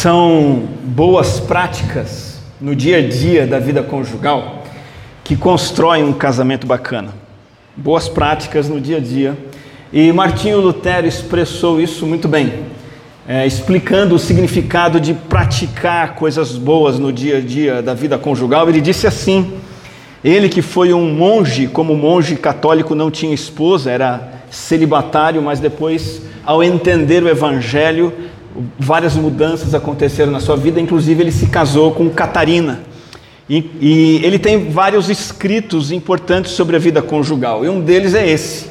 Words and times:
São 0.00 0.62
boas 0.84 1.40
práticas 1.40 2.38
no 2.60 2.72
dia 2.72 2.98
a 2.98 3.08
dia 3.08 3.48
da 3.48 3.58
vida 3.58 3.82
conjugal 3.82 4.62
que 5.24 5.36
constroem 5.36 6.04
um 6.04 6.12
casamento 6.12 6.68
bacana. 6.68 7.12
Boas 7.76 8.08
práticas 8.08 8.68
no 8.68 8.80
dia 8.80 8.98
a 8.98 9.00
dia. 9.00 9.36
E 9.92 10.12
Martinho 10.12 10.60
Lutero 10.60 11.04
expressou 11.04 11.80
isso 11.80 12.06
muito 12.06 12.28
bem, 12.28 12.66
é, 13.26 13.44
explicando 13.44 14.14
o 14.14 14.20
significado 14.20 15.00
de 15.00 15.14
praticar 15.14 16.14
coisas 16.14 16.52
boas 16.52 16.96
no 16.96 17.12
dia 17.12 17.38
a 17.38 17.40
dia 17.40 17.82
da 17.82 17.92
vida 17.92 18.16
conjugal. 18.16 18.68
Ele 18.68 18.80
disse 18.80 19.04
assim: 19.04 19.52
ele 20.22 20.48
que 20.48 20.62
foi 20.62 20.92
um 20.92 21.12
monge, 21.12 21.66
como 21.66 21.96
monge 21.96 22.36
católico 22.36 22.94
não 22.94 23.10
tinha 23.10 23.34
esposa, 23.34 23.90
era 23.90 24.32
celibatário, 24.48 25.42
mas 25.42 25.58
depois, 25.58 26.22
ao 26.44 26.62
entender 26.62 27.24
o 27.24 27.28
evangelho, 27.28 28.12
várias 28.78 29.14
mudanças 29.14 29.74
aconteceram 29.74 30.32
na 30.32 30.40
sua 30.40 30.56
vida, 30.56 30.80
inclusive 30.80 31.22
ele 31.22 31.32
se 31.32 31.46
casou 31.46 31.92
com 31.92 32.10
Catarina. 32.10 32.80
E, 33.48 33.58
e, 33.80 34.20
ele 34.24 34.38
tem 34.38 34.70
vários 34.70 35.08
escritos 35.08 35.90
importantes 35.90 36.52
sobre 36.52 36.76
a 36.76 36.78
vida 36.78 37.00
conjugal, 37.00 37.64
e 37.64 37.68
um 37.68 37.80
deles 37.80 38.14
é 38.14 38.28
esse: 38.28 38.70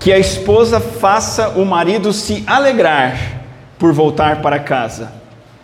que 0.00 0.12
a 0.12 0.18
esposa 0.18 0.80
faça 0.80 1.50
o 1.50 1.64
marido 1.64 2.12
se 2.12 2.42
alegrar 2.46 3.42
por 3.78 3.92
voltar 3.92 4.42
para 4.42 4.58
casa, 4.58 5.12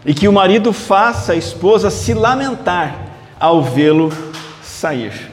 e 0.07 0.15
que 0.15 0.29
o 0.29 0.33
marido 0.33 0.73
faça 0.73 1.33
a 1.33 1.37
esposa 1.37 1.91
se 1.91 2.15
lamentar 2.15 3.07
ao 3.39 3.63
vê-lo 3.63 4.13
sair. 4.63 5.31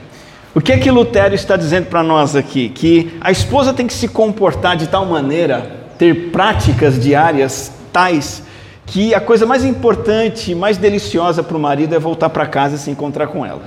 O 0.55 0.61
que 0.61 0.71
é 0.71 0.77
que 0.79 0.89
Lutero 0.89 1.35
está 1.35 1.55
dizendo 1.55 1.85
para 1.85 2.01
nós 2.01 2.35
aqui? 2.35 2.69
Que 2.69 3.15
a 3.21 3.29
esposa 3.29 3.73
tem 3.73 3.85
que 3.85 3.93
se 3.93 4.07
comportar 4.07 4.75
de 4.75 4.87
tal 4.87 5.05
maneira, 5.05 5.85
ter 5.99 6.31
práticas 6.31 6.99
diárias 6.99 7.76
tais, 7.91 8.43
que 8.85 9.13
a 9.13 9.19
coisa 9.19 9.45
mais 9.45 9.65
importante, 9.65 10.55
mais 10.55 10.77
deliciosa 10.77 11.43
para 11.43 11.57
o 11.57 11.59
marido 11.59 11.93
é 11.93 11.99
voltar 11.99 12.29
para 12.29 12.45
casa 12.45 12.75
e 12.75 12.79
se 12.79 12.89
encontrar 12.89 13.27
com 13.27 13.45
ela. 13.45 13.61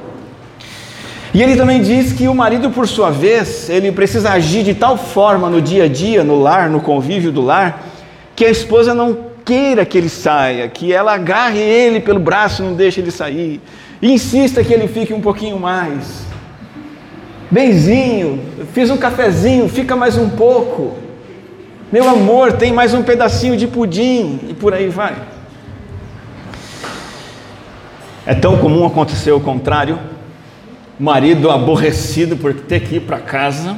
E 1.33 1.43
ele 1.43 1.55
também 1.55 1.81
diz 1.81 2.13
que 2.13 2.27
o 2.27 2.35
marido, 2.35 2.71
por 2.71 2.89
sua 2.89 3.11
vez, 3.11 3.71
ele 3.71 3.93
precisa 3.93 4.31
agir 4.31 4.65
de 4.65 4.75
tal 4.75 4.97
forma 4.97 5.49
no 5.49 5.63
dia 5.63 5.85
a 5.85 5.89
dia, 5.89 6.25
no 6.25 6.41
lar, 6.41 6.69
no 6.69 6.81
convívio 6.81 7.31
do 7.31 7.41
lar, 7.41 7.85
que 8.35 8.45
a 8.45 8.51
esposa 8.51 8.95
não 8.95 9.31
queira 9.45 9.85
que 9.85 9.97
ele 9.97 10.09
saia, 10.09 10.69
que 10.69 10.93
ela 10.93 11.15
agarre 11.15 11.61
ele 11.61 12.01
pelo 12.01 12.19
braço 12.19 12.63
não 12.63 12.75
deixe 12.75 13.01
ele 13.01 13.11
sair, 13.11 13.61
e 14.01 14.13
insista 14.13 14.65
que 14.65 14.73
ele 14.73 14.89
fique 14.89 15.13
um 15.13 15.21
pouquinho 15.21 15.59
mais. 15.59 16.25
Benzinho, 17.51 18.41
fiz 18.73 18.91
um 18.91 18.97
cafezinho, 18.97 19.69
fica 19.69 19.95
mais 19.95 20.17
um 20.17 20.31
pouco. 20.31 20.97
Meu 21.93 22.09
amor, 22.09 22.53
tem 22.53 22.73
mais 22.73 22.95
um 22.95 23.03
pedacinho 23.03 23.57
de 23.57 23.67
pudim 23.67 24.39
e 24.49 24.55
por 24.55 24.73
aí 24.73 24.89
vai. 24.89 25.17
É 28.25 28.33
tão 28.33 28.59
comum 28.59 28.87
acontecer 28.87 29.33
o 29.33 29.41
contrário. 29.41 29.99
Marido 31.01 31.51
aborrecido 31.51 32.37
por 32.37 32.55
ter 32.55 32.81
que 32.81 32.97
ir 32.97 33.01
para 33.01 33.19
casa. 33.19 33.77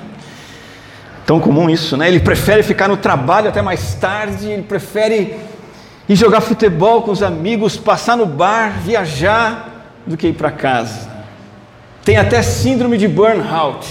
Tão 1.25 1.41
comum 1.41 1.71
isso, 1.71 1.97
né? 1.97 2.07
Ele 2.07 2.21
prefere 2.21 2.63
ficar 2.63 2.87
no 2.87 2.99
trabalho 2.99 3.49
até 3.49 3.63
mais 3.63 3.95
tarde, 3.95 4.51
ele 4.51 4.63
prefere 4.63 5.39
ir 6.07 6.15
jogar 6.15 6.43
futebol 6.43 7.01
com 7.01 7.13
os 7.13 7.23
amigos, 7.23 7.79
passar 7.79 8.15
no 8.15 8.27
bar, 8.27 8.79
viajar, 8.83 9.87
do 10.07 10.19
que 10.19 10.29
ir 10.29 10.35
para 10.35 10.51
casa. 10.51 11.11
Tem 12.05 12.19
até 12.19 12.43
síndrome 12.43 12.99
de 12.99 13.09
burnout. 13.09 13.89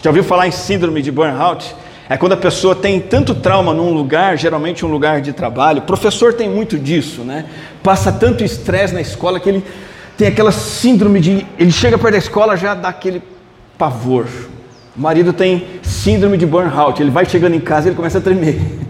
Já 0.00 0.10
ouviu 0.10 0.22
falar 0.22 0.46
em 0.46 0.52
síndrome 0.52 1.02
de 1.02 1.10
burnout? 1.10 1.74
É 2.08 2.16
quando 2.16 2.32
a 2.32 2.36
pessoa 2.36 2.74
tem 2.74 3.00
tanto 3.00 3.34
trauma 3.34 3.74
num 3.74 3.92
lugar, 3.92 4.38
geralmente 4.38 4.84
um 4.84 4.88
lugar 4.88 5.20
de 5.20 5.32
trabalho. 5.34 5.80
O 5.80 5.82
professor 5.82 6.32
tem 6.32 6.48
muito 6.48 6.78
disso, 6.78 7.20
né? 7.20 7.44
Passa 7.82 8.10
tanto 8.10 8.42
estresse 8.42 8.94
na 8.94 9.00
escola 9.00 9.38
que 9.38 9.48
ele 9.48 9.64
tem 10.16 10.26
aquela 10.26 10.50
síndrome 10.50 11.20
de. 11.20 11.46
Ele 11.58 11.70
chega 11.70 11.98
perto 11.98 12.12
da 12.12 12.18
escola 12.18 12.56
já 12.56 12.74
dá 12.74 12.88
aquele 12.88 13.22
pavor. 13.76 14.26
O 14.96 15.00
marido 15.00 15.34
tem 15.34 15.66
síndrome 15.82 16.38
de 16.38 16.46
burnout. 16.46 17.00
Ele 17.02 17.10
vai 17.10 17.26
chegando 17.26 17.54
em 17.54 17.60
casa 17.60 17.86
e 17.86 17.88
ele 17.90 17.96
começa 17.96 18.18
a 18.18 18.20
tremer. 18.20 18.60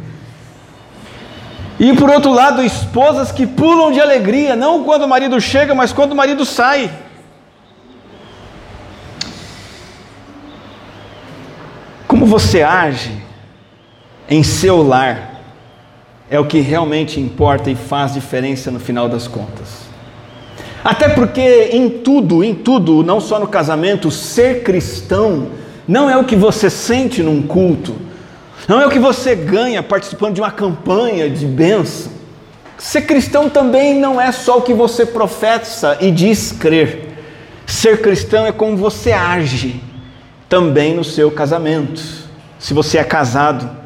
E 1.81 1.93
por 1.93 2.11
outro 2.11 2.33
lado, 2.33 2.61
esposas 2.61 3.31
que 3.31 3.47
pulam 3.47 3.93
de 3.93 4.01
alegria, 4.01 4.57
não 4.57 4.83
quando 4.83 5.05
o 5.05 5.09
marido 5.09 5.41
chega, 5.41 5.77
mas 5.77 5.93
quando 5.93 6.11
o 6.11 6.17
marido 6.17 6.45
sai. 6.45 6.91
Você 12.29 12.63
age 12.63 13.13
em 14.29 14.43
seu 14.43 14.83
lar 14.83 15.41
é 16.31 16.39
o 16.39 16.45
que 16.45 16.61
realmente 16.61 17.19
importa 17.19 17.71
e 17.71 17.75
faz 17.75 18.13
diferença 18.13 18.71
no 18.71 18.79
final 18.79 19.09
das 19.09 19.27
contas. 19.27 19.89
Até 20.85 21.09
porque 21.09 21.71
em 21.73 21.89
tudo, 21.89 22.45
em 22.45 22.55
tudo, 22.55 23.03
não 23.03 23.21
só 23.21 23.41
no 23.41 23.49
casamento, 23.49 24.11
ser 24.11 24.63
cristão 24.63 25.49
não 25.87 26.09
é 26.09 26.17
o 26.17 26.25
que 26.25 26.37
você 26.37 26.69
sente 26.69 27.23
num 27.23 27.43
culto, 27.43 27.95
não 28.69 28.81
é 28.81 28.87
o 28.87 28.91
que 28.91 28.99
você 28.99 29.35
ganha 29.35 29.83
participando 29.83 30.35
de 30.35 30.41
uma 30.41 30.51
campanha 30.51 31.31
de 31.31 31.47
bênção. 31.47 32.13
Ser 32.77 33.03
cristão 33.03 33.49
também 33.49 33.99
não 33.99 34.21
é 34.21 34.31
só 34.31 34.59
o 34.59 34.63
que 34.63 34.75
você 34.75 35.07
professa 35.07 35.97
e 36.01 36.11
diz 36.11 36.53
crer. 36.53 37.09
Ser 37.67 38.01
cristão 38.01 38.47
é 38.47 38.53
como 38.53 38.77
você 38.77 39.13
age 39.13 39.81
também 40.49 40.95
no 40.95 41.03
seu 41.03 41.31
casamento. 41.31 42.03
Se 42.59 42.75
você 42.75 42.99
é 42.99 43.05
casado, 43.05 43.79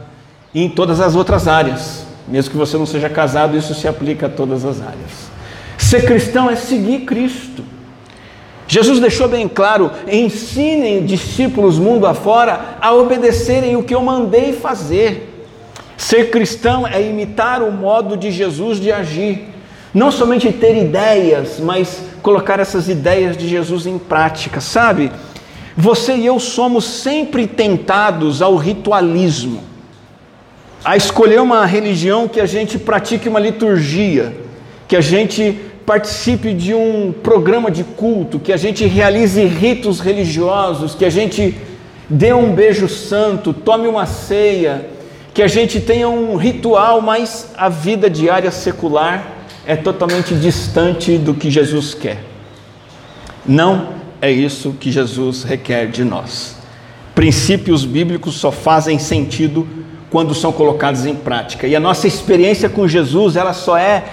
e 0.55 0.63
em 0.63 0.69
todas 0.69 1.01
as 1.01 1.15
outras 1.15 1.49
áreas. 1.49 2.05
Mesmo 2.29 2.51
que 2.51 2.57
você 2.57 2.77
não 2.77 2.87
seja 2.87 3.09
casado, 3.09 3.57
isso 3.57 3.75
se 3.75 3.89
aplica 3.89 4.27
a 4.27 4.31
todas 4.31 4.65
as 4.65 4.81
áreas. 4.81 5.31
Ser 5.79 6.05
cristão 6.05 6.49
é 6.49 6.57
seguir 6.57 7.01
Cristo. 7.01 7.65
Jesus 8.69 9.01
deixou 9.01 9.29
bem 9.29 9.49
claro: 9.49 9.91
ensinem 10.11 11.05
discípulos 11.05 11.79
mundo 11.79 12.07
afora 12.07 12.77
a 12.81 12.93
obedecerem 12.95 13.77
o 13.77 13.83
que 13.83 13.95
eu 13.95 14.03
mandei 14.03 14.53
fazer. 14.53 15.29
Ser 15.97 16.31
cristão 16.31 16.87
é 16.87 17.01
imitar 17.03 17.63
o 17.63 17.71
modo 17.71 18.17
de 18.17 18.31
Jesus 18.31 18.81
de 18.81 18.91
agir, 18.91 19.49
não 19.95 20.11
somente 20.11 20.51
ter 20.51 20.77
ideias, 20.77 21.61
mas 21.61 22.03
colocar 22.23 22.59
essas 22.59 22.89
ideias 22.89 23.37
de 23.37 23.49
Jesus 23.49 23.87
em 23.87 23.99
prática, 23.99 24.61
sabe? 24.61 25.13
Você 25.77 26.17
e 26.17 26.27
eu 26.27 26.39
somos 26.39 26.85
sempre 26.85 27.47
tentados 27.47 28.43
ao 28.43 28.57
ritualismo, 28.57 29.63
a 30.85 30.97
escolher 30.97 31.41
uma 31.41 31.65
religião 31.65 32.29
que 32.29 32.41
a 32.41 32.47
gente 32.47 32.79
pratique 32.79 33.29
uma 33.29 33.41
liturgia, 33.41 34.35
que 34.87 34.97
a 34.97 35.01
gente 35.01 35.59
participe 35.87 36.53
de 36.53 36.75
um 36.75 37.13
programa 37.23 37.71
de 37.71 37.85
culto, 37.85 38.39
que 38.39 38.53
a 38.53 38.57
gente 38.57 38.85
realize 38.85 39.43
ritos 39.45 40.01
religiosos, 40.01 40.95
que 40.95 41.05
a 41.05 41.11
gente 41.11 41.57
dê 42.09 42.33
um 42.33 42.53
beijo 42.53 42.89
santo, 42.89 43.53
tome 43.55 43.89
uma 43.89 44.05
ceia, 44.05 44.87
que 45.33 45.43
a 45.43 45.49
gente 45.49 45.81
tenha 45.81 46.09
um 46.09 46.37
ritual, 46.37 47.01
mas 47.01 47.53
a 47.57 47.71
vida 47.71 48.11
diária 48.11 48.51
secular 48.51 49.27
é 49.67 49.75
totalmente 49.75 50.35
distante 50.35 51.17
do 51.17 51.33
que 51.33 51.51
Jesus 51.51 51.95
quer. 51.95 52.19
Não 53.47 54.02
é 54.23 54.31
isso 54.31 54.77
que 54.79 54.93
Jesus 54.93 55.43
requer 55.43 55.89
de 55.89 56.05
nós. 56.05 56.55
Princípios 57.13 57.85
bíblicos 57.85 58.37
só 58.37 58.53
fazem 58.53 58.97
sentido 58.97 59.67
quando 60.09 60.33
são 60.33 60.53
colocados 60.53 61.05
em 61.05 61.15
prática. 61.17 61.67
E 61.67 61.75
a 61.75 61.81
nossa 61.81 62.07
experiência 62.07 62.69
com 62.69 62.87
Jesus, 62.87 63.35
ela 63.35 63.53
só 63.53 63.77
é 63.77 64.05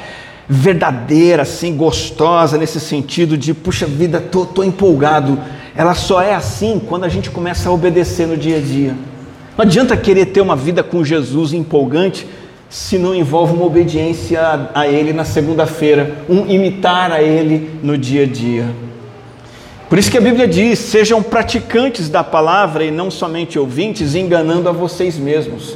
verdadeira, 0.49 1.43
assim, 1.43 1.77
gostosa 1.77 2.57
nesse 2.57 2.79
sentido 2.79 3.37
de, 3.37 3.53
puxa 3.53 3.85
vida, 3.85 4.19
tô, 4.19 4.47
tô 4.47 4.63
empolgado. 4.63 5.39
Ela 5.75 5.93
só 5.93 6.19
é 6.19 6.33
assim 6.33 6.81
quando 6.89 7.03
a 7.03 7.09
gente 7.09 7.29
começa 7.29 7.69
a 7.69 7.71
obedecer 7.71 8.25
no 8.25 8.35
dia 8.35 8.57
a 8.57 8.61
dia. 8.61 8.95
Não 9.55 9.63
adianta 9.63 9.95
querer 9.95 10.25
ter 10.27 10.41
uma 10.41 10.55
vida 10.55 10.81
com 10.81 11.05
Jesus 11.05 11.53
empolgante 11.53 12.25
se 12.67 12.97
não 12.97 13.13
envolve 13.13 13.53
uma 13.53 13.65
obediência 13.65 14.41
a, 14.41 14.81
a 14.81 14.87
Ele 14.87 15.13
na 15.13 15.23
segunda-feira, 15.23 16.23
um 16.27 16.47
imitar 16.47 17.11
a 17.11 17.21
Ele 17.21 17.69
no 17.83 17.95
dia 17.95 18.23
a 18.23 18.27
dia. 18.27 18.88
Por 19.89 19.97
isso 19.97 20.11
que 20.11 20.17
a 20.19 20.21
Bíblia 20.21 20.47
diz: 20.47 20.77
sejam 20.77 21.23
praticantes 21.23 22.09
da 22.09 22.23
palavra 22.23 22.85
e 22.85 22.91
não 22.91 23.09
somente 23.09 23.57
ouvintes, 23.57 24.13
enganando 24.13 24.69
a 24.69 24.71
vocês 24.71 25.17
mesmos. 25.17 25.75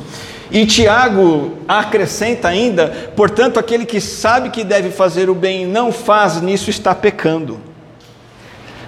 E 0.51 0.67
Tiago 0.67 1.57
acrescenta 1.67 2.47
ainda: 2.47 3.11
portanto, 3.15 3.57
aquele 3.57 3.87
que 3.87 3.99
sabe 3.99 4.51
que 4.51 4.63
deve 4.63 4.91
fazer 4.91 5.31
o 5.31 5.33
bem 5.33 5.63
e 5.63 5.65
não 5.65 5.91
faz, 5.91 6.39
nisso 6.39 6.69
está 6.69 6.93
pecando. 6.93 7.59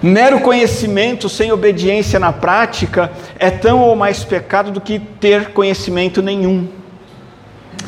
Mero 0.00 0.40
conhecimento 0.40 1.28
sem 1.28 1.50
obediência 1.50 2.20
na 2.20 2.32
prática 2.32 3.10
é 3.38 3.50
tão 3.50 3.80
ou 3.80 3.96
mais 3.96 4.22
pecado 4.22 4.70
do 4.70 4.80
que 4.80 5.00
ter 5.00 5.52
conhecimento 5.52 6.22
nenhum. 6.22 6.68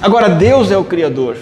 Agora, 0.02 0.28
Deus 0.28 0.72
é 0.72 0.76
o 0.76 0.84
Criador. 0.84 1.36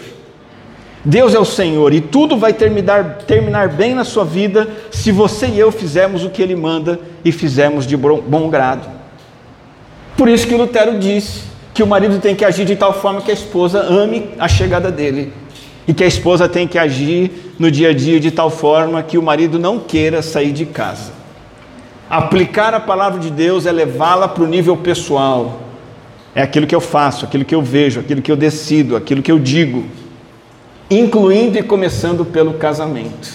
Deus 1.09 1.37
é 1.37 1.39
o 1.39 1.45
Senhor 1.45 1.95
e 1.95 2.01
tudo 2.01 2.37
vai 2.37 2.53
terminar, 2.53 3.19
terminar 3.29 3.69
bem 3.69 3.95
na 3.95 4.03
sua 4.03 4.25
vida 4.25 4.69
se 4.91 5.13
você 5.13 5.47
e 5.47 5.57
eu 5.57 5.71
fizermos 5.71 6.25
o 6.25 6.31
que 6.31 6.43
Ele 6.43 6.57
manda 6.57 6.99
e 7.25 7.31
fizermos 7.31 7.87
de 7.87 7.97
bom, 7.97 8.21
bom 8.21 8.51
grado. 8.51 8.89
Por 10.17 10.29
isso 10.29 10.49
que 10.49 10.57
Lutero 10.57 10.99
disse 10.99 11.45
que 11.73 11.81
o 11.81 11.87
marido 11.87 12.19
tem 12.19 12.35
que 12.35 12.45
agir 12.45 12.65
de 12.65 12.75
tal 12.75 12.93
forma 12.93 13.21
que 13.21 13.31
a 13.31 13.35
esposa 13.35 13.83
ame 13.83 14.31
a 14.37 14.49
chegada 14.49 14.91
dele 14.91 15.33
e 15.87 15.95
que 15.95 16.03
a 16.03 16.09
esposa 16.09 16.49
tem 16.49 16.67
que 16.67 16.77
agir 16.77 17.55
no 17.57 17.71
dia 17.71 17.91
a 17.91 17.95
dia 17.95 18.19
de 18.19 18.33
tal 18.33 18.51
forma 18.51 19.01
que 19.01 19.17
o 19.17 19.23
marido 19.23 19.61
não 19.61 19.79
queira 19.79 20.23
sair 20.23 20.51
de 20.51 20.67
casa. 20.67 21.13
Aplicar 22.11 22.75
a 22.75 22.81
palavra 22.81 23.21
de 23.21 23.31
Deus 23.31 23.65
é 23.65 23.71
levá-la 23.71 24.27
para 24.27 24.43
o 24.43 24.49
nível 24.49 24.77
pessoal. 24.77 25.61
É 26.35 26.43
aquilo 26.43 26.67
que 26.67 26.75
eu 26.75 26.81
faço, 26.81 27.25
aquilo 27.25 27.45
que 27.45 27.55
eu 27.55 27.63
vejo, 27.63 28.01
aquilo 28.01 28.21
que 28.21 28.33
eu 28.33 28.37
decido, 28.37 28.97
aquilo 28.97 29.23
que 29.23 29.31
eu 29.31 29.39
digo, 29.39 29.85
incluindo 30.91 31.59
e 31.59 31.63
começando 31.63 32.25
pelo 32.25 32.55
casamento. 32.55 33.29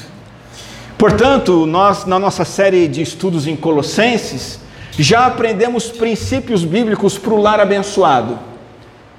Portanto, 0.97 1.65
nós, 1.65 2.05
na 2.05 2.19
nossa 2.19 2.45
série 2.45 2.87
de 2.87 3.01
estudos 3.01 3.47
em 3.47 3.55
Colossenses, 3.55 4.59
já 4.97 5.25
aprendemos 5.25 5.89
princípios 5.89 6.63
bíblicos 6.63 7.17
para 7.17 7.33
o 7.33 7.41
lar 7.41 7.59
abençoado. 7.59 8.37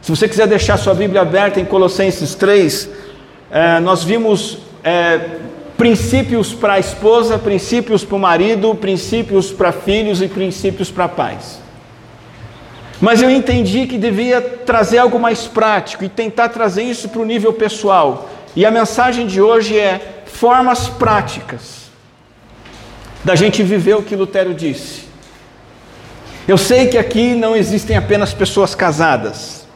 Se 0.00 0.10
você 0.10 0.28
quiser 0.28 0.46
deixar 0.46 0.76
sua 0.76 0.94
Bíblia 0.94 1.22
aberta 1.22 1.60
em 1.60 1.64
Colossenses 1.64 2.34
3, 2.34 2.90
é, 3.50 3.80
nós 3.80 4.04
vimos 4.04 4.58
é, 4.82 5.38
princípios 5.76 6.52
para 6.52 6.74
a 6.74 6.78
esposa, 6.78 7.38
princípios 7.38 8.04
para 8.04 8.16
o 8.16 8.18
marido, 8.18 8.74
princípios 8.74 9.50
para 9.50 9.72
filhos 9.72 10.22
e 10.22 10.28
princípios 10.28 10.90
para 10.90 11.08
pais. 11.08 11.61
Mas 13.02 13.20
eu 13.20 13.28
entendi 13.28 13.88
que 13.88 13.98
devia 13.98 14.40
trazer 14.40 14.98
algo 14.98 15.18
mais 15.18 15.48
prático 15.48 16.04
e 16.04 16.08
tentar 16.08 16.50
trazer 16.50 16.84
isso 16.84 17.08
para 17.08 17.20
o 17.20 17.24
nível 17.24 17.52
pessoal. 17.52 18.30
E 18.54 18.64
a 18.64 18.70
mensagem 18.70 19.26
de 19.26 19.42
hoje 19.42 19.76
é 19.76 20.22
formas 20.24 20.86
práticas 20.86 21.90
da 23.24 23.34
gente 23.34 23.60
viver 23.64 23.96
o 23.96 24.04
que 24.04 24.14
Lutero 24.14 24.54
disse. 24.54 25.02
Eu 26.46 26.56
sei 26.56 26.86
que 26.86 26.96
aqui 26.96 27.34
não 27.34 27.56
existem 27.56 27.96
apenas 27.96 28.32
pessoas 28.32 28.72
casadas. 28.72 29.66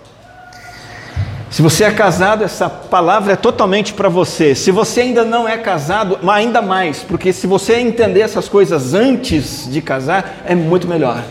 Se 1.50 1.62
você 1.62 1.82
é 1.82 1.90
casado, 1.90 2.44
essa 2.44 2.70
palavra 2.70 3.32
é 3.32 3.37
totalmente 3.37 3.93
para 3.93 4.08
você. 4.08 4.55
Se 4.55 4.70
você 4.70 5.00
ainda 5.00 5.25
não 5.25 5.49
é 5.49 5.58
casado, 5.58 6.17
ainda 6.31 6.62
mais, 6.62 7.00
porque 7.00 7.32
se 7.32 7.49
você 7.49 7.75
entender 7.81 8.20
essas 8.20 8.49
coisas 8.49 8.94
antes 8.94 9.69
de 9.69 9.82
casar, 9.82 10.43
é 10.46 10.55
muito 10.55 10.87
melhor. 10.87 11.25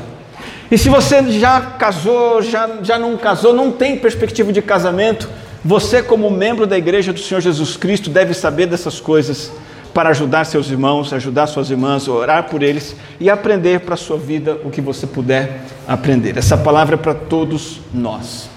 E 0.71 0.77
se 0.77 0.89
você 0.89 1.23
já 1.39 1.61
casou, 1.61 2.41
já, 2.41 2.79
já 2.81 2.97
não 2.97 3.15
casou, 3.17 3.53
não 3.53 3.71
tem 3.71 3.97
perspectiva 3.97 4.51
de 4.51 4.61
casamento, 4.61 5.29
você, 5.63 6.01
como 6.01 6.29
membro 6.29 6.65
da 6.65 6.77
igreja 6.77 7.13
do 7.13 7.19
Senhor 7.19 7.41
Jesus 7.41 7.77
Cristo, 7.77 8.09
deve 8.09 8.33
saber 8.33 8.65
dessas 8.67 8.99
coisas 8.99 9.51
para 9.95 10.09
ajudar 10.09 10.45
seus 10.45 10.69
irmãos, 10.69 11.13
ajudar 11.13 11.47
suas 11.47 11.69
irmãs, 11.69 12.07
orar 12.07 12.49
por 12.49 12.61
eles 12.61 12.95
e 13.19 13.29
aprender 13.29 13.79
para 13.79 13.93
a 13.93 13.97
sua 13.97 14.17
vida 14.17 14.59
o 14.63 14.69
que 14.69 14.81
você 14.81 15.07
puder 15.07 15.61
aprender. 15.87 16.37
Essa 16.37 16.57
palavra 16.57 16.95
é 16.95 16.97
para 16.97 17.13
todos 17.13 17.79
nós. 17.93 18.49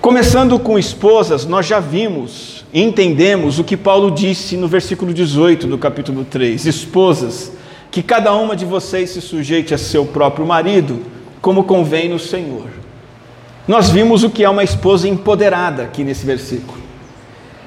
Começando 0.00 0.58
com 0.58 0.78
esposas, 0.78 1.44
nós 1.44 1.66
já 1.66 1.78
vimos 1.78 2.64
e 2.72 2.82
entendemos 2.82 3.58
o 3.58 3.64
que 3.64 3.76
Paulo 3.76 4.10
disse 4.10 4.56
no 4.56 4.66
versículo 4.66 5.12
18 5.12 5.66
do 5.66 5.76
capítulo 5.76 6.24
3: 6.24 6.64
Esposas, 6.64 7.52
que 7.90 8.02
cada 8.02 8.32
uma 8.34 8.54
de 8.54 8.64
vocês 8.64 9.10
se 9.10 9.20
sujeite 9.20 9.74
a 9.74 9.78
seu 9.78 10.06
próprio 10.06 10.46
marido, 10.46 11.02
como 11.40 11.64
convém 11.64 12.08
no 12.08 12.18
Senhor. 12.18 12.68
Nós 13.66 13.90
vimos 13.90 14.22
o 14.22 14.30
que 14.30 14.44
é 14.44 14.48
uma 14.48 14.64
esposa 14.64 15.08
empoderada 15.08 15.82
aqui 15.82 16.04
nesse 16.04 16.24
versículo. 16.24 16.78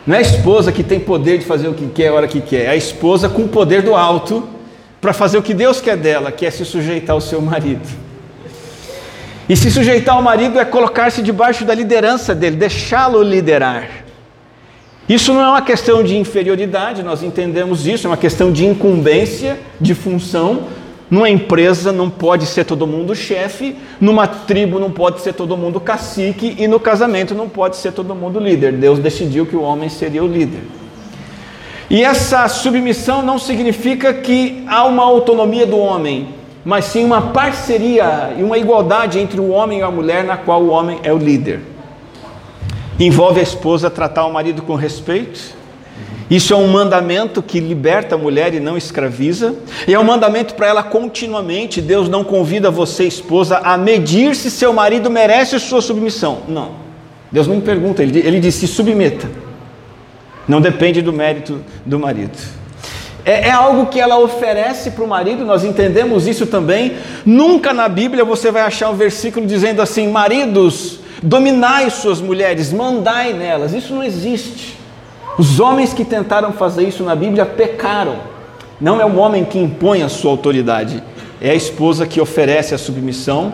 Não 0.06 0.16
é 0.16 0.20
a 0.20 0.22
esposa 0.22 0.72
que 0.72 0.84
tem 0.84 1.00
poder 1.00 1.38
de 1.38 1.46
fazer 1.46 1.68
o 1.68 1.74
que 1.74 1.88
quer, 1.88 2.10
a 2.10 2.14
hora 2.14 2.28
que 2.28 2.42
quer, 2.42 2.66
é 2.66 2.70
a 2.70 2.76
esposa 2.76 3.30
com 3.30 3.44
o 3.44 3.48
poder 3.48 3.82
do 3.82 3.96
alto 3.96 4.48
para 5.00 5.14
fazer 5.14 5.38
o 5.38 5.44
que 5.44 5.54
Deus 5.54 5.82
quer 5.82 5.98
dela, 5.98 6.32
que 6.32 6.46
é 6.46 6.52
se 6.52 6.66
sujeitar 6.66 7.14
ao 7.14 7.22
seu 7.22 7.42
marido. 7.42 7.88
E 9.48 9.56
se 9.56 9.70
sujeitar 9.70 10.16
ao 10.16 10.22
marido 10.22 10.60
é 10.60 10.66
colocar-se 10.66 11.22
debaixo 11.22 11.66
da 11.66 11.74
liderança 11.74 12.34
dele, 12.34 12.56
deixá-lo 12.56 13.22
liderar. 13.22 14.03
Isso 15.08 15.34
não 15.34 15.42
é 15.42 15.48
uma 15.50 15.62
questão 15.62 16.02
de 16.02 16.18
inferioridade, 16.18 17.04
nós 17.04 17.22
entendemos 17.22 17.86
isso, 17.86 18.08
é 18.08 18.10
uma 18.10 18.18
questão 18.18 18.52
de 18.52 18.66
incumbência, 18.66 19.60
de 19.80 19.94
função. 19.94 20.64
Numa 21.10 21.30
empresa 21.30 21.92
não 21.92 22.10
pode 22.10 22.46
ser 22.46 22.64
todo 22.64 22.88
mundo 22.88 23.14
chefe, 23.14 23.76
numa 24.00 24.26
tribo 24.26 24.80
não 24.80 24.90
pode 24.90 25.22
ser 25.22 25.34
todo 25.34 25.58
mundo 25.58 25.80
cacique 25.80 26.56
e 26.58 26.68
no 26.68 26.80
casamento 26.80 27.36
não 27.36 27.50
pode 27.50 27.76
ser 27.76 27.92
todo 27.92 28.16
mundo 28.16 28.40
líder. 28.40 28.74
Deus 28.74 28.98
decidiu 28.98 29.46
que 29.46 29.56
o 29.56 29.62
homem 29.62 29.90
seria 29.90 30.24
o 30.24 30.28
líder. 30.28 30.62
E 31.90 32.02
essa 32.02 32.48
submissão 32.48 33.22
não 33.22 33.38
significa 33.38 34.14
que 34.14 34.64
há 34.68 34.86
uma 34.86 35.04
autonomia 35.04 35.68
do 35.68 35.78
homem, 35.78 36.30
mas 36.64 36.86
sim 36.86 37.04
uma 37.04 37.22
parceria 37.22 38.34
e 38.38 38.42
uma 38.42 38.58
igualdade 38.58 39.20
entre 39.20 39.40
o 39.40 39.50
homem 39.50 39.80
e 39.80 39.84
a 39.84 39.92
mulher, 39.92 40.24
na 40.24 40.38
qual 40.38 40.64
o 40.64 40.70
homem 40.70 41.00
é 41.04 41.12
o 41.12 41.18
líder. 41.18 41.73
Envolve 43.00 43.40
a 43.40 43.44
esposa 43.44 43.90
tratar 43.90 44.26
o 44.26 44.34
marido 44.34 44.62
com 44.62 44.76
respeito. 44.76 45.40
Isso 46.30 46.54
é 46.54 46.58
um 46.58 46.68
mandamento 46.68 47.42
que 47.42 47.60
liberta 47.60 48.16
a 48.16 48.18
mulher 48.18 48.54
e 48.54 48.60
não 48.60 48.78
escraviza. 48.78 49.56
E 49.88 49.94
é 49.94 50.00
um 50.00 50.04
mandamento 50.04 50.56
para 50.56 50.68
ela 50.68 50.84
continuamente. 50.84 51.82
Deus 51.82 52.08
não 52.08 52.24
convida 52.24 52.72
você, 52.72 53.06
esposa, 53.06 53.58
a 53.58 53.78
medir 53.78 54.36
se 54.36 54.50
seu 54.50 54.72
marido 54.72 55.10
merece 55.10 55.60
sua 55.60 55.82
submissão. 55.82 56.40
Não. 56.48 56.72
Deus 57.32 57.48
não 57.48 57.60
pergunta, 57.60 58.04
ele, 58.04 58.20
ele 58.20 58.40
diz: 58.40 58.56
se 58.56 58.68
submeta. 58.68 59.30
Não 60.48 60.62
depende 60.62 61.02
do 61.02 61.12
mérito 61.12 61.62
do 61.86 61.98
marido. 61.98 62.38
É, 63.26 63.48
é 63.48 63.52
algo 63.52 63.88
que 63.88 64.00
ela 64.00 64.20
oferece 64.20 64.92
para 64.92 65.04
o 65.04 65.08
marido, 65.08 65.46
nós 65.46 65.64
entendemos 65.64 66.28
isso 66.28 66.46
também. 66.46 66.98
Nunca 67.26 67.74
na 67.74 67.88
Bíblia 67.88 68.26
você 68.26 68.52
vai 68.52 68.62
achar 68.62 68.90
um 68.90 68.96
versículo 68.96 69.46
dizendo 69.46 69.82
assim: 69.82 70.10
maridos, 70.10 71.00
dominai 71.24 71.90
suas 71.90 72.22
mulheres, 72.22 72.72
mandai 72.72 73.34
nelas. 73.34 73.74
Isso 73.74 73.94
não 73.94 74.04
existe. 74.04 74.78
Os 75.38 75.60
homens 75.60 75.94
que 75.94 76.06
tentaram 76.06 76.52
fazer 76.52 76.88
isso 76.88 77.04
na 77.04 77.16
Bíblia 77.16 77.46
pecaram. 77.46 78.18
Não 78.80 79.00
é 79.00 79.06
o 79.06 79.16
homem 79.16 79.46
que 79.46 79.58
impõe 79.58 80.04
a 80.04 80.10
sua 80.10 80.32
autoridade, 80.32 81.02
é 81.42 81.52
a 81.52 81.56
esposa 81.56 82.06
que 82.06 82.20
oferece 82.20 82.76
a 82.76 82.78
submissão. 82.78 83.54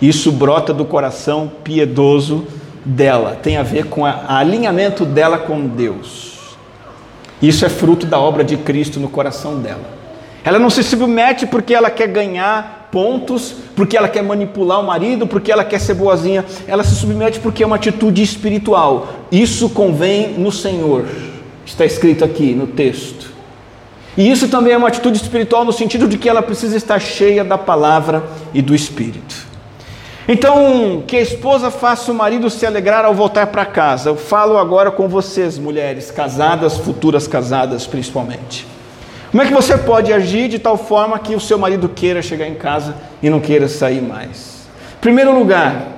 Isso 0.00 0.30
brota 0.30 0.74
do 0.74 0.84
coração 0.84 1.50
piedoso 1.64 2.46
dela, 2.84 3.38
tem 3.42 3.56
a 3.56 3.62
ver 3.62 3.86
com 3.86 4.02
o 4.02 4.06
alinhamento 4.06 5.04
dela 5.04 5.38
com 5.38 5.66
Deus. 5.66 6.36
Isso 7.40 7.64
é 7.64 7.68
fruto 7.68 8.06
da 8.06 8.18
obra 8.18 8.44
de 8.44 8.56
Cristo 8.56 9.00
no 9.00 9.08
coração 9.08 9.58
dela. 9.58 9.96
Ela 10.44 10.58
não 10.58 10.70
se 10.70 10.82
submete 10.82 11.46
porque 11.46 11.74
ela 11.74 11.90
quer 11.90 12.06
ganhar 12.08 12.85
pontos, 12.96 13.54
porque 13.76 13.94
ela 13.94 14.08
quer 14.08 14.22
manipular 14.22 14.80
o 14.80 14.82
marido, 14.82 15.26
porque 15.26 15.52
ela 15.52 15.62
quer 15.62 15.78
ser 15.78 15.92
boazinha. 15.92 16.46
Ela 16.66 16.82
se 16.82 16.94
submete 16.94 17.38
porque 17.40 17.62
é 17.62 17.66
uma 17.66 17.76
atitude 17.76 18.22
espiritual. 18.22 19.08
Isso 19.30 19.68
convém 19.68 20.28
no 20.38 20.50
Senhor. 20.50 21.04
Está 21.66 21.84
escrito 21.84 22.24
aqui 22.24 22.54
no 22.54 22.66
texto. 22.66 23.34
E 24.16 24.30
isso 24.30 24.48
também 24.48 24.72
é 24.72 24.78
uma 24.78 24.88
atitude 24.88 25.18
espiritual 25.18 25.62
no 25.62 25.74
sentido 25.74 26.08
de 26.08 26.16
que 26.16 26.26
ela 26.26 26.40
precisa 26.40 26.74
estar 26.74 26.98
cheia 26.98 27.44
da 27.44 27.58
palavra 27.58 28.24
e 28.54 28.62
do 28.62 28.74
Espírito. 28.74 29.44
Então, 30.26 31.04
que 31.06 31.16
a 31.16 31.20
esposa 31.20 31.70
faça 31.70 32.10
o 32.10 32.14
marido 32.14 32.48
se 32.48 32.64
alegrar 32.64 33.04
ao 33.04 33.12
voltar 33.12 33.48
para 33.48 33.66
casa. 33.66 34.08
Eu 34.08 34.16
falo 34.16 34.56
agora 34.56 34.90
com 34.90 35.06
vocês, 35.06 35.58
mulheres 35.58 36.10
casadas, 36.10 36.78
futuras 36.78 37.28
casadas 37.28 37.86
principalmente. 37.86 38.66
Como 39.30 39.42
é 39.42 39.46
que 39.46 39.52
você 39.52 39.76
pode 39.76 40.12
agir 40.12 40.48
de 40.48 40.58
tal 40.58 40.76
forma 40.76 41.18
que 41.18 41.34
o 41.34 41.40
seu 41.40 41.58
marido 41.58 41.88
queira 41.88 42.22
chegar 42.22 42.46
em 42.46 42.54
casa 42.54 42.94
e 43.22 43.28
não 43.28 43.40
queira 43.40 43.68
sair 43.68 44.00
mais? 44.00 44.66
Primeiro 45.00 45.36
lugar, 45.36 45.88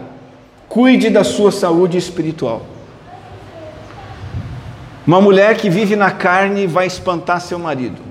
cuide 0.68 1.10
da 1.10 1.22
sua 1.22 1.52
saúde 1.52 1.98
espiritual. 1.98 2.62
Uma 5.06 5.20
mulher 5.20 5.56
que 5.56 5.70
vive 5.70 5.96
na 5.96 6.10
carne 6.10 6.66
vai 6.66 6.86
espantar 6.86 7.40
seu 7.40 7.58
marido. 7.58 8.02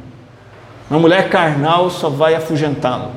Uma 0.90 1.00
mulher 1.00 1.30
carnal 1.30 1.90
só 1.90 2.10
vai 2.10 2.34
afugentá-lo. 2.34 3.12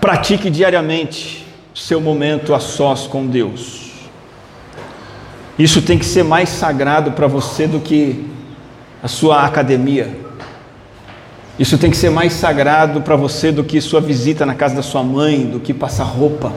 Pratique 0.00 0.50
diariamente 0.50 1.46
seu 1.74 2.00
momento 2.00 2.54
a 2.54 2.60
sós 2.60 3.06
com 3.06 3.26
Deus. 3.26 3.92
Isso 5.58 5.82
tem 5.82 5.98
que 5.98 6.04
ser 6.04 6.22
mais 6.22 6.48
sagrado 6.48 7.12
para 7.12 7.26
você 7.26 7.66
do 7.66 7.80
que 7.80 8.28
a 9.06 9.08
sua 9.08 9.44
academia. 9.44 10.10
Isso 11.56 11.78
tem 11.78 11.92
que 11.92 11.96
ser 11.96 12.10
mais 12.10 12.32
sagrado 12.32 13.02
para 13.02 13.14
você 13.14 13.52
do 13.52 13.62
que 13.62 13.80
sua 13.80 14.00
visita 14.00 14.44
na 14.44 14.52
casa 14.52 14.74
da 14.74 14.82
sua 14.82 15.00
mãe, 15.04 15.46
do 15.46 15.60
que 15.60 15.72
passar 15.72 16.02
roupa. 16.02 16.52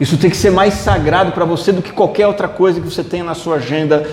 Isso 0.00 0.16
tem 0.16 0.30
que 0.30 0.38
ser 0.38 0.50
mais 0.50 0.72
sagrado 0.72 1.32
para 1.32 1.44
você 1.44 1.70
do 1.70 1.82
que 1.82 1.92
qualquer 1.92 2.26
outra 2.26 2.48
coisa 2.48 2.80
que 2.80 2.86
você 2.86 3.04
tenha 3.04 3.22
na 3.22 3.34
sua 3.34 3.56
agenda. 3.56 4.08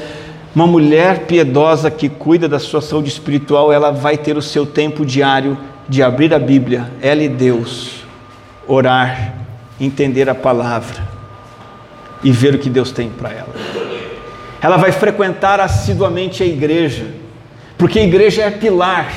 Uma 0.53 0.67
mulher 0.67 1.19
piedosa 1.19 1.89
que 1.89 2.09
cuida 2.09 2.49
da 2.49 2.59
sua 2.59 2.81
saúde 2.81 3.07
espiritual, 3.07 3.71
ela 3.71 3.91
vai 3.91 4.17
ter 4.17 4.35
o 4.35 4.41
seu 4.41 4.65
tempo 4.65 5.05
diário 5.05 5.57
de 5.87 6.03
abrir 6.03 6.33
a 6.33 6.39
Bíblia, 6.39 6.91
ela 7.01 7.23
e 7.23 7.29
Deus, 7.29 8.03
orar, 8.67 9.35
entender 9.79 10.29
a 10.29 10.35
palavra 10.35 11.01
e 12.21 12.29
ver 12.29 12.55
o 12.55 12.59
que 12.59 12.69
Deus 12.69 12.91
tem 12.91 13.09
para 13.09 13.29
ela. 13.31 13.55
Ela 14.61 14.75
vai 14.75 14.91
frequentar 14.91 15.61
assiduamente 15.61 16.43
a 16.43 16.45
igreja, 16.45 17.05
porque 17.77 17.99
a 17.99 18.03
igreja 18.03 18.43
é 18.43 18.51
pilar, 18.51 19.11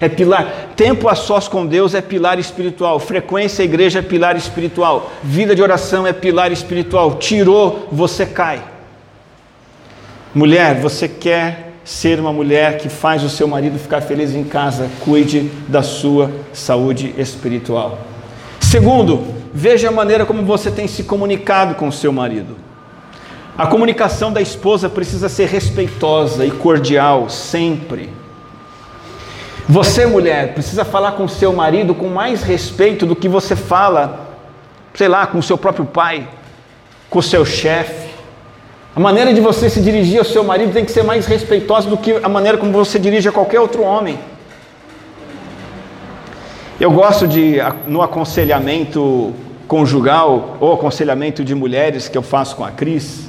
é 0.00 0.08
pilar. 0.08 0.70
Tempo 0.76 1.08
a 1.08 1.14
sós 1.14 1.48
com 1.48 1.66
Deus 1.66 1.94
é 1.94 2.00
pilar 2.00 2.38
espiritual. 2.38 3.00
Frequência 3.00 3.62
à 3.62 3.64
igreja 3.64 3.98
é 3.98 4.02
pilar 4.02 4.36
espiritual. 4.36 5.10
Vida 5.22 5.54
de 5.54 5.62
oração 5.62 6.06
é 6.06 6.12
pilar 6.12 6.52
espiritual. 6.52 7.16
Tirou, 7.16 7.88
você 7.90 8.24
cai. 8.24 8.62
Mulher, 10.34 10.78
você 10.80 11.08
quer 11.08 11.72
ser 11.82 12.20
uma 12.20 12.32
mulher 12.32 12.78
que 12.78 12.88
faz 12.88 13.22
o 13.22 13.30
seu 13.30 13.48
marido 13.48 13.78
ficar 13.78 14.02
feliz 14.02 14.34
em 14.34 14.44
casa, 14.44 14.90
cuide 15.00 15.50
da 15.68 15.82
sua 15.82 16.30
saúde 16.52 17.14
espiritual. 17.16 17.98
Segundo, 18.60 19.24
veja 19.54 19.88
a 19.88 19.92
maneira 19.92 20.26
como 20.26 20.42
você 20.42 20.70
tem 20.70 20.88
se 20.88 21.04
comunicado 21.04 21.76
com 21.76 21.88
o 21.88 21.92
seu 21.92 22.12
marido. 22.12 22.65
A 23.58 23.66
comunicação 23.66 24.30
da 24.30 24.42
esposa 24.42 24.86
precisa 24.86 25.30
ser 25.30 25.48
respeitosa 25.48 26.44
e 26.44 26.50
cordial 26.50 27.30
sempre. 27.30 28.10
Você, 29.66 30.04
mulher, 30.04 30.52
precisa 30.52 30.84
falar 30.84 31.12
com 31.12 31.26
seu 31.26 31.54
marido 31.54 31.94
com 31.94 32.08
mais 32.08 32.42
respeito 32.42 33.06
do 33.06 33.16
que 33.16 33.28
você 33.28 33.56
fala, 33.56 34.36
sei 34.94 35.08
lá, 35.08 35.26
com 35.26 35.40
seu 35.40 35.56
próprio 35.56 35.86
pai, 35.86 36.28
com 37.08 37.22
seu 37.22 37.46
chefe. 37.46 38.10
A 38.94 39.00
maneira 39.00 39.32
de 39.32 39.40
você 39.40 39.70
se 39.70 39.80
dirigir 39.80 40.18
ao 40.18 40.24
seu 40.24 40.44
marido 40.44 40.74
tem 40.74 40.84
que 40.84 40.92
ser 40.92 41.02
mais 41.02 41.24
respeitosa 41.24 41.88
do 41.88 41.96
que 41.96 42.12
a 42.22 42.28
maneira 42.28 42.58
como 42.58 42.72
você 42.72 42.98
dirige 42.98 43.28
a 43.28 43.32
qualquer 43.32 43.58
outro 43.58 43.82
homem. 43.82 44.18
Eu 46.78 46.90
gosto 46.90 47.26
de, 47.26 47.56
no 47.86 48.02
aconselhamento 48.02 49.34
conjugal 49.66 50.58
ou 50.60 50.74
aconselhamento 50.74 51.42
de 51.42 51.54
mulheres 51.54 52.06
que 52.06 52.18
eu 52.18 52.22
faço 52.22 52.54
com 52.54 52.64
a 52.64 52.70
Cris, 52.70 53.25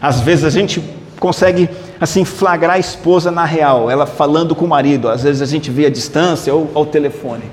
às 0.00 0.20
vezes 0.20 0.44
a 0.44 0.50
gente 0.50 0.82
consegue 1.18 1.68
assim 2.00 2.24
flagrar 2.24 2.76
a 2.76 2.78
esposa 2.78 3.30
na 3.30 3.44
real, 3.44 3.90
ela 3.90 4.06
falando 4.06 4.54
com 4.54 4.64
o 4.64 4.68
marido. 4.68 5.08
Às 5.08 5.22
vezes 5.22 5.42
a 5.42 5.46
gente 5.46 5.70
vê 5.70 5.86
a 5.86 5.90
distância 5.90 6.54
ou 6.54 6.70
ao 6.74 6.86
telefone. 6.86 7.44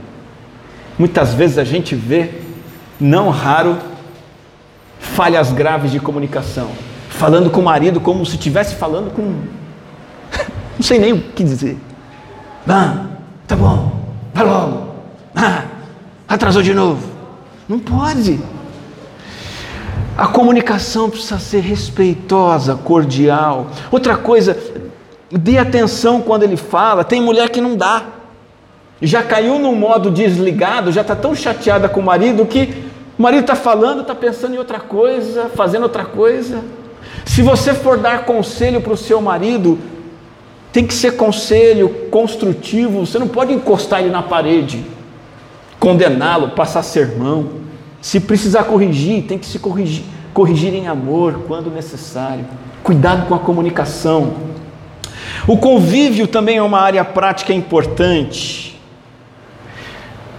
Muitas 0.97 1.33
vezes 1.33 1.57
a 1.57 1.63
gente 1.63 1.95
vê, 1.95 2.31
não 2.99 3.29
raro, 3.29 3.77
falhas 4.99 5.51
graves 5.51 5.91
de 5.91 5.99
comunicação, 5.99 6.69
falando 7.09 7.49
com 7.49 7.59
o 7.59 7.63
marido 7.63 7.99
como 7.99 8.25
se 8.25 8.35
estivesse 8.35 8.75
falando 8.75 9.11
com 9.11 9.21
não 10.77 10.81
sei 10.81 10.99
nem 10.99 11.13
o 11.13 11.19
que 11.19 11.43
dizer. 11.43 11.77
Ah, 12.67 13.07
tá 13.47 13.55
bom, 13.55 13.91
vai 14.33 14.45
logo. 14.45 14.87
Ah, 15.35 15.63
atrasou 16.27 16.61
de 16.61 16.73
novo. 16.73 17.07
Não 17.67 17.79
pode. 17.79 18.39
A 20.17 20.27
comunicação 20.27 21.09
precisa 21.09 21.39
ser 21.39 21.59
respeitosa, 21.59 22.75
cordial. 22.75 23.67
Outra 23.91 24.15
coisa, 24.15 24.57
dê 25.29 25.57
atenção 25.57 26.21
quando 26.21 26.43
ele 26.43 26.55
fala. 26.55 27.03
Tem 27.03 27.21
mulher 27.21 27.49
que 27.49 27.59
não 27.59 27.75
dá. 27.75 28.03
Já 29.01 29.21
caiu 29.21 29.59
num 29.59 29.75
modo 29.75 30.09
desligado, 30.09 30.91
já 30.91 31.01
está 31.01 31.15
tão 31.15 31.35
chateada 31.35 31.89
com 31.89 31.99
o 31.99 32.03
marido 32.03 32.45
que 32.45 32.85
o 33.19 33.21
marido 33.21 33.41
está 33.41 33.55
falando, 33.55 34.01
está 34.01 34.15
pensando 34.15 34.55
em 34.55 34.57
outra 34.57 34.79
coisa, 34.79 35.49
fazendo 35.53 35.83
outra 35.83 36.05
coisa. 36.05 36.63
Se 37.25 37.41
você 37.41 37.73
for 37.73 37.97
dar 37.97 38.23
conselho 38.23 38.79
para 38.79 38.93
o 38.93 38.97
seu 38.97 39.21
marido, 39.21 39.77
tem 40.71 40.87
que 40.87 40.93
ser 40.93 41.17
conselho 41.17 41.89
construtivo. 42.09 43.05
Você 43.05 43.19
não 43.19 43.27
pode 43.27 43.51
encostar 43.51 43.99
ele 43.99 44.09
na 44.09 44.23
parede, 44.23 44.85
condená-lo, 45.77 46.49
passar 46.49 46.83
sermão. 46.83 47.64
Se 48.05 48.19
precisar 48.19 48.65
corrigir, 48.65 49.23
tem 49.23 49.35
que 49.35 49.47
se 49.47 49.57
corrigir, 49.57 50.03
corrigir 50.31 50.75
em 50.75 50.87
amor 50.87 51.41
quando 51.47 51.71
necessário. 51.71 52.45
Cuidado 52.83 53.25
com 53.25 53.33
a 53.33 53.39
comunicação. 53.39 54.35
O 55.47 55.57
convívio 55.57 56.27
também 56.27 56.57
é 56.57 56.61
uma 56.61 56.79
área 56.79 57.03
prática 57.03 57.51
importante. 57.51 58.79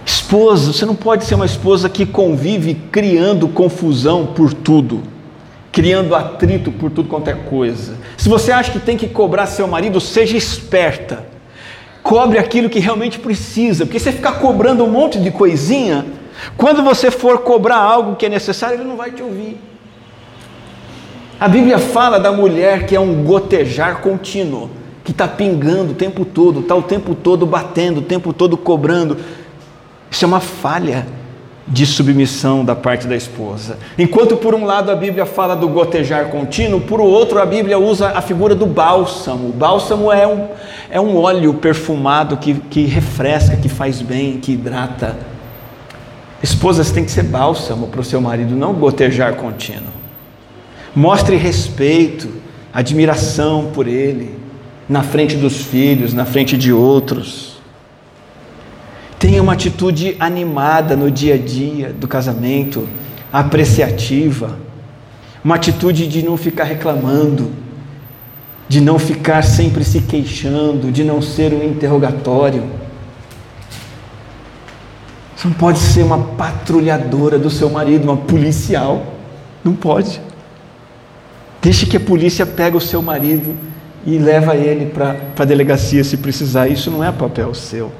Esposa, 0.05 0.71
você 0.71 0.85
não 0.85 0.95
pode 0.95 1.25
ser 1.25 1.35
uma 1.35 1.45
esposa 1.45 1.89
que 1.89 2.05
convive 2.05 2.73
criando 2.89 3.49
confusão 3.49 4.27
por 4.27 4.53
tudo, 4.53 5.03
criando 5.69 6.15
atrito 6.15 6.71
por 6.71 6.89
tudo 6.89 7.09
quanto 7.09 7.29
é 7.29 7.33
coisa. 7.33 7.97
Se 8.15 8.29
você 8.29 8.53
acha 8.53 8.71
que 8.71 8.79
tem 8.79 8.95
que 8.95 9.09
cobrar 9.09 9.45
seu 9.45 9.67
marido, 9.67 9.99
seja 9.99 10.37
esperta. 10.37 11.25
Cobre 12.01 12.39
aquilo 12.39 12.69
que 12.69 12.79
realmente 12.79 13.19
precisa, 13.19 13.85
porque 13.85 13.99
você 13.99 14.13
ficar 14.13 14.39
cobrando 14.39 14.85
um 14.85 14.89
monte 14.89 15.19
de 15.19 15.31
coisinha, 15.31 16.05
quando 16.55 16.83
você 16.83 17.09
for 17.11 17.39
cobrar 17.39 17.77
algo 17.77 18.15
que 18.15 18.25
é 18.25 18.29
necessário, 18.29 18.77
ele 18.77 18.83
não 18.83 18.95
vai 18.95 19.11
te 19.11 19.21
ouvir. 19.21 19.59
A 21.39 21.47
Bíblia 21.47 21.77
fala 21.77 22.19
da 22.19 22.31
mulher 22.31 22.85
que 22.85 22.95
é 22.95 22.99
um 22.99 23.23
gotejar 23.23 24.01
contínuo, 24.01 24.69
que 25.03 25.11
está 25.11 25.27
pingando 25.27 25.91
o 25.91 25.95
tempo 25.95 26.25
todo, 26.25 26.61
está 26.61 26.75
o 26.75 26.81
tempo 26.81 27.13
todo 27.13 27.45
batendo, 27.45 27.99
o 27.99 28.03
tempo 28.03 28.33
todo 28.33 28.57
cobrando. 28.57 29.17
Isso 30.09 30.25
é 30.25 30.27
uma 30.27 30.39
falha 30.39 31.05
de 31.67 31.85
submissão 31.85 32.63
da 32.63 32.75
parte 32.75 33.05
da 33.07 33.15
esposa. 33.15 33.77
Enquanto 33.99 34.37
por 34.37 34.55
um 34.55 34.65
lado 34.65 34.89
a 34.89 34.95
Bíblia 34.95 35.25
fala 35.25 35.55
do 35.55 35.67
gotejar 35.67 36.29
contínuo, 36.29 36.81
por 36.81 37.01
outro 37.01 37.39
a 37.39 37.45
Bíblia 37.45 37.77
usa 37.77 38.13
a 38.15 38.21
figura 38.21 38.55
do 38.55 38.65
bálsamo. 38.65 39.49
O 39.49 39.53
bálsamo 39.53 40.11
é 40.11 40.25
um, 40.25 40.47
é 40.89 40.99
um 40.99 41.17
óleo 41.17 41.53
perfumado 41.55 42.37
que, 42.37 42.53
que 42.55 42.85
refresca, 42.85 43.57
que 43.57 43.69
faz 43.69 44.01
bem, 44.01 44.39
que 44.39 44.53
hidrata. 44.53 45.36
Esposas 46.41 46.91
têm 46.91 47.03
que 47.03 47.11
ser 47.11 47.23
bálsamo 47.23 47.87
para 47.87 48.01
o 48.01 48.03
seu 48.03 48.21
marido, 48.21 48.55
não 48.55 48.73
gotejar 48.73 49.35
contínuo. 49.35 49.91
Mostre 50.95 51.35
respeito, 51.35 52.29
admiração 52.73 53.71
por 53.73 53.87
ele, 53.87 54.35
na 54.87 55.03
frente 55.03 55.35
dos 55.35 55.57
filhos, 55.57 56.13
na 56.13 56.25
frente 56.25 56.57
de 56.57 56.71
outros. 56.71 57.57
Tenha 59.19 59.41
uma 59.41 59.53
atitude 59.53 60.15
animada 60.19 60.95
no 60.95 61.09
dia 61.09 61.33
a 61.33 61.37
dia 61.37 61.91
do 61.91 62.07
casamento, 62.07 62.87
apreciativa, 63.33 64.57
uma 65.43 65.55
atitude 65.55 66.07
de 66.07 66.23
não 66.23 66.37
ficar 66.37 66.65
reclamando, 66.65 67.51
de 68.67 68.81
não 68.81 68.99
ficar 68.99 69.43
sempre 69.43 69.83
se 69.83 70.01
queixando, 70.01 70.91
de 70.91 71.03
não 71.03 71.21
ser 71.21 71.53
um 71.53 71.63
interrogatório. 71.63 72.63
Você 75.37 75.47
não 75.47 75.53
pode 75.53 75.77
ser 75.77 76.01
uma 76.01 76.17
patrulhadora 76.17 77.37
do 77.37 77.47
seu 77.51 77.69
marido, 77.69 78.05
uma 78.05 78.17
policial. 78.17 79.05
Não 79.63 79.75
pode. 79.75 80.19
Deixe 81.61 81.85
que 81.85 81.95
a 81.95 81.99
polícia 81.99 82.43
pegue 82.43 82.75
o 82.75 82.81
seu 82.81 83.03
marido 83.03 83.55
e 84.03 84.17
leva 84.17 84.55
ele 84.55 84.87
para 84.87 85.15
a 85.37 85.45
delegacia 85.45 86.03
se 86.03 86.17
precisar. 86.17 86.67
Isso 86.67 86.89
não 86.89 87.03
é 87.03 87.11
papel 87.11 87.53
seu. 87.53 87.91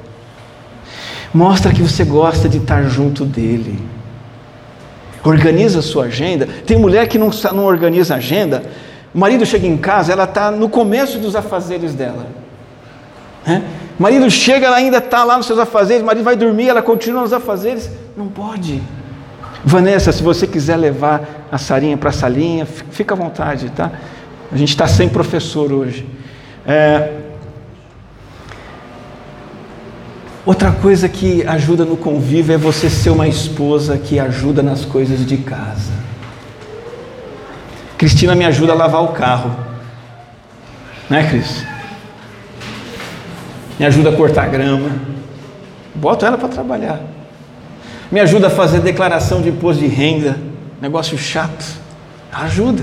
Mostra 1.32 1.72
que 1.72 1.80
você 1.80 2.04
gosta 2.04 2.48
de 2.48 2.58
estar 2.58 2.82
junto 2.88 3.24
dele. 3.24 3.78
Organiza 5.22 5.78
a 5.78 5.82
sua 5.82 6.06
agenda. 6.06 6.48
Tem 6.66 6.76
mulher 6.76 7.06
que 7.06 7.18
não, 7.18 7.30
não 7.54 7.66
organiza 7.66 8.16
agenda. 8.16 8.64
O 9.14 9.18
marido 9.18 9.46
chega 9.46 9.66
em 9.66 9.76
casa, 9.76 10.12
ela 10.12 10.24
está 10.24 10.50
no 10.50 10.68
começo 10.68 11.18
dos 11.20 11.36
afazeres 11.36 11.94
dela. 11.94 12.26
É? 13.46 13.62
O 13.98 14.02
marido 14.02 14.30
chega, 14.30 14.66
ela 14.66 14.76
ainda 14.76 14.98
está 14.98 15.24
lá 15.24 15.36
nos 15.36 15.46
seus 15.46 15.58
afazeres, 15.58 16.02
o 16.02 16.06
marido 16.06 16.24
vai 16.24 16.36
dormir, 16.36 16.68
ela 16.68 16.82
continua 16.82 17.22
nos 17.22 17.32
afazeres. 17.32 17.90
Não 18.16 18.28
pode. 18.28 18.80
Vanessa, 19.64 20.12
se 20.12 20.22
você 20.22 20.46
quiser 20.46 20.76
levar 20.76 21.46
a 21.50 21.58
Sarinha 21.58 21.96
para 21.96 22.10
a 22.10 22.12
salinha, 22.12 22.64
fica 22.64 23.14
à 23.14 23.16
vontade, 23.16 23.70
tá? 23.70 23.90
A 24.52 24.56
gente 24.56 24.68
está 24.68 24.86
sem 24.86 25.08
professor 25.08 25.72
hoje. 25.72 26.06
É... 26.64 27.12
Outra 30.46 30.70
coisa 30.70 31.08
que 31.08 31.46
ajuda 31.46 31.84
no 31.84 31.96
convívio 31.96 32.54
é 32.54 32.56
você 32.56 32.88
ser 32.88 33.10
uma 33.10 33.28
esposa 33.28 33.98
que 33.98 34.18
ajuda 34.18 34.62
nas 34.62 34.84
coisas 34.84 35.26
de 35.26 35.36
casa. 35.38 35.92
Cristina 37.98 38.34
me 38.34 38.46
ajuda 38.46 38.72
a 38.72 38.76
lavar 38.76 39.02
o 39.02 39.08
carro. 39.08 39.54
Né, 41.10 41.28
Cris? 41.28 41.77
Me 43.78 43.86
ajuda 43.86 44.10
a 44.10 44.12
cortar 44.12 44.48
grama, 44.48 44.90
boto 45.94 46.26
ela 46.26 46.36
para 46.36 46.48
trabalhar, 46.48 47.00
me 48.10 48.20
ajuda 48.20 48.48
a 48.48 48.50
fazer 48.50 48.80
declaração 48.80 49.40
de 49.40 49.50
imposto 49.50 49.82
de 49.82 49.88
renda, 49.88 50.36
negócio 50.80 51.16
chato, 51.16 51.64
ajuda. 52.32 52.82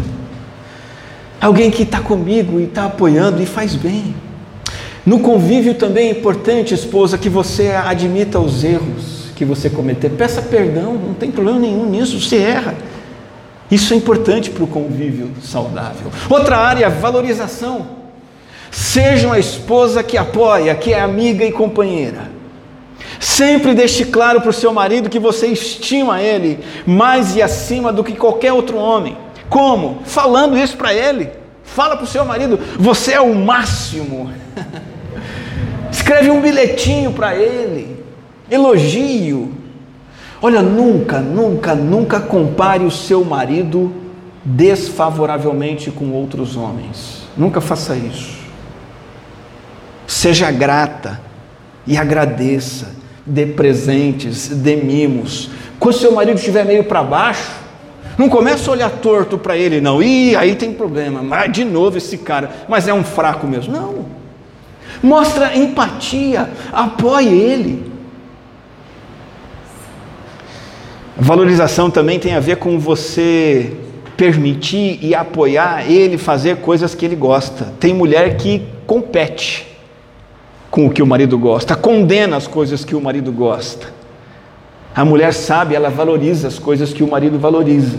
Alguém 1.42 1.70
que 1.70 1.84
está 1.84 2.00
comigo 2.00 2.60
e 2.60 2.64
está 2.64 2.86
apoiando 2.86 3.42
e 3.42 3.46
faz 3.46 3.76
bem. 3.76 4.16
No 5.06 5.20
convívio 5.20 5.76
também 5.76 6.08
é 6.08 6.12
importante, 6.12 6.74
esposa, 6.74 7.18
que 7.18 7.30
você 7.30 7.72
admita 7.72 8.40
os 8.40 8.64
erros 8.64 9.26
que 9.36 9.46
você 9.46 9.70
cometeu. 9.70 10.10
Peça 10.12 10.42
perdão, 10.42 10.94
não 10.94 11.14
tem 11.14 11.30
problema 11.30 11.60
nenhum 11.60 11.88
nisso, 11.88 12.20
você 12.20 12.38
erra. 12.38 12.74
Isso 13.70 13.94
é 13.94 13.98
importante 13.98 14.50
para 14.50 14.64
o 14.64 14.68
convívio 14.68 15.32
saudável. 15.42 16.12
Outra 16.30 16.58
área, 16.58 16.90
valorização. 16.90 18.05
Seja 18.76 19.28
uma 19.28 19.40
esposa 19.40 20.04
que 20.04 20.18
apoia, 20.18 20.76
que 20.76 20.92
é 20.92 21.00
amiga 21.00 21.46
e 21.46 21.52
companheira. 21.52 22.30
Sempre 23.22 23.74
deixe 23.74 24.04
claro 24.04 24.42
para 24.42 24.50
o 24.50 24.54
seu 24.54 24.74
marido 24.74 25.10
que 25.10 25.18
você 25.18 25.48
estima 25.48 26.22
ele 26.22 26.60
mais 26.86 27.38
e 27.38 27.42
acima 27.42 27.94
do 27.94 28.04
que 28.04 28.12
qualquer 28.12 28.52
outro 28.52 28.76
homem. 28.76 29.18
Como? 29.48 30.00
Falando 30.04 30.58
isso 30.58 30.76
para 30.76 30.94
ele. 30.94 31.30
Fala 31.64 31.96
para 31.96 32.04
o 32.04 32.08
seu 32.08 32.26
marido: 32.26 32.60
você 32.78 33.14
é 33.14 33.22
o 33.22 33.34
máximo. 33.34 34.30
Escreve 35.90 36.30
um 36.30 36.42
bilhetinho 36.42 37.14
para 37.14 37.34
ele. 37.34 38.04
Elogio. 38.52 39.54
Olha, 40.42 40.62
nunca, 40.62 41.22
nunca, 41.22 41.74
nunca 41.74 42.20
compare 42.20 42.84
o 42.84 42.92
seu 42.92 43.24
marido 43.24 43.96
desfavoravelmente 44.44 45.90
com 45.92 46.12
outros 46.12 46.58
homens. 46.58 47.24
Nunca 47.38 47.62
faça 47.62 47.96
isso. 47.96 48.45
Seja 50.08 50.52
grata 50.52 51.20
e 51.88 51.98
agradeça, 51.98 52.96
dê 53.26 53.46
presentes, 53.46 54.50
dê 54.50 54.76
mimos. 54.76 55.50
Quando 55.80 55.96
seu 55.96 56.12
marido 56.12 56.38
estiver 56.38 56.66
meio 56.66 56.84
para 56.84 57.04
baixo, 57.04 57.52
não 58.18 58.30
começa 58.30 58.70
a 58.70 58.74
olhar 58.74 58.90
torto 58.90 59.38
para 59.38 59.58
ele, 59.58 59.82
não. 59.82 60.02
Ih, 60.02 60.36
aí 60.36 60.56
tem 60.56 60.74
problema. 60.74 61.22
Mas 61.22 61.52
de 61.52 61.64
novo 61.64 61.98
esse 61.98 62.18
cara, 62.18 62.50
mas 62.68 62.88
é 62.88 62.94
um 62.94 63.04
fraco 63.04 63.46
mesmo. 63.46 63.74
Não. 63.74 64.06
Mostra 65.04 65.56
empatia, 65.56 66.50
apoie 66.72 67.28
ele. 67.28 67.92
Valorização 71.18 71.90
também 71.90 72.20
tem 72.20 72.34
a 72.34 72.40
ver 72.40 72.58
com 72.58 72.78
você 72.78 73.74
permitir 74.18 75.00
e 75.02 75.14
apoiar 75.14 75.90
ele 75.90 76.18
fazer 76.18 76.58
coisas 76.58 76.96
que 76.96 77.06
ele 77.06 77.16
gosta. 77.16 77.74
Tem 77.80 77.94
mulher 77.94 78.38
que 78.38 78.66
compete 78.86 79.75
com 80.76 80.88
o 80.88 80.90
que 80.90 81.02
o 81.02 81.08
marido 81.08 81.40
gosta, 81.40 81.74
condena 81.74 82.36
as 82.36 82.48
coisas 82.48 82.84
que 82.84 82.94
o 82.94 83.00
marido 83.00 83.32
gosta. 83.32 83.88
A 84.94 85.06
mulher 85.06 85.34
sabe, 85.34 85.74
ela 85.74 85.90
valoriza 85.90 86.50
as 86.50 86.60
coisas 86.60 86.92
que 86.92 87.02
o 87.02 87.10
marido 87.10 87.40
valoriza. 87.40 87.98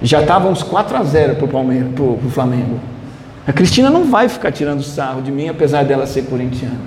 Já 0.00 0.20
estava 0.20 0.46
uns 0.46 0.62
4 0.62 0.96
a 0.96 1.02
0 1.02 1.34
para 1.34 1.46
o 1.46 2.30
Flamengo. 2.30 2.78
A 3.44 3.52
Cristina 3.52 3.90
não 3.90 4.04
vai 4.04 4.28
ficar 4.28 4.52
tirando 4.52 4.84
sarro 4.84 5.20
de 5.20 5.32
mim, 5.32 5.48
apesar 5.48 5.84
dela 5.84 6.06
ser 6.06 6.26
corintiana. 6.26 6.78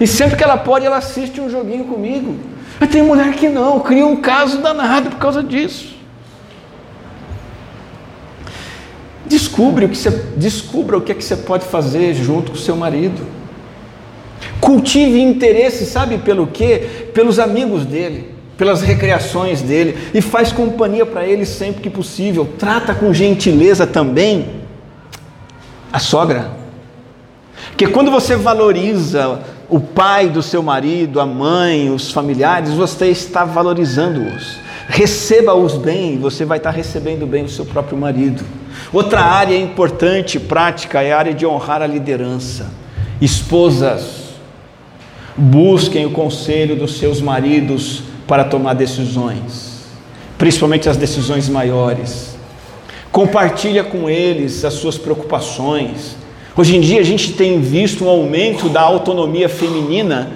E 0.00 0.08
sempre 0.08 0.34
que 0.34 0.42
ela 0.42 0.56
pode, 0.56 0.84
ela 0.84 0.96
assiste 0.96 1.40
um 1.40 1.48
joguinho 1.48 1.84
comigo. 1.84 2.34
Mas 2.80 2.90
tem 2.90 3.00
mulher 3.00 3.32
que 3.34 3.48
não, 3.48 3.78
cria 3.78 4.04
um 4.04 4.16
caso 4.16 4.60
danado 4.60 5.10
por 5.10 5.18
causa 5.18 5.40
disso. 5.40 5.94
Descubra 9.24 9.86
o 9.86 9.88
que 9.88 9.96
você, 9.96 10.10
descubra 10.36 10.98
o 10.98 11.00
que, 11.00 11.12
é 11.12 11.14
que 11.14 11.22
você 11.22 11.36
pode 11.36 11.64
fazer 11.64 12.12
junto 12.12 12.50
com 12.50 12.56
o 12.56 12.60
seu 12.60 12.74
marido. 12.74 13.35
Cultive 14.60 15.20
interesse, 15.20 15.86
sabe 15.86 16.18
pelo 16.18 16.46
quê? 16.46 17.10
Pelos 17.12 17.38
amigos 17.38 17.84
dele, 17.84 18.34
pelas 18.56 18.82
recreações 18.82 19.62
dele, 19.62 19.96
e 20.14 20.20
faz 20.20 20.52
companhia 20.52 21.04
para 21.04 21.26
ele 21.26 21.44
sempre 21.44 21.82
que 21.82 21.90
possível. 21.90 22.48
Trata 22.58 22.94
com 22.94 23.12
gentileza 23.12 23.86
também 23.86 24.46
a 25.92 25.98
sogra. 25.98 26.50
Porque 27.68 27.86
quando 27.86 28.10
você 28.10 28.36
valoriza 28.36 29.40
o 29.68 29.80
pai 29.80 30.28
do 30.28 30.42
seu 30.42 30.62
marido, 30.62 31.20
a 31.20 31.26
mãe, 31.26 31.90
os 31.90 32.10
familiares, 32.10 32.70
você 32.70 33.06
está 33.06 33.44
valorizando-os. 33.44 34.58
Receba-os 34.88 35.74
bem, 35.74 36.18
você 36.18 36.44
vai 36.44 36.58
estar 36.58 36.70
recebendo 36.70 37.26
bem 37.26 37.44
o 37.44 37.48
seu 37.48 37.66
próprio 37.66 37.98
marido. 37.98 38.44
Outra 38.92 39.20
área 39.20 39.56
importante, 39.56 40.38
prática, 40.38 41.02
é 41.02 41.12
a 41.12 41.18
área 41.18 41.34
de 41.34 41.44
honrar 41.44 41.82
a 41.82 41.86
liderança. 41.86 42.70
Esposas, 43.20 44.25
busquem 45.36 46.06
o 46.06 46.10
conselho 46.10 46.76
dos 46.76 46.98
seus 46.98 47.20
maridos 47.20 48.02
para 48.26 48.44
tomar 48.44 48.74
decisões, 48.74 49.84
principalmente 50.38 50.88
as 50.88 50.96
decisões 50.96 51.48
maiores. 51.48 52.36
Compartilha 53.12 53.84
com 53.84 54.08
eles 54.08 54.64
as 54.64 54.74
suas 54.74 54.98
preocupações. 54.98 56.16
Hoje 56.56 56.76
em 56.76 56.80
dia 56.80 57.00
a 57.00 57.04
gente 57.04 57.34
tem 57.34 57.60
visto 57.60 58.04
um 58.04 58.08
aumento 58.08 58.68
da 58.68 58.80
autonomia 58.80 59.48
feminina, 59.48 60.32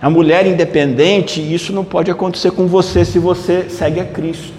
a 0.00 0.08
mulher 0.08 0.46
independente, 0.46 1.40
e 1.40 1.54
isso 1.54 1.72
não 1.72 1.84
pode 1.84 2.10
acontecer 2.10 2.52
com 2.52 2.66
você 2.66 3.04
se 3.04 3.18
você 3.18 3.66
segue 3.68 3.98
a 3.98 4.04
Cristo. 4.04 4.54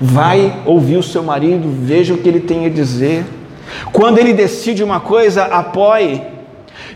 Vai 0.00 0.62
ouvir 0.64 0.96
o 0.96 1.02
seu 1.02 1.22
marido, 1.22 1.68
veja 1.82 2.14
o 2.14 2.18
que 2.18 2.28
ele 2.28 2.40
tem 2.40 2.64
a 2.64 2.70
dizer. 2.70 3.24
Quando 3.92 4.18
ele 4.18 4.32
decide 4.32 4.82
uma 4.82 4.98
coisa, 4.98 5.44
apoie 5.44 6.22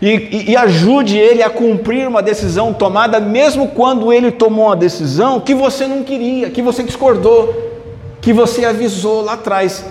e, 0.01 0.51
e, 0.51 0.57
ajude 0.57 1.17
ele 1.17 1.41
a 1.41 1.49
cumprir 1.49 2.07
uma 2.07 2.21
decisão 2.21 2.73
tomada, 2.73 3.19
mesmo 3.19 3.69
quando 3.69 4.11
ele 4.11 4.31
tomou 4.31 4.65
uma 4.65 4.75
decisão 4.75 5.39
que 5.39 5.53
você 5.53 5.87
não 5.87 6.03
queria, 6.03 6.49
que 6.49 6.61
você 6.61 6.83
discordou, 6.83 7.53
que 8.21 8.33
você 8.33 8.65
avisou 8.65 9.21
lá 9.21 9.33
atrás. 9.33 9.85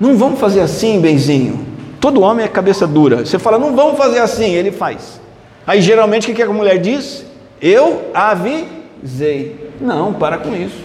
Não 0.00 0.16
vamos 0.16 0.40
fazer 0.40 0.60
assim, 0.60 1.00
benzinho. 1.00 1.64
Todo 2.00 2.20
homem 2.20 2.44
é 2.44 2.48
cabeça 2.48 2.86
dura. 2.86 3.24
Você 3.24 3.38
fala, 3.38 3.58
não 3.58 3.74
vamos 3.76 3.96
fazer 3.96 4.18
assim, 4.18 4.52
ele 4.52 4.72
faz. 4.72 5.20
Aí 5.66 5.80
geralmente 5.80 6.30
o 6.30 6.34
que 6.34 6.42
a 6.42 6.48
mulher 6.48 6.78
diz? 6.78 7.24
Eu 7.60 8.10
avisei. 8.12 9.70
Não, 9.80 10.12
para 10.12 10.38
com 10.38 10.54
isso. 10.54 10.84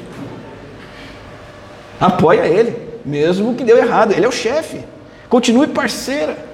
Apoia 1.99 2.45
ele, 2.45 2.75
mesmo 3.03 3.55
que 3.55 3.63
deu 3.63 3.77
errado. 3.77 4.13
Ele 4.13 4.25
é 4.25 4.29
o 4.29 4.31
chefe. 4.31 4.79
Continue 5.27 5.67
parceira. 5.67 6.48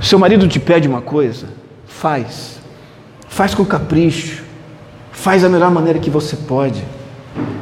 Seu 0.00 0.18
marido 0.18 0.46
te 0.46 0.60
pede 0.60 0.88
uma 0.88 1.00
coisa, 1.00 1.46
faz. 1.86 2.58
Faz 3.28 3.54
com 3.54 3.64
capricho. 3.64 4.44
Faz 5.12 5.42
da 5.42 5.48
melhor 5.48 5.70
maneira 5.70 5.98
que 5.98 6.10
você 6.10 6.36
pode. 6.36 6.82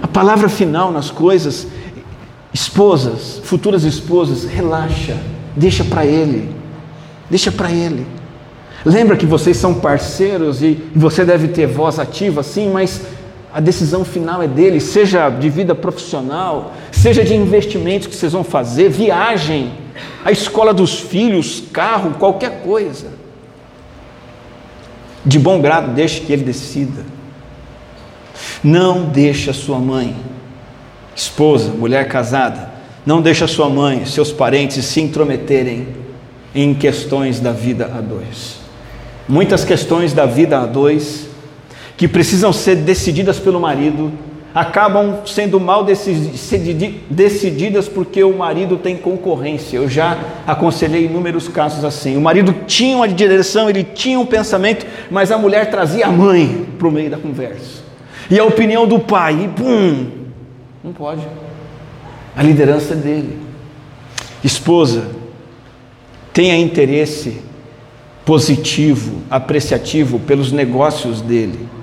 A 0.03 0.07
palavra 0.07 0.49
final 0.49 0.93
nas 0.93 1.11
coisas, 1.11 1.67
esposas, 2.53 3.41
futuras 3.43 3.85
esposas, 3.85 4.45
relaxa, 4.45 5.17
deixa 5.57 5.85
para 5.85 6.05
ele. 6.05 6.55
Deixa 7.31 7.51
para 7.51 7.71
ele. 7.71 8.07
Lembra 8.85 9.17
que 9.17 9.27
vocês 9.27 9.57
são 9.57 9.75
parceiros 9.75 10.63
e 10.63 10.81
você 10.95 11.25
deve 11.25 11.49
ter 11.49 11.67
voz 11.67 11.99
ativa, 11.99 12.43
sim, 12.43 12.71
mas 12.71 13.03
a 13.53 13.59
decisão 13.59 14.05
final 14.05 14.43
é 14.43 14.47
dele, 14.47 14.81
seja 14.81 15.29
de 15.29 15.49
vida 15.49 15.75
profissional, 15.75 16.75
seja 16.93 17.25
de 17.25 17.35
investimentos 17.35 18.07
que 18.07 18.15
vocês 18.15 18.33
vão 18.33 18.45
fazer, 18.45 18.91
viagem, 18.91 19.73
a 20.25 20.31
escola 20.31 20.73
dos 20.73 20.99
filhos, 20.99 21.63
carro, 21.73 22.15
qualquer 22.19 22.63
coisa. 22.63 23.09
De 25.25 25.39
bom 25.39 25.61
grado, 25.61 25.93
deixe 25.93 26.21
que 26.21 26.33
ele 26.33 26.45
decida. 26.45 27.05
Não 28.63 29.05
deixe 29.05 29.51
a 29.51 29.55
sua 29.55 29.79
mãe, 29.79 30.17
esposa, 31.15 31.71
mulher 31.71 32.09
casada, 32.09 32.71
não 33.05 33.23
deixe 33.23 33.45
a 33.45 33.49
sua 33.49 33.69
mãe, 33.69 34.05
seus 34.05 34.33
parentes 34.33 34.85
se 34.85 35.01
intrometerem 35.01 35.89
em 36.55 36.75
questões 36.75 37.41
da 37.41 37.53
vida 37.53 37.87
a 37.87 38.01
dois. 38.01 38.57
Muitas 39.29 39.65
questões 39.65 40.13
da 40.13 40.27
vida 40.27 40.59
a 40.59 40.67
dois 40.67 41.29
que 41.97 42.07
precisam 42.07 42.53
ser 42.53 42.77
decididas 42.77 43.39
pelo 43.39 43.61
marido, 43.61 44.13
acabam 44.57 45.19
sendo 45.27 45.61
mal 45.61 45.85
decididas 45.85 47.91
porque 47.91 48.25
o 48.25 48.33
marido 48.33 48.79
tem 48.79 48.97
concorrência. 48.97 49.77
Eu 49.77 49.87
já 49.87 50.19
aconselhei 50.47 51.05
inúmeros 51.05 51.47
casos 51.47 51.85
assim. 51.85 52.17
O 52.17 52.23
marido 52.23 52.55
tinha 52.67 52.97
uma 52.97 53.07
direção, 53.07 53.69
ele 53.69 53.85
tinha 53.85 54.19
um 54.19 54.25
pensamento, 54.25 54.87
mas 55.11 55.31
a 55.31 55.37
mulher 55.37 55.69
trazia 55.69 56.07
a 56.07 56.11
mãe 56.11 56.67
para 56.79 56.89
o 56.89 56.91
meio 56.91 57.11
da 57.11 57.19
conversa. 57.19 57.83
E 58.31 58.39
a 58.39 58.45
opinião 58.45 58.89
do 58.89 58.99
pai, 58.99 59.45
e 59.45 59.49
pum, 59.49 60.07
não 60.83 60.95
pode. 60.95 61.21
A 62.35 62.43
liderança 62.43 62.95
é 62.95 62.97
dele. 62.97 63.39
Esposa, 64.43 65.07
tenha 66.33 66.57
interesse 66.57 67.43
positivo, 68.25 69.21
apreciativo 69.31 70.19
pelos 70.19 70.51
negócios 70.51 71.21
dele 71.21 71.76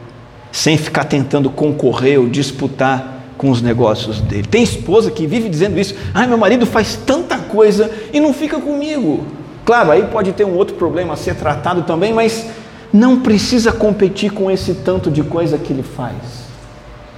sem 0.54 0.78
ficar 0.78 1.06
tentando 1.06 1.50
concorrer 1.50 2.20
ou 2.20 2.30
disputar 2.30 3.22
com 3.38 3.50
os 3.50 3.60
negócios 3.62 4.22
dele. 4.22 4.48
Tem 4.48 4.62
esposa 4.62 5.10
que 5.10 5.26
vive 5.26 5.50
dizendo 5.50 5.78
isso: 5.80 5.96
ai, 6.14 6.28
meu 6.28 6.38
marido 6.38 6.66
faz 6.66 6.96
tanta 6.96 7.38
coisa 7.40 7.92
e 8.14 8.20
não 8.20 8.34
fica 8.34 8.60
comigo. 8.60 9.26
Claro, 9.66 9.92
aí 9.92 10.04
pode 10.04 10.32
ter 10.34 10.46
um 10.46 10.56
outro 10.56 10.76
problema 10.76 11.14
a 11.14 11.18
ser 11.18 11.36
tratado 11.36 11.82
também, 11.82 12.14
mas 12.14 12.46
não 12.94 13.22
precisa 13.22 13.72
competir 13.72 14.32
com 14.32 14.52
esse 14.52 14.76
tanto 14.76 15.10
de 15.10 15.24
coisa 15.24 15.58
que 15.58 15.74
ele 15.74 15.84
faz. 15.84 16.44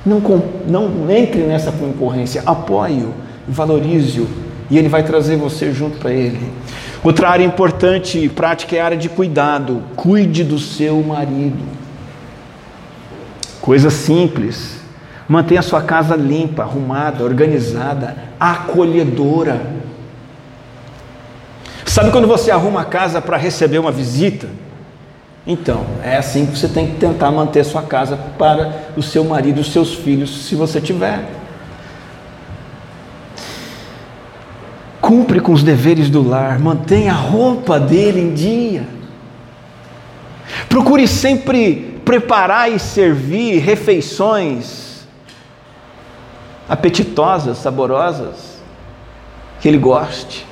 Não, 0.06 0.22
não 0.68 1.12
entre 1.12 1.42
nessa 1.42 1.72
concorrência, 1.72 2.42
apoie-o, 2.46 3.14
valorize-o 3.48 4.28
e 4.70 4.78
ele 4.78 4.88
vai 4.88 5.04
trazer 5.04 5.36
você 5.36 5.74
junto 5.74 5.98
para 5.98 6.12
ele. 6.12 6.40
Outra 7.04 7.30
área 7.30 7.44
importante 7.44 8.18
e 8.18 8.30
prática 8.30 8.76
é 8.76 8.82
a 8.82 8.86
área 8.86 8.98
de 8.98 9.10
cuidado. 9.10 9.84
Cuide 9.96 10.44
do 10.44 10.58
seu 10.58 11.02
marido. 11.04 11.85
Coisa 13.66 13.90
simples. 13.90 14.80
Mantenha 15.28 15.60
a 15.60 15.64
sua 15.64 15.82
casa 15.82 16.16
limpa, 16.16 16.62
arrumada, 16.62 17.24
organizada, 17.24 18.16
acolhedora. 18.40 19.60
Sabe 21.84 22.12
quando 22.12 22.28
você 22.28 22.52
arruma 22.52 22.82
a 22.82 22.86
casa 22.86 23.20
para 23.20 23.38
receber 23.38 23.80
uma 23.80 23.92
visita? 23.92 24.48
Então, 25.48 25.84
é 26.04 26.16
assim 26.16 26.46
que 26.46 26.56
você 26.56 26.68
tem 26.68 26.86
que 26.92 26.98
tentar 26.98 27.32
manter 27.32 27.64
sua 27.64 27.82
casa 27.82 28.16
para 28.38 28.92
o 28.96 29.02
seu 29.02 29.24
marido 29.24 29.62
os 29.62 29.74
seus 29.74 29.96
filhos, 29.96 30.46
se 30.46 30.54
você 30.54 30.80
tiver. 30.80 31.28
Cumpre 35.02 35.40
com 35.40 35.52
os 35.52 35.64
deveres 35.64 36.08
do 36.08 36.22
lar, 36.22 36.60
mantenha 36.60 37.14
a 37.14 37.16
roupa 37.16 37.80
dele 37.80 38.22
em 38.22 38.32
dia. 38.36 38.84
Procure 40.70 41.08
sempre 41.08 41.95
preparar 42.06 42.72
e 42.72 42.78
servir 42.78 43.58
refeições 43.58 45.06
apetitosas, 46.70 47.58
saborosas, 47.58 48.60
que 49.60 49.68
ele 49.68 49.78
goste. 49.78 50.46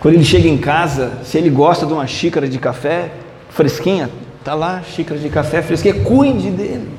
Quando 0.00 0.14
ele 0.14 0.24
chega 0.24 0.48
em 0.48 0.58
casa, 0.58 1.12
se 1.24 1.38
ele 1.38 1.48
gosta 1.48 1.86
de 1.86 1.92
uma 1.92 2.06
xícara 2.06 2.46
de 2.48 2.58
café 2.58 3.12
fresquinha, 3.48 4.10
tá 4.44 4.54
lá, 4.54 4.82
xícara 4.82 5.18
de 5.18 5.28
café 5.30 5.62
fresquinha, 5.62 5.94
cuide 6.02 6.50
dele. 6.50 6.90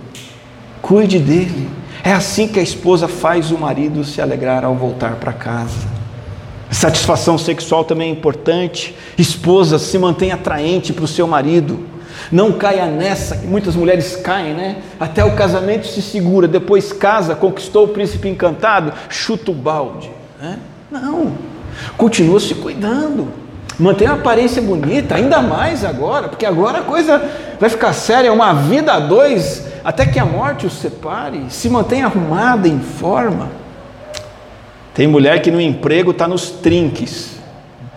Cuide 0.81 1.19
dele. 1.19 1.69
É 2.03 2.11
assim 2.11 2.47
que 2.47 2.59
a 2.59 2.63
esposa 2.63 3.07
faz 3.07 3.51
o 3.51 3.57
marido 3.57 4.03
se 4.03 4.21
alegrar 4.21 4.63
ao 4.63 4.75
voltar 4.75 5.15
para 5.15 5.33
casa. 5.33 5.94
Satisfação 6.75 7.37
sexual 7.37 7.85
também 7.85 8.09
é 8.09 8.11
importante. 8.11 8.93
Esposa, 9.17 9.79
se 9.79 9.97
mantenha 9.97 10.35
atraente 10.35 10.91
para 10.91 11.05
o 11.05 11.07
seu 11.07 11.25
marido. 11.25 11.79
Não 12.29 12.51
caia 12.51 12.85
nessa 12.85 13.37
que 13.37 13.47
muitas 13.47 13.77
mulheres 13.77 14.17
caem, 14.17 14.53
né? 14.53 14.79
Até 14.99 15.23
o 15.23 15.37
casamento 15.37 15.87
se 15.87 16.01
segura, 16.01 16.49
depois 16.49 16.91
casa, 16.91 17.33
conquistou 17.33 17.85
o 17.85 17.87
príncipe 17.87 18.27
encantado, 18.27 18.91
chuta 19.07 19.51
o 19.51 19.53
balde. 19.53 20.11
Né? 20.37 20.59
Não. 20.91 21.31
Continua 21.95 22.41
se 22.41 22.53
cuidando. 22.53 23.29
Mantenha 23.79 24.11
a 24.11 24.15
aparência 24.15 24.61
bonita, 24.61 25.15
ainda 25.15 25.41
mais 25.41 25.85
agora, 25.85 26.27
porque 26.27 26.45
agora 26.45 26.79
a 26.79 26.83
coisa 26.83 27.23
vai 27.57 27.69
ficar 27.69 27.93
séria, 27.93 28.33
uma 28.33 28.51
vida 28.51 28.91
a 28.91 28.99
dois, 28.99 29.65
até 29.81 30.05
que 30.05 30.19
a 30.19 30.25
morte 30.25 30.65
os 30.65 30.73
separe. 30.73 31.45
Se 31.47 31.69
mantenha 31.69 32.07
arrumada, 32.07 32.67
em 32.67 32.81
forma. 32.81 33.63
Tem 34.95 35.07
mulher 35.07 35.41
que 35.41 35.51
no 35.51 35.59
emprego 35.59 36.11
está 36.11 36.25
nos 36.25 36.49
trinques, 36.49 37.37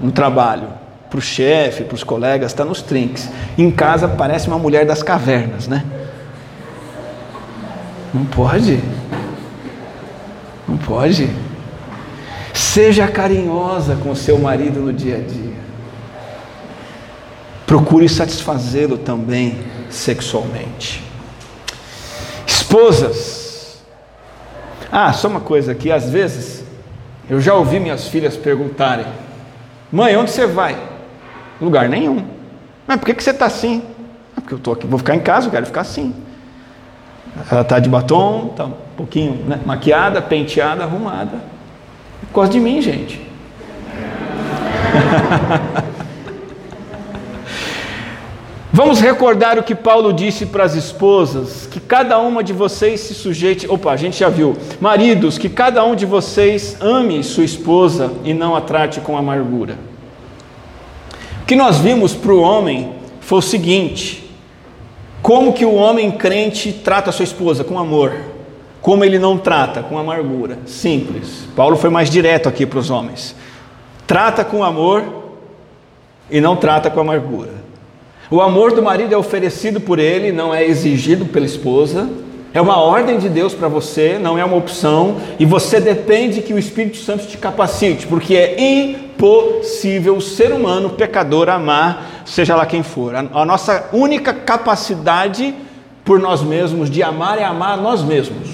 no 0.00 0.10
trabalho, 0.10 0.66
para 1.08 1.18
o 1.20 1.22
chefe, 1.22 1.84
para 1.84 1.94
os 1.94 2.02
colegas, 2.02 2.50
está 2.50 2.64
nos 2.64 2.82
trinques. 2.82 3.30
Em 3.56 3.70
casa 3.70 4.08
parece 4.08 4.48
uma 4.48 4.58
mulher 4.58 4.84
das 4.84 5.00
cavernas, 5.00 5.68
né? 5.68 5.84
Não 8.12 8.24
pode. 8.24 8.82
Não 10.66 10.76
pode. 10.76 11.30
Seja 12.52 13.06
carinhosa 13.06 13.94
com 13.94 14.12
seu 14.16 14.36
marido 14.36 14.80
no 14.80 14.92
dia 14.92 15.18
a 15.18 15.20
dia. 15.20 15.56
Procure 17.64 18.08
satisfazê-lo 18.08 18.98
também 18.98 19.60
sexualmente. 19.88 21.04
Esposas. 22.44 23.78
Ah, 24.90 25.12
só 25.12 25.28
uma 25.28 25.40
coisa 25.40 25.70
aqui, 25.70 25.92
às 25.92 26.10
vezes 26.10 26.57
eu 27.28 27.40
já 27.40 27.54
ouvi 27.54 27.78
minhas 27.78 28.08
filhas 28.08 28.36
perguntarem: 28.36 29.06
Mãe, 29.90 30.16
onde 30.16 30.30
você 30.30 30.46
vai? 30.46 30.76
Lugar 31.60 31.88
nenhum. 31.88 32.24
Mas 32.86 32.98
por 32.98 33.06
que, 33.06 33.14
que 33.14 33.22
você 33.22 33.30
está 33.30 33.46
assim? 33.46 33.82
Ah, 34.36 34.40
porque 34.40 34.54
eu 34.54 34.58
estou 34.58 34.72
aqui, 34.74 34.86
vou 34.86 34.98
ficar 34.98 35.14
em 35.14 35.20
casa, 35.20 35.46
eu 35.46 35.50
quero 35.50 35.66
ficar 35.66 35.82
assim. 35.82 36.14
Ela 37.50 37.60
está 37.60 37.78
de 37.78 37.88
batom, 37.88 38.48
está 38.50 38.64
um 38.64 38.74
pouquinho 38.96 39.44
né, 39.46 39.60
maquiada, 39.64 40.20
penteada, 40.22 40.84
arrumada. 40.84 41.38
Gosta 42.32 42.52
de 42.52 42.60
mim, 42.60 42.80
gente. 42.80 43.20
Vamos 48.78 49.00
recordar 49.00 49.58
o 49.58 49.64
que 49.64 49.74
Paulo 49.74 50.12
disse 50.12 50.46
para 50.46 50.62
as 50.62 50.76
esposas: 50.76 51.66
que 51.66 51.80
cada 51.80 52.16
uma 52.20 52.44
de 52.44 52.52
vocês 52.52 53.00
se 53.00 53.12
sujeite. 53.12 53.66
Opa, 53.68 53.90
a 53.90 53.96
gente 53.96 54.20
já 54.20 54.28
viu. 54.28 54.56
Maridos, 54.80 55.36
que 55.36 55.48
cada 55.48 55.84
um 55.84 55.96
de 55.96 56.06
vocês 56.06 56.76
ame 56.80 57.24
sua 57.24 57.42
esposa 57.42 58.12
e 58.22 58.32
não 58.32 58.54
a 58.54 58.60
trate 58.60 59.00
com 59.00 59.18
amargura. 59.18 59.76
O 61.42 61.44
que 61.44 61.56
nós 61.56 61.78
vimos 61.78 62.14
para 62.14 62.30
o 62.30 62.40
homem 62.40 62.92
foi 63.20 63.40
o 63.40 63.42
seguinte: 63.42 64.30
como 65.22 65.52
que 65.52 65.64
o 65.64 65.74
homem 65.74 66.12
crente 66.12 66.72
trata 66.72 67.10
a 67.10 67.12
sua 67.12 67.24
esposa? 67.24 67.64
Com 67.64 67.80
amor. 67.80 68.14
Como 68.80 69.04
ele 69.04 69.18
não 69.18 69.36
trata? 69.36 69.82
Com 69.82 69.98
amargura. 69.98 70.56
Simples. 70.66 71.48
Paulo 71.56 71.76
foi 71.76 71.90
mais 71.90 72.08
direto 72.08 72.48
aqui 72.48 72.64
para 72.64 72.78
os 72.78 72.90
homens. 72.90 73.34
Trata 74.06 74.44
com 74.44 74.62
amor 74.62 75.02
e 76.30 76.40
não 76.40 76.54
trata 76.54 76.88
com 76.88 77.00
amargura. 77.00 77.57
O 78.30 78.42
amor 78.42 78.72
do 78.72 78.82
marido 78.82 79.14
é 79.14 79.16
oferecido 79.16 79.80
por 79.80 79.98
ele, 79.98 80.30
não 80.32 80.54
é 80.54 80.62
exigido 80.62 81.24
pela 81.24 81.46
esposa. 81.46 82.10
É 82.52 82.60
uma 82.60 82.76
ordem 82.76 83.18
de 83.18 83.26
Deus 83.26 83.54
para 83.54 83.68
você, 83.68 84.18
não 84.20 84.38
é 84.38 84.44
uma 84.44 84.56
opção, 84.56 85.16
e 85.38 85.46
você 85.46 85.80
depende 85.80 86.42
que 86.42 86.52
o 86.52 86.58
Espírito 86.58 86.98
Santo 86.98 87.26
te 87.26 87.38
capacite, 87.38 88.06
porque 88.06 88.34
é 88.34 88.60
impossível 88.60 90.16
o 90.16 90.20
ser 90.20 90.52
humano 90.52 90.90
pecador 90.90 91.48
amar, 91.48 92.22
seja 92.26 92.54
lá 92.54 92.66
quem 92.66 92.82
for. 92.82 93.14
A, 93.14 93.44
nossa 93.46 93.88
única 93.94 94.34
capacidade 94.34 95.54
por 96.04 96.18
nós 96.18 96.42
mesmos 96.42 96.90
de 96.90 97.02
amar 97.02 97.38
é 97.38 97.44
amar 97.44 97.78
nós 97.78 98.02
mesmos. 98.02 98.48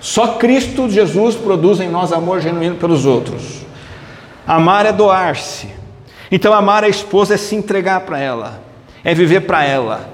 Só 0.00 0.34
Cristo 0.34 0.88
Jesus 0.90 1.36
produz 1.36 1.80
em 1.80 1.88
nós 1.88 2.12
amor 2.12 2.40
genuíno 2.40 2.76
pelos 2.76 3.06
outros. 3.06 3.60
Amar 4.44 4.84
é 4.84 4.92
doar-se. 4.92 5.68
Então, 6.30 6.52
amar 6.52 6.82
a 6.82 6.88
esposa 6.88 7.34
é 7.34 7.36
se 7.36 7.54
entregar 7.54 8.00
para 8.00 8.18
ela 8.18 8.69
é 9.04 9.14
viver 9.14 9.40
para 9.42 9.64
ela, 9.64 10.08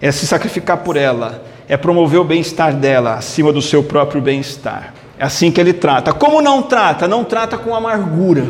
é 0.00 0.10
se 0.10 0.26
sacrificar 0.26 0.78
por 0.78 0.96
ela, 0.96 1.44
é 1.68 1.76
promover 1.76 2.20
o 2.20 2.24
bem-estar 2.24 2.74
dela 2.74 3.14
acima 3.14 3.52
do 3.52 3.60
seu 3.60 3.82
próprio 3.82 4.20
bem-estar. 4.20 4.94
É 5.18 5.24
assim 5.24 5.50
que 5.50 5.60
ele 5.60 5.72
trata. 5.72 6.12
Como 6.12 6.40
não 6.40 6.62
trata? 6.62 7.08
Não 7.08 7.24
trata 7.24 7.58
com 7.58 7.74
amargura. 7.74 8.46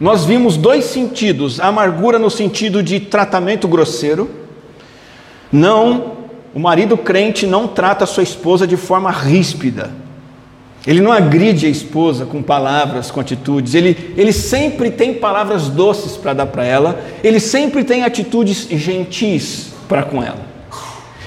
Nós 0.00 0.24
vimos 0.24 0.56
dois 0.56 0.86
sentidos: 0.86 1.60
amargura 1.60 2.18
no 2.18 2.30
sentido 2.30 2.82
de 2.82 2.98
tratamento 2.98 3.68
grosseiro. 3.68 4.30
Não, 5.52 6.16
o 6.54 6.58
marido 6.58 6.96
crente 6.96 7.46
não 7.46 7.68
trata 7.68 8.04
a 8.04 8.06
sua 8.06 8.22
esposa 8.22 8.66
de 8.66 8.76
forma 8.76 9.10
ríspida. 9.10 9.90
Ele 10.86 11.00
não 11.00 11.10
agride 11.10 11.66
a 11.66 11.68
esposa 11.68 12.24
com 12.24 12.42
palavras, 12.42 13.10
com 13.10 13.20
atitudes, 13.20 13.74
ele, 13.74 14.14
ele 14.16 14.32
sempre 14.32 14.90
tem 14.90 15.14
palavras 15.14 15.68
doces 15.68 16.16
para 16.16 16.32
dar 16.32 16.46
para 16.46 16.64
ela, 16.64 17.00
ele 17.24 17.40
sempre 17.40 17.82
tem 17.82 18.04
atitudes 18.04 18.68
gentis 18.70 19.72
para 19.88 20.04
com 20.04 20.22
ela. 20.22 20.46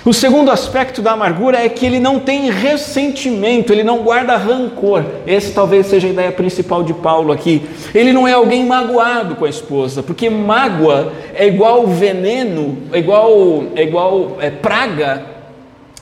O 0.05 0.13
segundo 0.13 0.49
aspecto 0.49 1.01
da 1.01 1.11
amargura 1.11 1.57
é 1.57 1.67
que 1.67 1.85
ele 1.85 1.99
não 1.99 2.19
tem 2.19 2.49
ressentimento, 2.49 3.73
ele 3.73 3.83
não 3.83 3.99
guarda 3.99 4.37
rancor. 4.37 5.03
Esse 5.27 5.51
talvez 5.51 5.87
seja 5.87 6.07
a 6.07 6.09
ideia 6.09 6.31
principal 6.31 6.83
de 6.83 6.93
Paulo 6.93 7.33
aqui. 7.33 7.61
Ele 7.93 8.13
não 8.13 8.25
é 8.25 8.31
alguém 8.31 8.65
magoado 8.65 9.35
com 9.35 9.43
a 9.43 9.49
esposa, 9.49 10.01
porque 10.01 10.29
mágoa 10.29 11.11
é 11.35 11.47
igual 11.47 11.85
veneno, 11.85 12.77
é 12.93 12.99
igual, 12.99 13.65
é 13.75 13.83
igual 13.83 14.37
é, 14.39 14.49
praga 14.49 15.21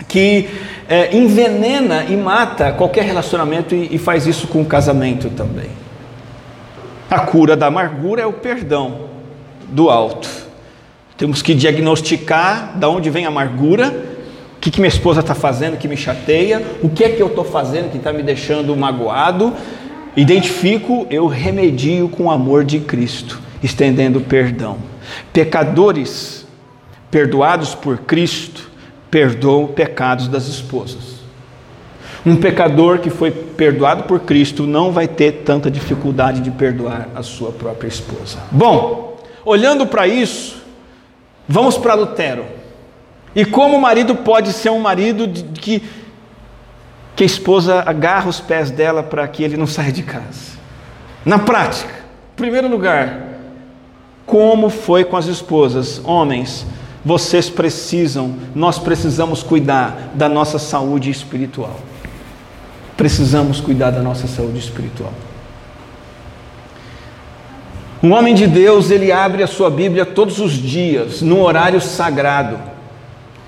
que 0.08 0.48
é, 0.88 1.16
envenena 1.16 2.06
e 2.06 2.16
mata 2.16 2.72
qualquer 2.72 3.04
relacionamento 3.04 3.76
e, 3.76 3.96
e 3.96 3.98
faz 3.98 4.26
isso 4.26 4.48
com 4.48 4.62
o 4.62 4.66
casamento 4.66 5.30
também. 5.30 5.70
A 7.10 7.20
cura 7.20 7.56
da 7.56 7.68
amargura 7.68 8.22
é 8.22 8.26
o 8.26 8.34
perdão 8.34 9.08
do 9.70 9.90
alto. 9.90 10.30
Temos 11.18 11.42
que 11.42 11.54
diagnosticar 11.54 12.78
da 12.78 12.90
onde 12.90 13.10
vem 13.10 13.26
a 13.26 13.30
amargura, 13.30 13.94
o 14.56 14.60
que, 14.60 14.72
que 14.72 14.80
minha 14.80 14.90
esposa 14.90 15.20
está 15.20 15.36
fazendo 15.36 15.78
que 15.78 15.88
me 15.88 15.98
chateia, 15.98 16.62
o 16.82 16.90
que 16.90 17.04
é 17.04 17.10
que 17.10 17.22
eu 17.22 17.28
estou 17.28 17.44
fazendo 17.44 17.92
que 17.92 17.98
está 17.98 18.14
me 18.14 18.24
deixando 18.24 18.76
magoado. 18.76 19.54
Identifico, 20.16 21.06
eu 21.10 21.28
remedio 21.28 22.10
com 22.10 22.26
o 22.26 22.32
amor 22.32 22.64
de 22.64 22.80
Cristo, 22.80 23.40
estendendo 23.62 24.22
perdão. 24.22 24.78
Pecadores 25.32 26.46
perdoados 27.10 27.74
por 27.74 28.00
Cristo 28.00 28.67
perdoa 29.18 29.70
pecados 29.70 30.28
das 30.28 30.48
esposas. 30.48 31.18
Um 32.24 32.36
pecador 32.36 33.00
que 33.00 33.10
foi 33.10 33.32
perdoado 33.32 34.04
por 34.04 34.20
Cristo 34.20 34.68
não 34.68 34.92
vai 34.92 35.08
ter 35.08 35.42
tanta 35.44 35.72
dificuldade 35.72 36.40
de 36.40 36.52
perdoar 36.52 37.10
a 37.16 37.24
sua 37.24 37.52
própria 37.52 37.88
esposa. 37.88 38.38
Bom, 38.52 39.18
olhando 39.44 39.88
para 39.88 40.08
isso, 40.08 40.62
vamos 41.50 41.80
para 41.80 41.96
Lutero. 41.96 42.46
E 43.36 43.44
como 43.44 43.76
o 43.76 43.82
marido 43.82 44.14
pode 44.14 44.54
ser 44.54 44.70
um 44.70 44.80
marido 44.80 45.28
que, 45.56 45.82
que 47.16 47.24
a 47.24 47.26
esposa 47.26 47.82
agarra 47.84 48.30
os 48.30 48.40
pés 48.40 48.70
dela 48.70 49.02
para 49.02 49.28
que 49.28 49.42
ele 49.42 49.58
não 49.58 49.66
saia 49.66 49.92
de 49.92 50.04
casa? 50.04 50.60
Na 51.26 51.40
prática, 51.40 51.92
em 52.34 52.36
primeiro 52.36 52.68
lugar, 52.68 53.20
como 54.28 54.70
foi 54.70 55.04
com 55.04 55.18
as 55.18 55.26
esposas? 55.26 56.00
Homens, 56.06 56.68
vocês 57.08 57.50
precisam, 57.50 58.36
nós 58.54 58.78
precisamos 58.78 59.42
cuidar 59.42 60.12
da 60.14 60.28
nossa 60.28 60.60
saúde 60.60 61.10
espiritual. 61.10 61.80
Precisamos 62.98 63.62
cuidar 63.62 63.92
da 63.92 64.02
nossa 64.02 64.28
saúde 64.28 64.60
espiritual. 64.60 65.14
Um 68.04 68.12
homem 68.12 68.36
de 68.36 68.46
Deus, 68.46 68.92
ele 68.92 69.10
abre 69.10 69.42
a 69.42 69.48
sua 69.48 69.70
Bíblia 69.70 70.06
todos 70.06 70.40
os 70.40 70.52
dias, 70.52 71.22
no 71.22 71.42
horário 71.44 71.80
sagrado. 71.80 72.60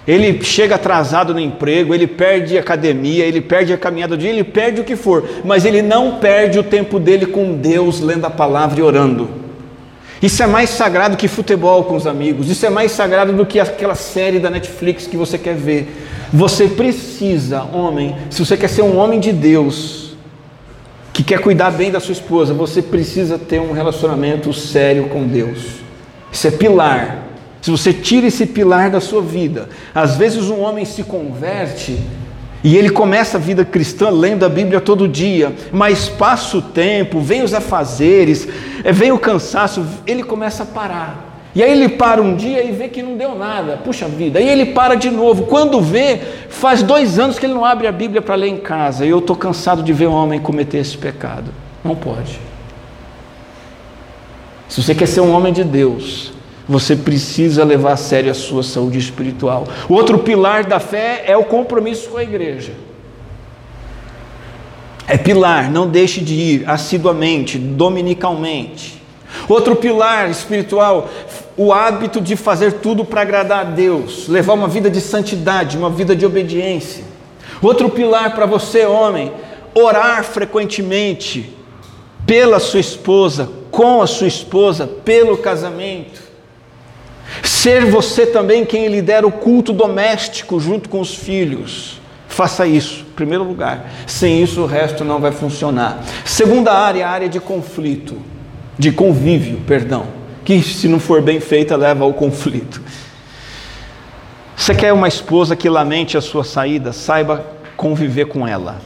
Ele 0.08 0.42
chega 0.42 0.76
atrasado 0.76 1.34
no 1.34 1.40
emprego, 1.40 1.94
ele 1.94 2.08
perde 2.08 2.58
a 2.58 2.62
academia, 2.62 3.26
ele 3.26 3.42
perde 3.42 3.74
a 3.74 3.78
caminhada 3.78 4.16
do 4.16 4.22
dia, 4.22 4.30
ele 4.30 4.46
perde 4.46 4.80
o 4.80 4.86
que 4.86 4.96
for, 4.96 5.28
mas 5.44 5.66
ele 5.66 5.82
não 5.82 6.16
perde 6.20 6.58
o 6.58 6.64
tempo 6.64 6.98
dele 6.98 7.26
com 7.26 7.58
Deus, 7.58 8.00
lendo 8.00 8.24
a 8.24 8.30
palavra 8.30 8.80
e 8.80 8.84
orando. 8.84 9.49
Isso 10.22 10.44
é 10.44 10.48
mais 10.48 10.70
sagrado 10.72 11.16
que 11.16 11.28
futebol 11.28 11.86
com 11.86 11.96
os 11.96 12.06
amigos. 12.06 12.50
Isso 12.50 12.66
é 12.66 12.70
mais 12.70 12.92
sagrado 12.92 13.32
do 13.32 13.46
que 13.46 13.60
aquela 13.60 13.96
série 13.96 14.40
da 14.40 14.50
Netflix 14.50 15.08
que 15.08 15.16
você 15.16 15.38
quer 15.38 15.56
ver. 15.56 16.06
Você 16.34 16.68
precisa, 16.68 17.64
homem, 17.64 18.16
se 18.30 18.46
você 18.46 18.58
quer 18.58 18.68
ser 18.68 18.82
um 18.82 18.98
homem 18.98 19.20
de 19.20 19.32
Deus, 19.32 20.14
que 21.14 21.24
quer 21.24 21.40
cuidar 21.40 21.72
bem 21.72 21.90
da 21.92 22.00
sua 22.00 22.12
esposa, 22.12 22.54
você 22.54 22.82
precisa 22.82 23.38
ter 23.38 23.60
um 23.60 23.72
relacionamento 23.72 24.54
sério 24.54 25.10
com 25.10 25.26
Deus. 25.26 25.80
Isso 26.32 26.48
é 26.48 26.52
pilar. 26.52 27.24
Se 27.62 27.72
você 27.72 27.92
tira 27.92 28.28
esse 28.28 28.46
pilar 28.46 28.90
da 28.90 29.02
sua 29.02 29.22
vida, 29.22 29.70
às 29.94 30.16
vezes 30.16 30.50
um 30.50 30.62
homem 30.62 30.86
se 30.86 31.04
converte 31.04 32.00
e 32.64 32.76
ele 32.76 32.90
começa 32.90 33.38
a 33.38 33.40
vida 33.40 33.64
cristã 33.64 34.10
lendo 34.10 34.46
a 34.46 34.50
Bíblia 34.50 34.82
todo 34.82 35.08
dia, 35.08 35.54
mas 35.72 36.10
passa 36.10 36.58
o 36.58 36.62
tempo, 36.62 37.20
vem 37.22 37.42
os 37.42 37.54
afazeres, 37.54 38.48
eh, 38.84 38.92
vem 38.92 39.12
o 39.12 39.20
cansaço, 39.20 39.86
ele 40.06 40.24
começa 40.24 40.64
a 40.64 40.66
parar. 40.66 41.30
E 41.56 41.64
aí 41.64 41.72
ele 41.72 41.90
para 41.90 42.22
um 42.22 42.36
dia 42.36 42.64
e 42.64 42.72
vê 42.72 42.88
que 42.88 43.02
não 43.02 43.18
deu 43.18 43.34
nada, 43.36 43.78
puxa 43.78 44.08
vida. 44.08 44.40
Aí 44.40 44.48
ele 44.48 44.68
para 44.68 44.96
de 44.96 45.10
novo. 45.10 45.46
Quando 45.46 45.82
vê, 45.82 46.20
faz 46.48 46.84
dois 46.84 47.18
anos 47.18 47.40
que 47.40 47.46
ele 47.46 47.54
não 47.54 47.66
abre 47.66 47.88
a 47.88 47.92
Bíblia 47.92 48.22
para 48.22 48.36
ler 48.36 48.50
em 48.50 48.58
casa. 48.58 49.06
E 49.06 49.10
eu 49.10 49.20
estou 49.20 49.36
cansado 49.36 49.82
de 49.82 49.92
ver 49.92 50.08
um 50.08 50.14
homem 50.14 50.40
cometer 50.40 50.78
esse 50.78 50.98
pecado. 50.98 51.52
Não 51.84 51.96
pode. 51.96 52.40
Se 54.68 54.84
você 54.84 54.94
quer 54.94 55.08
ser 55.08 55.22
um 55.22 55.32
homem 55.32 55.52
de 55.52 55.64
Deus, 55.64 56.32
você 56.70 56.96
precisa 56.96 57.64
levar 57.64 57.94
a 57.94 57.98
sério 57.98 58.30
a 58.30 58.36
sua 58.36 58.62
saúde 58.62 59.00
espiritual. 59.00 59.68
O 59.90 59.96
outro 59.96 60.20
pilar 60.20 60.66
da 60.66 60.80
fé 60.80 61.24
é 61.26 61.36
o 61.36 61.44
compromisso 61.44 62.10
com 62.10 62.18
a 62.18 62.22
igreja. 62.22 62.74
É 65.08 65.18
pilar, 65.18 65.72
não 65.72 65.88
deixe 65.88 66.22
de 66.22 66.36
ir 66.36 66.70
assiduamente, 66.70 67.58
dominicalmente. 67.58 69.02
Outro 69.48 69.76
pilar 69.76 70.30
espiritual, 70.30 71.10
o 71.58 71.74
hábito 71.74 72.22
de 72.22 72.36
fazer 72.36 72.74
tudo 72.74 73.04
para 73.04 73.22
agradar 73.22 73.62
a 73.62 73.64
Deus, 73.64 74.28
levar 74.28 74.54
uma 74.54 74.68
vida 74.68 74.92
de 74.92 75.02
santidade, 75.02 75.76
uma 75.76 75.90
vida 75.90 76.16
de 76.16 76.24
obediência. 76.24 77.04
Outro 77.64 77.90
pilar 77.90 78.36
para 78.36 78.46
você, 78.46 78.86
homem, 78.86 79.32
orar 79.74 80.24
frequentemente 80.24 81.52
pela 82.28 82.60
sua 82.60 82.80
esposa, 82.80 83.50
com 83.72 84.04
a 84.04 84.08
sua 84.08 84.28
esposa, 84.28 84.86
pelo 84.86 85.36
casamento. 85.36 86.29
Ser 87.44 87.86
você 87.86 88.26
também 88.26 88.66
quem 88.66 88.88
lidera 88.88 89.28
o 89.28 89.32
culto 89.32 89.74
doméstico 89.74 90.60
junto 90.60 90.90
com 90.90 91.00
os 91.00 91.14
filhos. 91.14 92.00
Faça 92.28 92.66
isso, 92.66 93.06
em 93.10 93.14
primeiro 93.14 93.44
lugar. 93.44 93.92
Sem 94.06 94.42
isso, 94.42 94.62
o 94.62 94.66
resto 94.66 95.04
não 95.04 95.20
vai 95.20 95.32
funcionar. 95.32 96.04
Segunda 96.24 96.72
área, 96.74 97.08
a 97.08 97.12
área 97.12 97.30
de 97.30 97.40
conflito, 97.40 98.18
de 98.78 98.92
convívio, 98.92 99.60
perdão, 99.68 100.06
que 100.46 100.62
se 100.62 100.88
não 100.88 101.00
for 101.00 101.22
bem 101.22 101.40
feita, 101.40 101.76
leva 101.76 102.04
ao 102.04 102.14
conflito. 102.14 102.82
Você 104.56 104.76
quer 104.76 104.94
uma 104.94 105.08
esposa 105.08 105.56
que 105.56 105.70
lamente 105.70 106.18
a 106.18 106.22
sua 106.22 106.44
saída? 106.44 106.94
Saiba 106.94 107.46
conviver 107.76 108.26
com 108.26 108.48
ela. 108.48 108.78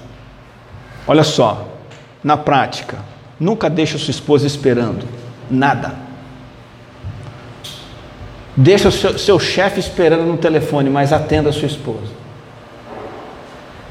Olha 1.06 1.24
só, 1.24 1.68
na 2.24 2.38
prática, 2.38 3.00
nunca 3.40 3.70
deixe 3.70 3.98
a 3.98 4.00
sua 4.00 4.12
esposa 4.12 4.48
esperando 4.48 5.06
nada. 5.50 6.03
Deixa 8.56 8.90
o 8.90 8.92
seu, 8.92 9.18
seu 9.18 9.40
chefe 9.40 9.80
esperando 9.80 10.24
no 10.24 10.38
telefone, 10.38 10.90
mas 10.90 11.12
atenda 11.12 11.50
a 11.50 11.54
sua 11.54 11.66
esposa. 11.66 12.12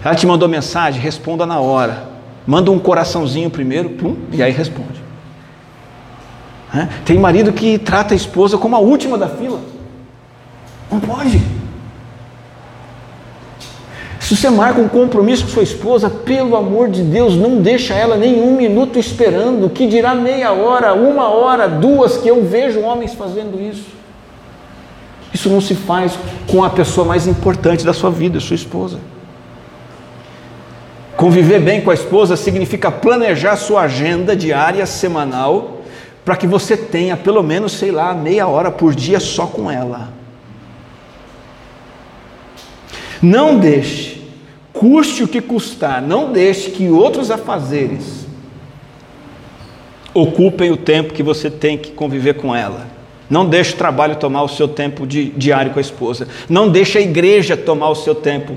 Ela 0.05 0.15
te 0.15 0.27
mandou 0.27 0.49
mensagem, 0.49 1.01
responda 1.01 1.45
na 1.45 1.61
hora. 1.61 2.05
Manda 2.47 2.71
um 2.71 2.79
coraçãozinho 2.79 3.51
primeiro, 3.51 3.91
pum, 3.91 4.17
e 4.33 4.43
aí 4.43 4.53
responde. 4.53 5.03
Tem 7.05 7.19
marido 7.19 7.53
que 7.53 7.79
trata 7.79 8.15
a 8.15 8.17
esposa 8.17 8.57
como 8.57 8.75
a 8.75 8.79
última 8.79 9.19
da 9.19 9.29
fila. 9.29 9.61
Não 10.91 10.99
pode. 10.99 11.41
Se 14.19 14.37
você 14.37 14.49
marca 14.49 14.81
um 14.81 14.89
compromisso 14.89 15.45
com 15.45 15.51
sua 15.51 15.63
esposa, 15.63 16.09
pelo 16.09 16.57
amor 16.57 16.89
de 16.89 17.03
Deus, 17.03 17.37
não 17.37 17.61
deixa 17.61 17.93
ela 17.95 18.17
nem 18.17 18.41
um 18.41 18.57
minuto 18.57 18.99
esperando, 18.99 19.69
que 19.69 19.87
dirá 19.87 20.15
meia 20.15 20.53
hora, 20.53 20.95
uma 20.95 21.29
hora, 21.29 21.69
duas, 21.69 22.17
que 22.17 22.29
eu 22.29 22.43
vejo 22.43 22.81
homens 22.81 23.13
fazendo 23.13 23.61
isso. 23.61 24.02
Isso 25.43 25.51
não 25.51 25.61
se 25.61 25.75
faz 25.75 26.17
com 26.47 26.63
a 26.63 26.71
pessoa 26.71 27.05
mais 27.05 27.27
importante 27.27 27.85
da 27.85 27.93
sua 27.93 28.13
vida, 28.13 28.39
sua 28.39 28.55
esposa. 28.55 29.01
Conviver 31.17 31.59
bem 31.59 31.81
com 31.81 31.91
a 31.91 31.95
esposa 31.95 32.37
significa 32.37 32.93
planejar 32.93 33.57
sua 33.57 33.83
agenda 33.83 34.37
diária, 34.37 34.87
semanal, 34.87 35.83
para 36.25 36.37
que 36.37 36.47
você 36.47 36.77
tenha 36.77 37.17
pelo 37.17 37.43
menos, 37.43 37.73
sei 37.73 37.91
lá, 37.91 38.15
meia 38.15 38.47
hora 38.47 38.71
por 38.71 38.95
dia 38.95 39.19
só 39.19 39.45
com 39.45 39.69
ela. 39.69 40.11
Não 43.21 43.59
deixe, 43.59 44.23
custe 44.73 45.25
o 45.25 45.29
que 45.29 45.41
custar, 45.41 46.01
não 46.01 46.31
deixe 46.31 46.71
que 46.71 46.89
outros 46.89 47.33
afazeres 47.33 48.27
ocupem 50.15 50.71
o 50.71 50.77
tempo 50.77 51.13
que 51.13 51.23
você 51.23 51.51
tem 51.51 51.77
que 51.77 51.91
conviver 51.91 52.35
com 52.35 52.55
ela. 52.55 53.02
Não 53.33 53.47
deixe 53.47 53.73
o 53.73 53.77
trabalho 53.79 54.17
tomar 54.17 54.43
o 54.43 54.49
seu 54.49 54.69
tempo 54.69 55.07
de, 55.07 55.31
diário 55.31 55.73
com 55.73 55.79
a 55.79 55.81
esposa. 55.81 56.29
Não 56.51 56.69
deixe 56.69 56.99
a 56.99 57.01
igreja 57.01 57.57
tomar 57.57 57.89
o 57.89 57.95
seu 57.95 58.15
tempo 58.15 58.55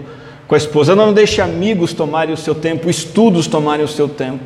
com 0.49 0.53
a 0.53 0.57
esposa. 0.57 0.93
Não 0.93 1.13
deixe 1.13 1.39
amigos 1.39 1.93
tomarem 1.93 2.33
o 2.33 2.37
seu 2.37 2.53
tempo, 2.53 2.89
estudos 2.89 3.47
tomarem 3.47 3.85
o 3.85 3.87
seu 3.87 4.09
tempo. 4.09 4.43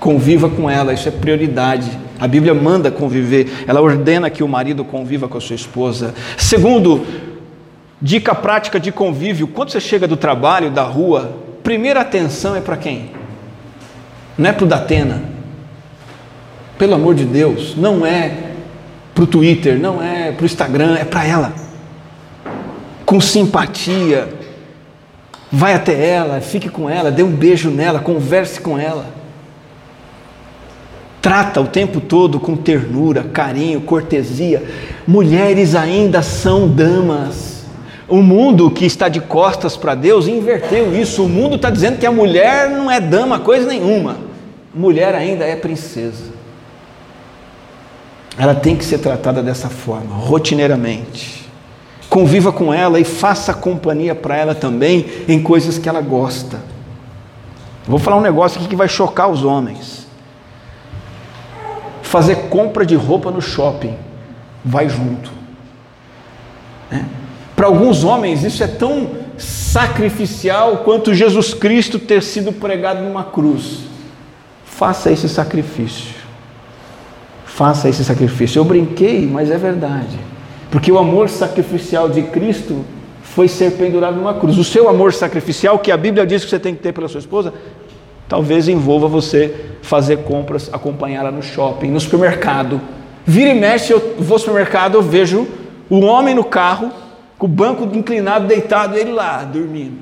Conviva 0.00 0.48
com 0.48 0.70
ela, 0.70 0.94
isso 0.94 1.10
é 1.10 1.10
prioridade. 1.10 1.90
A 2.18 2.26
Bíblia 2.26 2.54
manda 2.54 2.90
conviver, 2.90 3.64
ela 3.66 3.82
ordena 3.82 4.30
que 4.30 4.42
o 4.42 4.48
marido 4.48 4.82
conviva 4.82 5.28
com 5.28 5.36
a 5.36 5.42
sua 5.42 5.56
esposa. 5.56 6.14
Segundo, 6.38 7.04
dica 8.00 8.34
prática 8.34 8.80
de 8.80 8.90
convívio: 8.90 9.46
quando 9.46 9.68
você 9.68 9.80
chega 9.80 10.08
do 10.08 10.16
trabalho, 10.16 10.70
da 10.70 10.84
rua, 10.84 11.36
primeira 11.62 12.00
atenção 12.00 12.56
é 12.56 12.62
para 12.62 12.78
quem? 12.78 13.10
Não 14.38 14.48
é 14.48 14.54
para 14.54 14.64
o 14.64 14.68
Datena. 14.68 15.22
Pelo 16.78 16.94
amor 16.94 17.14
de 17.14 17.26
Deus, 17.26 17.76
não 17.76 18.06
é 18.06 18.47
para 19.18 19.24
o 19.24 19.26
Twitter, 19.26 19.80
não 19.80 20.00
é 20.00 20.30
para 20.30 20.44
o 20.44 20.46
Instagram, 20.46 20.96
é 20.96 21.04
para 21.04 21.26
ela. 21.26 21.52
Com 23.04 23.20
simpatia. 23.20 24.28
Vai 25.50 25.74
até 25.74 26.08
ela, 26.08 26.40
fique 26.40 26.68
com 26.68 26.88
ela, 26.88 27.10
dê 27.10 27.24
um 27.24 27.30
beijo 27.32 27.68
nela, 27.68 27.98
converse 27.98 28.60
com 28.60 28.78
ela. 28.78 29.06
Trata 31.20 31.60
o 31.60 31.66
tempo 31.66 32.00
todo 32.00 32.38
com 32.38 32.54
ternura, 32.56 33.24
carinho, 33.24 33.80
cortesia. 33.80 34.62
Mulheres 35.04 35.74
ainda 35.74 36.22
são 36.22 36.68
damas. 36.68 37.64
O 38.06 38.22
mundo 38.22 38.70
que 38.70 38.86
está 38.86 39.08
de 39.08 39.20
costas 39.20 39.76
para 39.76 39.96
Deus 39.96 40.28
inverteu 40.28 40.94
isso. 40.94 41.24
O 41.24 41.28
mundo 41.28 41.56
está 41.56 41.70
dizendo 41.70 41.98
que 41.98 42.06
a 42.06 42.12
mulher 42.12 42.70
não 42.70 42.88
é 42.88 43.00
dama, 43.00 43.40
coisa 43.40 43.66
nenhuma. 43.66 44.16
Mulher 44.72 45.12
ainda 45.16 45.44
é 45.44 45.56
princesa 45.56 46.37
ela 48.38 48.54
tem 48.54 48.76
que 48.76 48.84
ser 48.84 48.98
tratada 48.98 49.42
dessa 49.42 49.68
forma, 49.68 50.14
rotineiramente. 50.14 51.44
Conviva 52.08 52.52
com 52.52 52.72
ela 52.72 53.00
e 53.00 53.04
faça 53.04 53.52
companhia 53.52 54.14
para 54.14 54.36
ela 54.36 54.54
também 54.54 55.06
em 55.26 55.42
coisas 55.42 55.76
que 55.76 55.88
ela 55.88 56.00
gosta. 56.00 56.60
Vou 57.86 57.98
falar 57.98 58.16
um 58.16 58.22
negócio 58.22 58.58
aqui 58.58 58.68
que 58.68 58.76
vai 58.76 58.88
chocar 58.88 59.28
os 59.28 59.42
homens. 59.42 60.06
Fazer 62.00 62.48
compra 62.48 62.86
de 62.86 62.94
roupa 62.94 63.30
no 63.30 63.42
shopping, 63.42 63.96
vai 64.64 64.88
junto. 64.88 65.30
Né? 66.90 67.04
Para 67.56 67.66
alguns 67.66 68.04
homens 68.04 68.44
isso 68.44 68.62
é 68.62 68.68
tão 68.68 69.10
sacrificial 69.36 70.78
quanto 70.78 71.12
Jesus 71.12 71.52
Cristo 71.52 71.98
ter 71.98 72.22
sido 72.22 72.52
pregado 72.52 73.02
numa 73.02 73.24
cruz. 73.24 73.80
Faça 74.64 75.10
esse 75.10 75.28
sacrifício. 75.28 76.17
Faça 77.58 77.88
esse 77.88 78.04
sacrifício. 78.04 78.60
Eu 78.60 78.64
brinquei, 78.64 79.26
mas 79.26 79.50
é 79.50 79.58
verdade. 79.58 80.16
Porque 80.70 80.92
o 80.92 80.96
amor 80.96 81.28
sacrificial 81.28 82.08
de 82.08 82.22
Cristo 82.22 82.84
foi 83.20 83.48
ser 83.48 83.72
pendurado 83.72 84.14
numa 84.14 84.32
cruz. 84.34 84.56
O 84.58 84.62
seu 84.62 84.88
amor 84.88 85.12
sacrificial, 85.12 85.76
que 85.80 85.90
a 85.90 85.96
Bíblia 85.96 86.24
diz 86.24 86.44
que 86.44 86.50
você 86.50 86.60
tem 86.60 86.72
que 86.72 86.80
ter 86.80 86.92
pela 86.92 87.08
sua 87.08 87.18
esposa, 87.18 87.52
talvez 88.28 88.68
envolva 88.68 89.08
você 89.08 89.72
fazer 89.82 90.18
compras, 90.18 90.70
acompanhá-la 90.72 91.32
no 91.32 91.42
shopping, 91.42 91.88
no 91.88 91.98
supermercado. 91.98 92.80
Vira 93.26 93.50
e 93.50 93.58
mexe, 93.58 93.92
eu 93.92 94.14
vou 94.20 94.36
ao 94.36 94.38
supermercado, 94.38 94.94
eu 94.94 95.02
vejo 95.02 95.44
o 95.90 95.98
homem 96.02 96.36
no 96.36 96.44
carro, 96.44 96.92
com 97.36 97.46
o 97.46 97.48
banco 97.48 97.82
inclinado, 97.92 98.46
deitado, 98.46 98.96
ele 98.96 99.10
lá, 99.10 99.42
dormindo. 99.42 99.98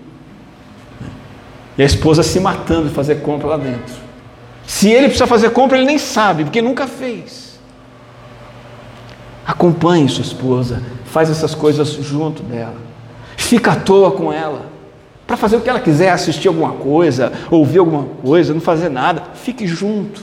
E 1.79 1.83
a 1.83 1.87
esposa 1.87 2.23
se 2.23 2.39
matando 2.39 2.89
de 2.89 2.95
fazer 2.95 3.23
compra 3.23 3.49
lá 3.49 3.57
dentro. 3.57 3.95
Se 4.67 4.91
ele 4.91 5.07
precisa 5.07 5.27
fazer 5.27 5.49
compra, 5.53 5.79
ele 5.79 5.87
nem 5.87 5.97
sabe, 5.97 6.45
porque 6.45 6.61
nunca 6.61 6.87
fez. 6.87 7.46
Acompanhe 9.47 10.09
sua 10.09 10.23
esposa, 10.23 10.83
faz 11.05 11.31
essas 11.31 11.55
coisas 11.55 11.89
junto 11.89 12.43
dela. 12.43 12.77
Fica 13.37 13.73
à 13.73 13.77
toa 13.77 14.11
com 14.11 14.33
ela. 14.33 14.67
Para 15.27 15.37
fazer 15.37 15.57
o 15.57 15.61
que 15.61 15.69
ela 15.69 15.81
quiser, 15.81 16.11
assistir 16.11 16.49
alguma 16.49 16.73
coisa, 16.73 17.33
ouvir 17.51 17.79
alguma 17.79 18.05
coisa, 18.23 18.55
não 18.55 18.61
fazer 18.61 18.89
nada, 18.89 19.23
fique 19.35 19.67
junto. 19.67 20.23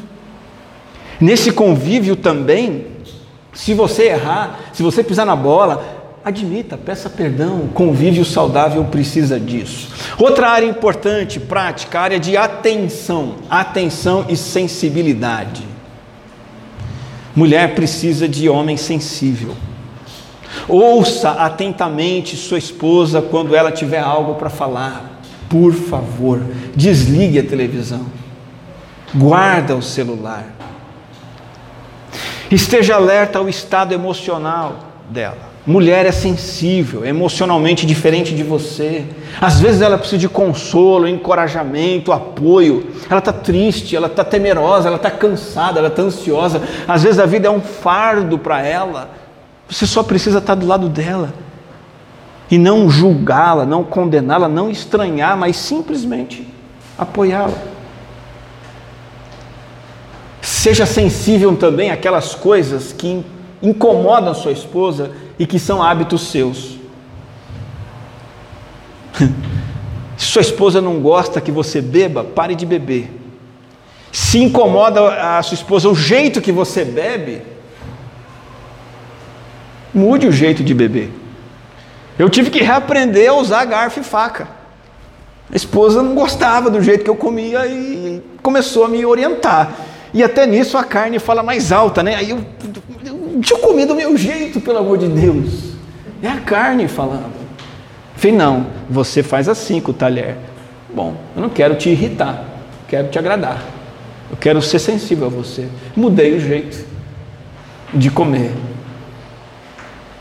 Nesse 1.19 1.51
convívio 1.51 2.15
também, 2.15 2.87
Se 3.53 3.73
você 3.73 4.05
errar, 4.05 4.59
se 4.73 4.81
você 4.81 5.03
pisar 5.03 5.25
na 5.25 5.35
bola, 5.35 5.85
admita, 6.25 6.75
peça 6.75 7.09
perdão. 7.09 7.57
O 7.65 7.67
convívio 7.69 8.25
saudável 8.25 8.83
precisa 8.85 9.39
disso. 9.39 9.89
Outra 10.17 10.49
área 10.49 10.65
importante, 10.65 11.39
prática, 11.39 11.99
área 11.99 12.19
de 12.19 12.35
atenção, 12.35 13.35
atenção 13.49 14.25
e 14.27 14.35
sensibilidade. 14.35 15.72
Mulher 17.35 17.73
precisa 17.73 18.27
de 18.27 18.47
homem 18.47 18.77
sensível. 18.77 19.55
Ouça 20.67 21.31
atentamente 21.31 22.37
sua 22.37 22.57
esposa 22.57 23.21
quando 23.21 23.55
ela 23.55 23.71
tiver 23.71 23.99
algo 23.99 24.35
para 24.35 24.49
falar. 24.49 25.19
Por 25.49 25.73
favor, 25.73 26.41
desligue 26.75 27.39
a 27.39 27.43
televisão. 27.43 28.05
Guarda 29.13 29.75
o 29.75 29.81
celular. 29.81 30.45
Esteja 32.49 32.95
alerta 32.95 33.39
ao 33.39 33.49
estado 33.49 33.93
emocional 33.93 34.79
dela. 35.09 35.52
Mulher 35.65 36.05
é 36.05 36.11
sensível, 36.11 37.05
é 37.05 37.09
emocionalmente 37.09 37.85
diferente 37.85 38.35
de 38.35 38.43
você. 38.43 39.05
Às 39.39 39.61
vezes 39.61 39.81
ela 39.81 39.97
precisa 39.97 40.19
de 40.19 40.27
consolo, 40.27 41.07
encorajamento, 41.07 42.11
apoio. 42.11 42.87
Ela 43.09 43.19
está 43.19 43.31
triste, 43.31 43.95
ela 43.95 44.07
está 44.07 44.25
temerosa, 44.25 44.89
ela 44.89 44.97
está 44.97 45.09
cansada, 45.09 45.79
ela 45.79 45.87
está 45.87 46.01
ansiosa. 46.01 46.61
Às 46.85 47.03
vezes 47.03 47.17
a 47.17 47.25
vida 47.25 47.47
é 47.47 47.51
um 47.51 47.61
fardo 47.61 48.37
para 48.37 48.61
ela. 48.61 49.09
Você 49.69 49.87
só 49.87 50.03
precisa 50.03 50.39
estar 50.39 50.53
tá 50.53 50.59
do 50.59 50.67
lado 50.67 50.89
dela 50.89 51.33
e 52.51 52.57
não 52.57 52.89
julgá-la, 52.89 53.65
não 53.65 53.85
condená-la, 53.85 54.49
não 54.49 54.69
estranhar, 54.69 55.37
mas 55.37 55.55
simplesmente 55.55 56.45
apoiá-la. 56.97 57.57
Seja 60.41 60.85
sensível 60.85 61.55
também 61.55 61.89
àquelas 61.89 62.35
coisas 62.35 62.91
que 62.91 63.25
incomodam 63.61 64.33
sua 64.33 64.51
esposa 64.51 65.11
e 65.43 65.45
que 65.45 65.59
são 65.59 65.83
hábitos 65.83 66.29
seus. 66.29 66.77
Se 70.15 70.23
sua 70.31 70.41
esposa 70.41 70.79
não 70.79 71.01
gosta 71.01 71.41
que 71.41 71.51
você 71.51 71.81
beba, 71.81 72.23
pare 72.23 72.55
de 72.55 72.65
beber. 72.65 73.11
Se 74.09 74.39
incomoda 74.39 75.37
a 75.37 75.43
sua 75.43 75.55
esposa 75.55 75.89
o 75.89 75.95
jeito 75.95 76.39
que 76.39 76.49
você 76.49 76.85
bebe, 76.85 77.41
mude 79.93 80.27
o 80.27 80.31
jeito 80.31 80.63
de 80.63 80.73
beber. 80.73 81.11
Eu 82.17 82.29
tive 82.29 82.49
que 82.49 82.63
reaprender 82.63 83.29
a 83.29 83.33
usar 83.33 83.65
garfo 83.65 83.99
e 83.99 84.03
faca. 84.03 84.47
A 85.51 85.55
esposa 85.57 86.01
não 86.01 86.15
gostava 86.15 86.69
do 86.69 86.81
jeito 86.81 87.03
que 87.03 87.09
eu 87.09 87.17
comia 87.17 87.67
e 87.67 88.23
começou 88.41 88.85
a 88.85 88.87
me 88.87 89.05
orientar. 89.05 89.73
E 90.13 90.23
até 90.23 90.47
nisso 90.47 90.77
a 90.77 90.85
carne 90.85 91.19
fala 91.19 91.43
mais 91.43 91.73
alta, 91.73 92.01
né? 92.01 92.15
Aí 92.15 92.29
eu, 92.29 92.45
eu 93.33 93.41
tinha 93.41 93.59
comido 93.59 93.89
do 93.89 93.95
meu 93.95 94.15
jeito, 94.15 94.61
pelo 94.61 94.77
amor 94.77 94.97
de 94.97 95.07
Deus. 95.07 95.73
É 96.21 96.27
a 96.27 96.39
carne 96.39 96.87
falando. 96.87 97.33
Falei, 98.15 98.37
não, 98.37 98.67
você 98.87 99.23
faz 99.23 99.49
assim 99.49 99.81
com 99.81 99.91
o 99.91 99.93
talher. 99.93 100.37
Bom, 100.93 101.15
eu 101.35 101.41
não 101.41 101.49
quero 101.49 101.75
te 101.75 101.89
irritar, 101.89 102.45
quero 102.87 103.09
te 103.09 103.17
agradar. 103.17 103.63
Eu 104.29 104.37
quero 104.37 104.61
ser 104.61 104.77
sensível 104.77 105.25
a 105.25 105.29
você. 105.29 105.67
Mudei 105.95 106.35
o 106.35 106.39
jeito 106.39 106.85
de 107.91 108.11
comer. 108.11 108.51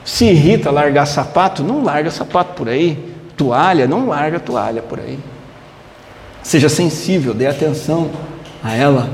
Se 0.04 0.24
irrita 0.24 0.70
largar 0.70 1.06
sapato, 1.06 1.62
não 1.62 1.84
larga 1.84 2.10
sapato 2.10 2.54
por 2.54 2.68
aí. 2.68 3.12
Toalha, 3.36 3.86
não 3.86 4.08
larga 4.08 4.40
toalha 4.40 4.82
por 4.82 4.98
aí. 4.98 5.18
Seja 6.42 6.68
sensível, 6.68 7.34
dê 7.34 7.46
atenção 7.46 8.10
a 8.64 8.74
ela 8.74 9.08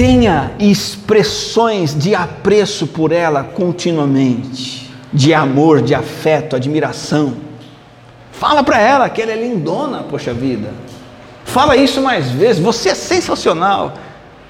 tenha 0.00 0.52
expressões 0.58 1.94
de 1.94 2.14
apreço 2.14 2.86
por 2.86 3.12
ela 3.12 3.44
continuamente, 3.44 4.90
de 5.12 5.34
amor, 5.34 5.82
de 5.82 5.94
afeto, 5.94 6.56
admiração. 6.56 7.34
Fala 8.32 8.64
para 8.64 8.80
ela 8.80 9.10
que 9.10 9.20
ela 9.20 9.32
é 9.32 9.36
lindona, 9.36 10.02
poxa 10.04 10.32
vida. 10.32 10.70
Fala 11.44 11.76
isso 11.76 12.00
mais 12.00 12.30
vezes, 12.30 12.62
você 12.62 12.88
é 12.88 12.94
sensacional. 12.94 13.92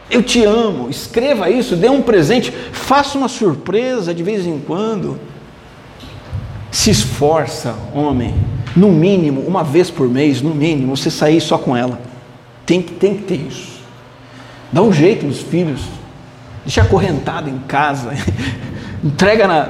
Eu 0.08 0.22
te 0.22 0.44
amo. 0.44 0.88
Escreva 0.88 1.50
isso, 1.50 1.74
dê 1.74 1.88
um 1.88 2.00
presente, 2.00 2.52
faça 2.70 3.18
uma 3.18 3.28
surpresa 3.28 4.14
de 4.14 4.22
vez 4.22 4.46
em 4.46 4.60
quando. 4.60 5.18
Se 6.70 6.92
esforça, 6.92 7.74
homem, 7.92 8.36
no 8.76 8.92
mínimo, 8.92 9.40
uma 9.40 9.64
vez 9.64 9.90
por 9.90 10.08
mês, 10.08 10.40
no 10.40 10.54
mínimo, 10.54 10.96
você 10.96 11.10
sair 11.10 11.40
só 11.40 11.58
com 11.58 11.76
ela. 11.76 12.00
Tem 12.64 12.80
que, 12.80 12.92
tem 12.92 13.16
que 13.16 13.22
ter 13.24 13.40
isso. 13.48 13.69
Dá 14.72 14.82
um 14.82 14.92
jeito 14.92 15.26
nos 15.26 15.40
filhos. 15.40 15.82
Deixa 16.64 16.82
acorrentado 16.82 17.48
em 17.48 17.58
casa. 17.60 18.12
Entrega 19.02 19.48
na, 19.48 19.68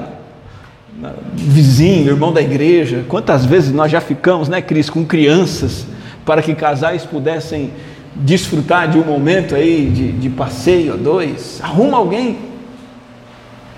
na, 0.99 1.13
vizinho, 1.33 2.07
irmão 2.07 2.31
da 2.31 2.41
igreja. 2.41 3.05
Quantas 3.07 3.45
vezes 3.45 3.71
nós 3.71 3.91
já 3.91 4.01
ficamos, 4.01 4.47
né, 4.47 4.61
Cris, 4.61 4.89
com 4.89 5.05
crianças 5.05 5.85
para 6.25 6.41
que 6.41 6.53
casais 6.53 7.05
pudessem 7.05 7.71
desfrutar 8.15 8.89
de 8.89 8.97
um 8.97 9.03
momento 9.03 9.55
aí 9.55 9.89
de, 9.89 10.11
de 10.11 10.29
passeio 10.29 10.93
a 10.93 10.97
dois? 10.97 11.59
Arruma 11.63 11.97
alguém. 11.97 12.37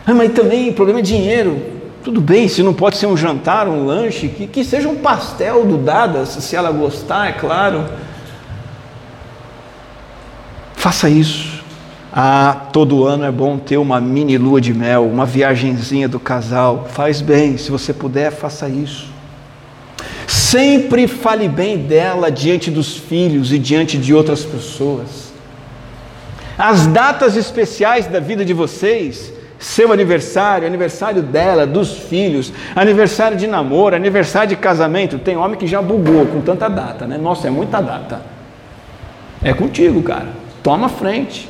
Ah, 0.06 0.14
mas 0.14 0.34
também 0.34 0.74
problema 0.74 1.00
é 1.00 1.04
dinheiro. 1.04 1.62
Tudo 2.04 2.20
bem, 2.20 2.50
se 2.50 2.62
não 2.62 2.74
pode 2.74 2.98
ser 2.98 3.06
um 3.06 3.16
jantar, 3.16 3.70
um 3.70 3.86
lanche, 3.86 4.28
que, 4.28 4.46
que 4.46 4.66
seja 4.66 4.90
um 4.90 4.98
pastel 4.98 5.66
do 5.66 5.78
Dadas, 5.78 6.30
se 6.30 6.54
ela 6.54 6.70
gostar, 6.70 7.30
é 7.30 7.32
claro. 7.32 7.86
Faça 10.84 11.08
isso. 11.08 11.64
Ah, 12.12 12.68
todo 12.74 13.06
ano 13.06 13.24
é 13.24 13.32
bom 13.32 13.58
ter 13.58 13.78
uma 13.78 14.02
mini 14.02 14.38
lua 14.38 14.60
de 14.60 14.74
mel, 14.74 15.08
uma 15.08 15.26
viagenzinha 15.26 16.10
do 16.10 16.20
casal. 16.20 16.90
Faz 16.92 17.22
bem, 17.22 17.58
se 17.58 17.72
você 17.72 17.94
puder, 17.94 18.34
faça 18.34 18.68
isso. 18.68 19.08
Sempre 20.28 21.08
fale 21.08 21.48
bem 21.48 21.78
dela 21.78 22.30
diante 22.30 22.70
dos 22.70 22.98
filhos 22.98 23.54
e 23.54 23.60
diante 23.60 23.98
de 23.98 24.14
outras 24.14 24.44
pessoas. 24.44 25.32
As 26.58 26.86
datas 26.86 27.38
especiais 27.38 28.06
da 28.06 28.20
vida 28.20 28.44
de 28.44 28.52
vocês, 28.52 29.32
seu 29.58 29.94
aniversário, 29.94 30.68
aniversário 30.68 31.22
dela, 31.22 31.66
dos 31.66 31.94
filhos, 31.94 32.52
aniversário 32.76 33.38
de 33.38 33.48
namoro, 33.48 33.96
aniversário 33.96 34.50
de 34.50 34.58
casamento. 34.58 35.18
Tem 35.18 35.38
homem 35.38 35.58
que 35.58 35.66
já 35.66 35.82
bugou 35.82 36.26
com 36.26 36.42
tanta 36.42 36.68
data, 36.68 37.08
né? 37.08 37.18
Nossa, 37.18 37.48
é 37.48 37.50
muita 37.50 37.80
data. 37.80 38.22
É 39.42 39.54
contigo, 39.54 40.04
cara. 40.04 40.43
Toma 40.64 40.88
frente. 40.88 41.50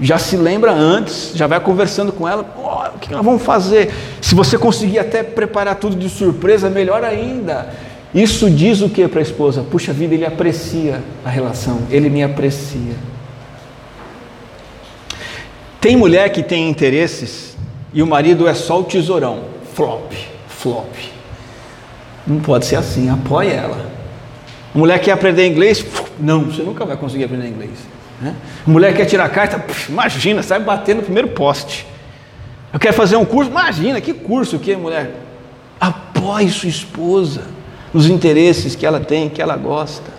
Já 0.00 0.18
se 0.18 0.36
lembra 0.36 0.72
antes, 0.72 1.32
já 1.34 1.46
vai 1.46 1.60
conversando 1.60 2.12
com 2.12 2.28
ela, 2.28 2.44
oh, 2.56 2.96
o 2.96 2.98
que 2.98 3.10
nós 3.10 3.24
vamos 3.24 3.42
fazer? 3.42 3.92
Se 4.20 4.34
você 4.34 4.58
conseguir 4.58 4.98
até 4.98 5.22
preparar 5.22 5.76
tudo 5.76 5.96
de 5.96 6.08
surpresa, 6.08 6.68
melhor 6.68 7.04
ainda. 7.04 7.72
Isso 8.14 8.50
diz 8.50 8.82
o 8.82 8.90
que 8.90 9.06
para 9.08 9.20
a 9.20 9.22
esposa? 9.22 9.62
Puxa 9.62 9.92
vida, 9.92 10.14
ele 10.14 10.26
aprecia 10.26 11.02
a 11.24 11.30
relação, 11.30 11.80
ele 11.90 12.10
me 12.10 12.22
aprecia. 12.22 12.94
Tem 15.80 15.96
mulher 15.96 16.30
que 16.30 16.42
tem 16.42 16.68
interesses 16.68 17.56
e 17.92 18.02
o 18.02 18.06
marido 18.06 18.46
é 18.46 18.54
só 18.54 18.80
o 18.80 18.84
tesourão, 18.84 19.44
flop, 19.74 20.12
flop. 20.48 20.94
Não 22.26 22.40
pode 22.40 22.66
ser 22.66 22.76
assim, 22.76 23.08
apoie 23.08 23.50
ela. 23.50 23.90
A 24.74 24.78
mulher 24.78 24.98
quer 25.00 25.12
aprender 25.12 25.46
inglês? 25.46 25.84
Não, 26.18 26.44
você 26.44 26.62
nunca 26.62 26.84
vai 26.84 26.96
conseguir 26.96 27.24
aprender 27.24 27.48
inglês. 27.48 27.70
Né? 28.22 28.36
Mulher 28.64 28.94
quer 28.94 29.04
tirar 29.04 29.28
carta, 29.30 29.58
puf, 29.58 29.90
imagina, 29.90 30.44
sai 30.44 30.60
bater 30.60 30.94
no 30.94 31.02
primeiro 31.02 31.28
poste. 31.28 31.84
Eu 32.72 32.78
quero 32.78 32.94
fazer 32.94 33.16
um 33.16 33.24
curso, 33.24 33.50
imagina, 33.50 34.00
que 34.00 34.14
curso 34.14 34.60
que 34.60 34.76
mulher? 34.76 35.16
Apoie 35.80 36.48
sua 36.48 36.68
esposa 36.68 37.42
nos 37.92 38.06
interesses 38.06 38.76
que 38.76 38.86
ela 38.86 39.00
tem, 39.00 39.28
que 39.28 39.42
ela 39.42 39.56
gosta. 39.56 40.10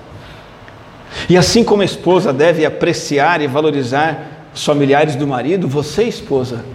E 1.30 1.38
assim 1.38 1.64
como 1.64 1.82
a 1.82 1.86
esposa 1.86 2.34
deve 2.34 2.66
apreciar 2.66 3.42
e 3.42 3.48
valorizar 3.48 4.50
os 4.54 4.64
familiares 4.64 5.16
do 5.16 5.26
marido, 5.26 5.68
você, 5.68 6.04
esposa, 6.04 6.66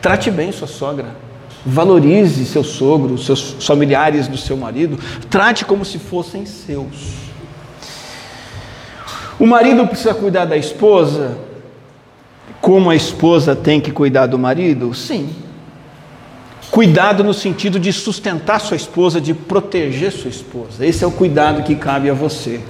trate 0.00 0.30
bem 0.30 0.52
sua 0.52 0.68
sogra. 0.68 1.16
Valorize 1.66 2.44
seu 2.46 2.62
sogro, 2.62 3.18
seus 3.18 3.56
familiares 3.64 4.28
do 4.28 4.36
seu 4.36 4.56
marido, 4.56 4.98
trate 5.28 5.64
como 5.64 5.84
se 5.84 5.98
fossem 5.98 6.46
seus. 6.46 7.31
O 9.42 9.46
marido 9.46 9.84
precisa 9.88 10.14
cuidar 10.14 10.44
da 10.44 10.56
esposa 10.56 11.36
como 12.60 12.88
a 12.90 12.94
esposa 12.94 13.56
tem 13.56 13.80
que 13.80 13.90
cuidar 13.90 14.26
do 14.26 14.38
marido? 14.38 14.94
Sim. 14.94 15.34
Cuidado 16.70 17.24
no 17.24 17.34
sentido 17.34 17.80
de 17.80 17.92
sustentar 17.92 18.60
sua 18.60 18.76
esposa, 18.76 19.20
de 19.20 19.34
proteger 19.34 20.12
sua 20.12 20.30
esposa. 20.30 20.86
Esse 20.86 21.02
é 21.02 21.06
o 21.08 21.10
cuidado 21.10 21.64
que 21.64 21.74
cabe 21.74 22.08
a 22.08 22.14
você. 22.14 22.60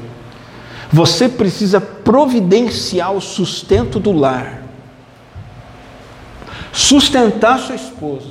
Você 0.90 1.28
precisa 1.28 1.78
providenciar 1.78 3.12
o 3.12 3.20
sustento 3.20 4.00
do 4.00 4.10
lar. 4.10 4.62
Sustentar 6.72 7.58
sua 7.58 7.76
esposa. 7.76 8.30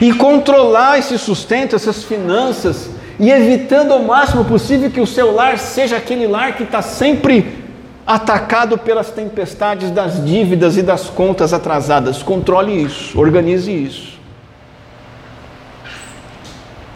E 0.00 0.12
controlar 0.12 0.96
esse 0.96 1.18
sustento, 1.18 1.74
essas 1.74 2.04
finanças, 2.04 2.99
e 3.20 3.30
evitando 3.30 3.92
ao 3.92 4.02
máximo 4.02 4.46
possível 4.46 4.90
que 4.90 4.98
o 4.98 5.06
seu 5.06 5.34
lar 5.34 5.58
seja 5.58 5.98
aquele 5.98 6.26
lar 6.26 6.56
que 6.56 6.62
está 6.62 6.80
sempre 6.80 7.60
atacado 8.06 8.78
pelas 8.78 9.10
tempestades 9.10 9.90
das 9.90 10.24
dívidas 10.24 10.78
e 10.78 10.82
das 10.82 11.10
contas 11.10 11.52
atrasadas. 11.52 12.22
Controle 12.22 12.82
isso, 12.82 13.20
organize 13.20 13.70
isso. 13.70 14.18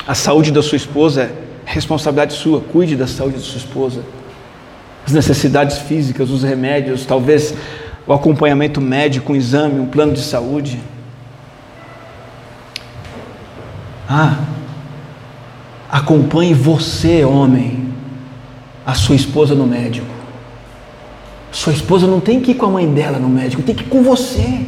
A 0.07 0.15
saúde 0.15 0.51
da 0.51 0.63
sua 0.63 0.77
esposa 0.77 1.25
é 1.25 1.31
responsabilidade 1.67 2.33
sua, 2.33 2.63
cuide 2.63 2.97
da 2.97 3.07
saúde 3.07 3.37
da 3.37 3.43
sua 3.43 3.59
esposa. 3.59 4.01
As 5.07 5.13
necessidades 5.13 5.77
físicas, 5.77 6.31
os 6.31 6.43
remédios, 6.43 7.05
talvez 7.05 7.55
o 8.07 8.15
acompanhamento 8.15 8.81
médico, 8.81 9.35
um 9.35 9.37
exame, 9.37 9.79
um 9.79 9.87
plano 9.87 10.15
de 10.15 10.23
saúde. 10.23 10.81
Ah, 14.09 14.39
acompanhe 15.95 16.53
você, 16.53 17.25
homem, 17.25 17.89
a 18.85 18.95
sua 18.95 19.15
esposa 19.15 19.55
no 19.55 19.65
médico. 19.65 20.09
Sua 21.53 21.73
esposa 21.73 22.05
não 22.05 22.19
tem 22.19 22.41
que 22.41 22.51
ir 22.51 22.55
com 22.55 22.67
a 22.67 22.71
mãe 22.71 22.93
dela 22.93 23.17
no 23.17 23.29
médico, 23.29 23.63
tem 23.63 23.77
que 23.77 23.85
ir 23.85 23.89
com 23.89 24.03
você. 24.03 24.67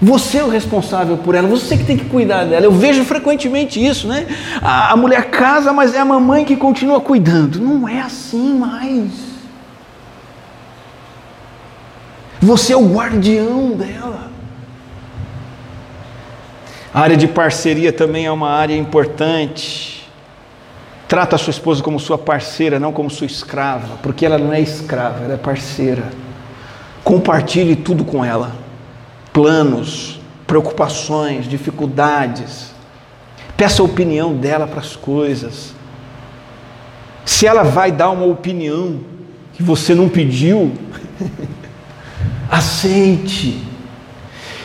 Você 0.00 0.38
é 0.38 0.44
o 0.44 0.48
responsável 0.48 1.18
por 1.18 1.34
ela, 1.34 1.46
você 1.46 1.76
que 1.76 1.84
tem 1.84 1.98
que 1.98 2.06
cuidar 2.06 2.46
dela. 2.46 2.64
Eu 2.64 2.72
vejo 2.72 3.04
frequentemente 3.04 3.84
isso, 3.84 4.08
né? 4.08 4.26
A, 4.62 4.92
a 4.92 4.96
mulher 4.96 5.28
casa, 5.28 5.74
mas 5.74 5.94
é 5.94 5.98
a 5.98 6.06
mamãe 6.06 6.46
que 6.46 6.56
continua 6.56 6.98
cuidando. 6.98 7.60
Não 7.60 7.86
é 7.86 8.00
assim 8.00 8.54
mais. 8.54 9.10
Você 12.40 12.72
é 12.72 12.76
o 12.76 12.88
guardião 12.94 13.72
dela. 13.72 14.31
A 16.94 17.00
área 17.00 17.16
de 17.16 17.26
parceria 17.26 17.92
também 17.92 18.26
é 18.26 18.30
uma 18.30 18.50
área 18.50 18.76
importante. 18.76 20.10
Trata 21.08 21.36
a 21.36 21.38
sua 21.38 21.50
esposa 21.50 21.82
como 21.82 21.98
sua 21.98 22.18
parceira, 22.18 22.78
não 22.78 22.92
como 22.92 23.10
sua 23.10 23.26
escrava, 23.26 23.96
porque 24.02 24.26
ela 24.26 24.38
não 24.38 24.52
é 24.52 24.60
escrava, 24.60 25.24
ela 25.24 25.34
é 25.34 25.38
parceira. 25.38 26.04
Compartilhe 27.02 27.76
tudo 27.76 28.04
com 28.04 28.24
ela 28.24 28.52
planos, 29.32 30.20
preocupações, 30.46 31.48
dificuldades. 31.48 32.72
Peça 33.56 33.82
a 33.82 33.84
opinião 33.84 34.34
dela 34.34 34.66
para 34.66 34.80
as 34.80 34.94
coisas. 34.94 35.74
Se 37.24 37.46
ela 37.46 37.62
vai 37.62 37.90
dar 37.90 38.10
uma 38.10 38.26
opinião 38.26 39.00
que 39.54 39.62
você 39.62 39.94
não 39.94 40.08
pediu, 40.08 40.72
aceite. 42.50 43.71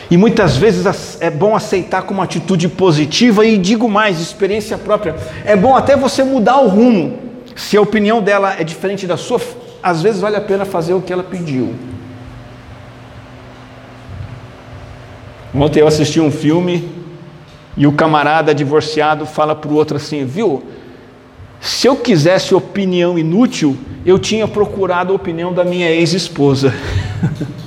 E 0.10 0.16
muitas 0.16 0.55
vezes 0.55 1.18
é 1.20 1.30
bom 1.30 1.55
aceitar 1.55 2.03
como 2.03 2.22
atitude 2.22 2.70
positiva, 2.70 3.45
e 3.45 3.58
digo 3.58 3.89
mais, 3.89 4.22
experiência 4.22 4.78
própria. 4.78 5.16
É 5.43 5.55
bom 5.55 5.76
até 5.76 5.97
você 5.97 6.24
mudar 6.24 6.60
o 6.60 6.68
rumo. 6.68 7.20
Se 7.55 7.76
a 7.76 7.82
opinião 7.82 8.22
dela 8.22 8.55
é 8.58 8.64
diferente 8.64 9.05
da 9.05 9.18
sua, 9.18 9.41
às 9.84 10.01
vezes 10.01 10.22
vale 10.22 10.36
a 10.36 10.41
pena 10.41 10.64
fazer 10.64 10.93
o 10.93 11.01
que 11.01 11.12
ela 11.12 11.24
pediu. 11.24 11.74
Ontem 15.53 15.82
eu 15.82 15.88
assisti 15.88 16.20
um 16.20 16.32
filme 16.32 16.89
e 17.76 17.88
o 17.88 17.91
camarada 17.91 18.53
divorciado 18.53 19.26
fala 19.26 19.55
para 19.55 19.70
o 19.70 19.76
outro 19.76 19.97
assim: 19.97 20.24
viu? 20.24 20.64
Se 21.60 21.88
eu 21.88 21.95
quisesse 21.95 22.53
opinião 22.53 23.18
inútil, 23.18 23.76
eu 24.05 24.20
tinha 24.20 24.47
procurado 24.47 25.12
a 25.12 25.16
opinião 25.16 25.51
da 25.51 25.64
minha 25.64 25.89
ex-esposa. 25.89 26.74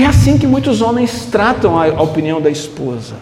é 0.00 0.06
assim 0.06 0.38
que 0.38 0.46
muitos 0.46 0.80
homens 0.80 1.26
tratam 1.30 1.78
a 1.78 2.02
opinião 2.02 2.40
da 2.40 2.50
esposa. 2.50 3.14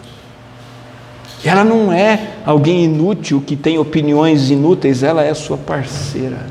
Ela 1.43 1.63
não 1.63 1.91
é 1.91 2.27
alguém 2.45 2.83
inútil 2.85 3.43
que 3.45 3.55
tem 3.55 3.77
opiniões 3.77 4.51
inúteis, 4.51 5.01
ela 5.01 5.23
é 5.23 5.33
sua 5.33 5.57
parceira. 5.57 6.45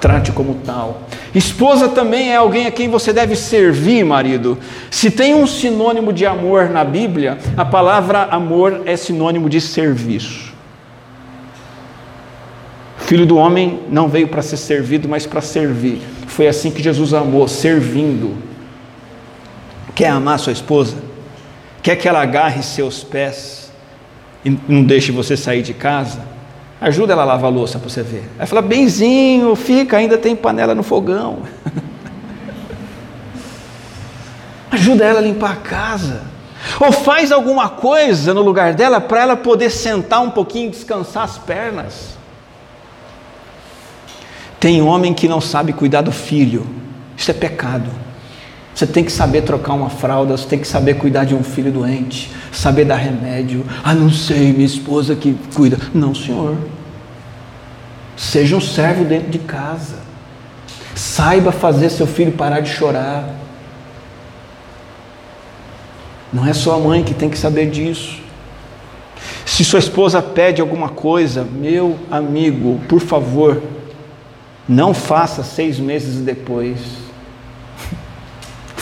Trate 0.00 0.32
como 0.32 0.54
tal. 0.64 1.02
Esposa 1.34 1.88
também 1.88 2.32
é 2.32 2.36
alguém 2.36 2.66
a 2.66 2.70
quem 2.70 2.88
você 2.88 3.12
deve 3.12 3.36
servir, 3.36 4.04
marido. 4.04 4.58
Se 4.90 5.10
tem 5.10 5.34
um 5.34 5.46
sinônimo 5.46 6.12
de 6.12 6.26
amor 6.26 6.70
na 6.70 6.84
Bíblia, 6.84 7.38
a 7.56 7.64
palavra 7.64 8.24
amor 8.24 8.82
é 8.84 8.96
sinônimo 8.96 9.48
de 9.48 9.60
serviço. 9.60 10.52
Filho 12.98 13.26
do 13.26 13.36
homem 13.36 13.80
não 13.90 14.08
veio 14.08 14.26
para 14.28 14.42
ser 14.42 14.56
servido, 14.56 15.08
mas 15.08 15.26
para 15.26 15.40
servir. 15.40 16.00
Foi 16.26 16.48
assim 16.48 16.70
que 16.70 16.82
Jesus 16.82 17.12
amou, 17.12 17.46
servindo. 17.46 18.51
Quer 19.94 20.08
amar 20.08 20.38
sua 20.38 20.52
esposa? 20.52 20.96
Quer 21.82 21.96
que 21.96 22.08
ela 22.08 22.22
agarre 22.22 22.62
seus 22.62 23.02
pés 23.02 23.72
e 24.44 24.50
não 24.68 24.84
deixe 24.84 25.12
você 25.12 25.36
sair 25.36 25.62
de 25.62 25.74
casa? 25.74 26.22
Ajuda 26.80 27.12
ela 27.12 27.22
a 27.22 27.26
lavar 27.26 27.50
a 27.50 27.54
louça 27.54 27.78
para 27.78 27.88
você 27.88 28.02
ver. 28.02 28.28
Aí 28.38 28.46
fala, 28.46 28.62
benzinho, 28.62 29.54
fica, 29.54 29.96
ainda 29.96 30.18
tem 30.18 30.34
panela 30.34 30.74
no 30.74 30.82
fogão. 30.82 31.40
Ajuda 34.70 35.04
ela 35.04 35.18
a 35.20 35.22
limpar 35.22 35.52
a 35.52 35.56
casa. 35.56 36.22
Ou 36.80 36.90
faz 36.90 37.30
alguma 37.30 37.68
coisa 37.68 38.32
no 38.32 38.42
lugar 38.42 38.74
dela 38.74 39.00
para 39.00 39.20
ela 39.20 39.36
poder 39.36 39.70
sentar 39.70 40.22
um 40.22 40.30
pouquinho 40.30 40.68
e 40.68 40.70
descansar 40.70 41.24
as 41.24 41.38
pernas. 41.38 42.16
Tem 44.58 44.80
homem 44.80 45.12
que 45.12 45.28
não 45.28 45.40
sabe 45.40 45.72
cuidar 45.72 46.02
do 46.02 46.12
filho. 46.12 46.66
Isso 47.16 47.30
é 47.30 47.34
pecado. 47.34 47.90
Você 48.74 48.86
tem 48.86 49.04
que 49.04 49.12
saber 49.12 49.42
trocar 49.42 49.74
uma 49.74 49.90
fralda, 49.90 50.36
você 50.36 50.46
tem 50.46 50.58
que 50.58 50.66
saber 50.66 50.94
cuidar 50.94 51.24
de 51.24 51.34
um 51.34 51.42
filho 51.42 51.70
doente, 51.70 52.30
saber 52.50 52.84
dar 52.86 52.96
remédio. 52.96 53.64
Ah, 53.84 53.94
não 53.94 54.10
sei, 54.10 54.52
minha 54.52 54.66
esposa 54.66 55.14
que 55.14 55.36
cuida. 55.54 55.78
Não, 55.92 56.14
senhor. 56.14 56.56
Seja 58.16 58.56
um 58.56 58.60
servo 58.60 59.04
dentro 59.04 59.30
de 59.30 59.38
casa. 59.38 59.96
Saiba 60.94 61.52
fazer 61.52 61.90
seu 61.90 62.06
filho 62.06 62.32
parar 62.32 62.60
de 62.60 62.70
chorar. 62.70 63.28
Não 66.32 66.46
é 66.46 66.54
só 66.54 66.76
a 66.76 66.78
mãe 66.78 67.04
que 67.04 67.12
tem 67.12 67.28
que 67.28 67.38
saber 67.38 67.68
disso. 67.70 68.20
Se 69.44 69.64
sua 69.64 69.80
esposa 69.80 70.22
pede 70.22 70.62
alguma 70.62 70.88
coisa, 70.88 71.44
meu 71.44 71.98
amigo, 72.10 72.80
por 72.88 73.00
favor, 73.00 73.62
não 74.66 74.94
faça 74.94 75.42
seis 75.42 75.78
meses 75.78 76.24
depois 76.24 77.01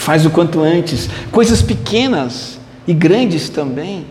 Faz 0.01 0.25
o 0.25 0.31
quanto 0.31 0.61
antes. 0.61 1.07
Coisas 1.31 1.61
pequenas 1.61 2.59
e 2.87 2.93
grandes 2.93 3.49
também. 3.49 4.07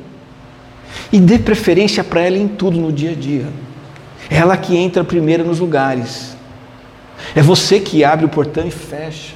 E 1.11 1.19
dê 1.19 1.37
preferência 1.37 2.05
para 2.05 2.21
ela 2.21 2.39
em 2.39 2.47
tudo 2.47 2.79
no 2.79 2.93
dia 2.93 3.11
a 3.11 3.15
dia. 3.15 3.47
É 4.31 4.37
ela 4.37 4.57
que 4.57 4.77
entra 4.77 5.03
primeiro 5.03 5.45
nos 5.45 5.59
lugares. 5.59 6.37
É 7.35 7.43
você 7.43 7.81
que 7.81 8.05
abre 8.05 8.25
o 8.25 8.29
portão 8.29 8.65
e 8.65 8.71
fecha. 8.71 9.35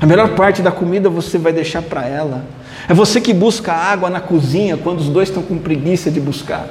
A 0.00 0.06
melhor 0.06 0.30
parte 0.30 0.62
da 0.62 0.72
comida 0.72 1.10
você 1.10 1.36
vai 1.36 1.52
deixar 1.52 1.82
para 1.82 2.06
ela. 2.06 2.42
É 2.88 2.94
você 2.94 3.20
que 3.20 3.34
busca 3.34 3.74
água 3.74 4.08
na 4.08 4.18
cozinha 4.18 4.78
quando 4.78 5.00
os 5.00 5.10
dois 5.10 5.28
estão 5.28 5.42
com 5.42 5.58
preguiça 5.58 6.10
de 6.10 6.18
buscar. 6.18 6.68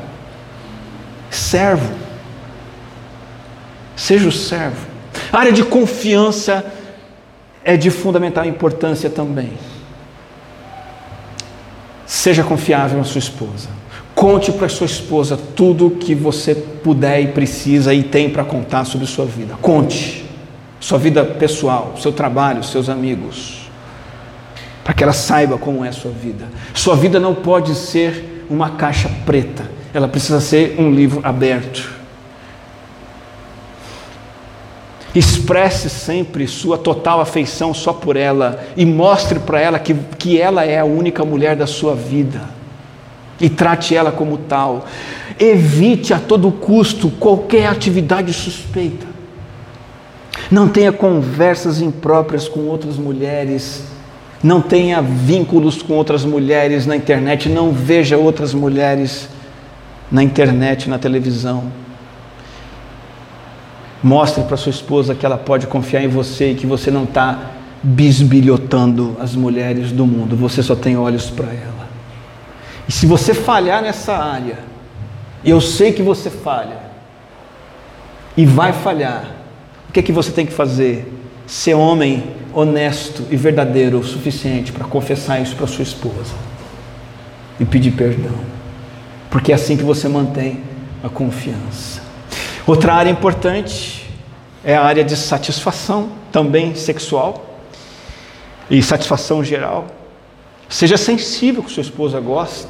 Servo. 1.30 1.94
Seja 3.96 4.28
o 4.28 4.32
servo. 4.32 4.88
área 5.32 5.52
de 5.52 5.64
confiança 5.64 6.66
é 7.64 7.78
de 7.78 7.90
fundamental 7.90 8.46
importância 8.46 9.10
também. 9.10 9.52
Seja 12.06 12.44
confiável 12.44 12.98
na 12.98 13.04
sua 13.04 13.20
esposa. 13.20 13.70
Conte 14.14 14.52
para 14.52 14.68
sua 14.68 14.86
esposa 14.86 15.38
tudo 15.56 15.88
o 15.88 15.92
que 15.92 16.14
você 16.14 16.54
puder 16.54 17.22
e 17.22 17.28
precisa 17.28 17.94
e 17.94 18.04
tem 18.04 18.30
para 18.30 18.44
contar 18.44 18.86
sobre 18.86 19.08
sua 19.08 19.26
vida. 19.26 19.56
Conte. 19.62 20.26
Sua 20.80 20.98
vida 20.98 21.24
pessoal, 21.24 21.96
seu 21.98 22.12
trabalho, 22.12 22.64
seus 22.64 22.90
amigos. 22.90 23.70
Para 24.84 24.94
que 24.94 25.04
ela 25.04 25.14
saiba 25.14 25.58
como 25.58 25.86
é 25.86 25.90
a 25.90 25.94
sua 25.94 26.12
vida. 26.12 26.50
Sua 26.74 26.96
vida 26.96 27.20
não 27.20 27.36
pode 27.36 27.76
ser 27.76 28.46
uma 28.50 28.72
caixa 28.72 29.10
preta. 29.26 29.64
Ela 29.94 30.08
precisa 30.08 30.42
ser 30.42 30.76
um 30.80 30.92
livro 30.92 31.22
aberto 31.24 32.01
Expresse 35.14 35.90
sempre 35.90 36.48
sua 36.48 36.78
total 36.78 37.20
afeição 37.20 37.74
só 37.74 37.92
por 37.92 38.16
ela 38.16 38.64
e 38.78 38.86
mostre 38.86 39.40
para 39.40 39.60
ela 39.60 39.78
que, 39.78 39.94
que 40.18 40.40
ela 40.40 40.64
é 40.64 40.80
a 40.80 40.86
única 40.86 41.26
mulher 41.26 41.56
da 41.56 41.68
sua 41.68 41.94
vida. 41.94 42.42
E 43.40 43.50
trate 43.50 43.94
ela 43.94 44.12
como 44.12 44.38
tal. 44.38 44.86
Evite 45.38 46.14
a 46.14 46.20
todo 46.20 46.52
custo 46.52 47.10
qualquer 47.10 47.68
atividade 47.68 48.32
suspeita. 48.32 49.06
Não 50.50 50.70
tenha 50.70 50.94
conversas 50.94 51.82
impróprias 51.82 52.48
com 52.48 52.62
outras 52.62 52.96
mulheres. 52.96 53.84
Não 54.42 54.62
tenha 54.62 55.02
vínculos 55.02 55.82
com 55.82 55.94
outras 55.94 56.24
mulheres 56.24 56.86
na 56.86 56.96
internet. 56.96 57.50
Não 57.50 57.74
veja 57.74 58.18
outras 58.18 58.54
mulheres 58.54 59.28
na 60.10 60.24
internet, 60.24 60.90
na 60.90 60.98
televisão. 60.98 61.81
Mostre 64.04 64.44
para 64.44 64.58
sua 64.58 64.70
esposa 64.70 65.14
que 65.14 65.26
ela 65.26 65.38
pode 65.38 65.68
confiar 65.68 66.04
em 66.04 66.08
você 66.08 66.52
e 66.52 66.56
que 66.56 66.66
você 66.66 66.90
não 66.90 67.04
está 67.04 67.52
bisbilhotando 67.84 69.16
as 69.20 69.36
mulheres 69.36 69.92
do 69.92 70.06
mundo, 70.06 70.36
você 70.36 70.62
só 70.62 70.76
tem 70.76 70.98
olhos 70.98 71.30
para 71.30 71.48
ela. 71.48 71.88
E 72.88 72.92
se 72.92 73.06
você 73.06 73.34
falhar 73.34 73.82
nessa 73.82 74.16
área, 74.16 74.60
e 75.44 75.50
eu 75.50 75.60
sei 75.60 75.92
que 75.92 76.02
você 76.02 76.30
falha, 76.30 76.78
e 78.38 78.46
vai 78.46 78.72
falhar, 78.72 79.42
O 79.90 79.94
que 79.94 80.00
é 80.00 80.04
que 80.04 80.14
você 80.14 80.32
tem 80.32 80.46
que 80.46 80.54
fazer? 80.54 81.06
Ser 81.46 81.74
homem 81.74 82.24
honesto 82.54 83.26
e 83.30 83.36
verdadeiro 83.36 84.00
o 84.00 84.04
suficiente 84.06 84.72
para 84.72 84.86
confessar 84.86 85.42
isso 85.42 85.54
para 85.54 85.68
sua 85.68 85.84
esposa 85.84 86.34
e 87.60 87.66
pedir 87.66 87.92
perdão. 87.92 88.32
Porque 89.30 89.52
é 89.52 89.56
assim 89.56 89.76
que 89.76 89.84
você 89.84 90.08
mantém 90.08 90.62
a 91.04 91.10
confiança. 91.10 92.01
Outra 92.66 92.94
área 92.94 93.10
importante 93.10 94.08
é 94.64 94.76
a 94.76 94.84
área 94.84 95.04
de 95.04 95.18
satisfação, 95.18 96.10
também 96.32 96.76
sexual 96.76 97.58
e 98.70 98.82
satisfação 98.84 99.44
geral. 99.44 99.88
Seja 100.70 100.96
sensível 100.96 101.64
que 101.64 101.72
sua 101.72 101.82
esposa 101.82 102.20
gosta. 102.20 102.70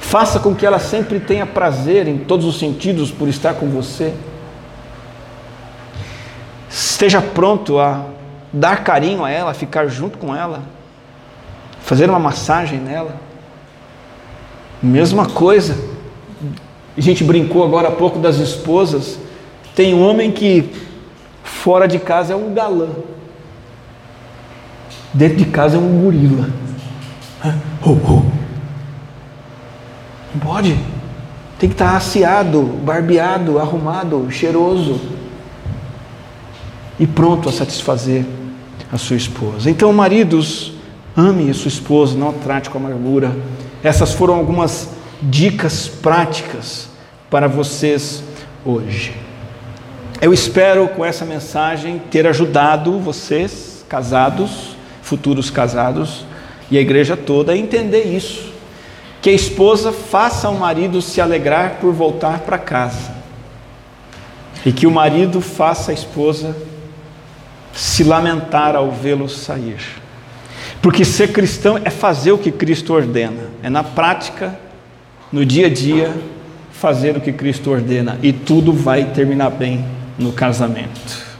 Faça 0.00 0.40
com 0.40 0.54
que 0.54 0.66
ela 0.66 0.78
sempre 0.78 1.20
tenha 1.20 1.46
prazer 1.46 2.08
em 2.08 2.18
todos 2.18 2.44
os 2.46 2.58
sentidos 2.58 3.10
por 3.10 3.28
estar 3.28 3.54
com 3.54 3.68
você. 3.68 4.12
Esteja 6.68 7.20
pronto 7.20 7.78
a 7.78 8.06
dar 8.52 8.82
carinho 8.82 9.24
a 9.24 9.30
ela, 9.30 9.54
ficar 9.54 9.86
junto 9.86 10.18
com 10.18 10.34
ela, 10.34 10.62
fazer 11.82 12.08
uma 12.08 12.18
massagem 12.18 12.78
nela. 12.78 13.14
Mesma 14.82 15.26
coisa. 15.26 15.91
A 16.96 17.00
gente 17.00 17.24
brincou 17.24 17.64
agora 17.64 17.88
há 17.88 17.92
pouco 17.92 18.18
das 18.18 18.36
esposas. 18.36 19.18
Tem 19.74 19.94
um 19.94 20.06
homem 20.06 20.30
que 20.30 20.70
fora 21.42 21.88
de 21.88 21.98
casa 21.98 22.34
é 22.34 22.36
um 22.36 22.52
galã. 22.52 22.88
Dentro 25.14 25.38
de 25.38 25.46
casa 25.46 25.76
é 25.76 25.80
um 25.80 26.02
gorila. 26.02 26.48
Oh, 27.84 27.90
oh. 27.90 28.22
Não 30.34 30.40
pode. 30.40 30.76
Tem 31.58 31.68
que 31.68 31.74
estar 31.74 31.96
aciado, 31.96 32.62
barbeado, 32.62 33.58
arrumado, 33.58 34.30
cheiroso. 34.30 35.00
E 36.98 37.06
pronto 37.06 37.48
a 37.48 37.52
satisfazer 37.52 38.24
a 38.92 38.98
sua 38.98 39.16
esposa. 39.16 39.70
Então, 39.70 39.92
maridos, 39.92 40.72
ame 41.16 41.50
a 41.50 41.54
sua 41.54 41.68
esposa, 41.68 42.16
não 42.16 42.30
a 42.30 42.32
trate 42.32 42.68
com 42.68 42.78
amargura. 42.78 43.34
Essas 43.82 44.12
foram 44.12 44.34
algumas 44.34 44.90
dicas 45.22 45.88
práticas 45.88 46.88
para 47.30 47.46
vocês 47.46 48.22
hoje. 48.64 49.14
Eu 50.20 50.32
espero 50.32 50.88
com 50.88 51.04
essa 51.04 51.24
mensagem 51.24 52.00
ter 52.10 52.26
ajudado 52.26 52.98
vocês, 52.98 53.84
casados, 53.88 54.76
futuros 55.02 55.50
casados, 55.50 56.24
e 56.70 56.76
a 56.76 56.80
igreja 56.80 57.16
toda 57.16 57.52
a 57.52 57.56
entender 57.56 58.04
isso 58.04 58.52
que 59.22 59.30
a 59.30 59.32
esposa 59.32 59.92
faça 59.92 60.48
o 60.48 60.58
marido 60.58 61.00
se 61.00 61.20
alegrar 61.20 61.76
por 61.80 61.92
voltar 61.92 62.40
para 62.40 62.58
casa. 62.58 63.12
E 64.66 64.72
que 64.72 64.84
o 64.84 64.90
marido 64.90 65.40
faça 65.40 65.92
a 65.92 65.94
esposa 65.94 66.56
se 67.72 68.02
lamentar 68.02 68.74
ao 68.74 68.90
vê-lo 68.90 69.28
sair. 69.28 69.78
Porque 70.82 71.04
ser 71.04 71.32
cristão 71.32 71.78
é 71.84 71.90
fazer 71.90 72.32
o 72.32 72.38
que 72.38 72.50
Cristo 72.50 72.92
ordena, 72.92 73.50
é 73.62 73.70
na 73.70 73.84
prática, 73.84 74.58
no 75.32 75.46
dia 75.46 75.66
a 75.66 75.70
dia, 75.70 76.14
fazer 76.72 77.16
o 77.16 77.20
que 77.20 77.32
Cristo 77.32 77.70
ordena, 77.70 78.18
e 78.22 78.32
tudo 78.32 78.72
vai 78.72 79.04
terminar 79.04 79.50
bem 79.50 79.84
no 80.18 80.32
casamento. 80.32 81.32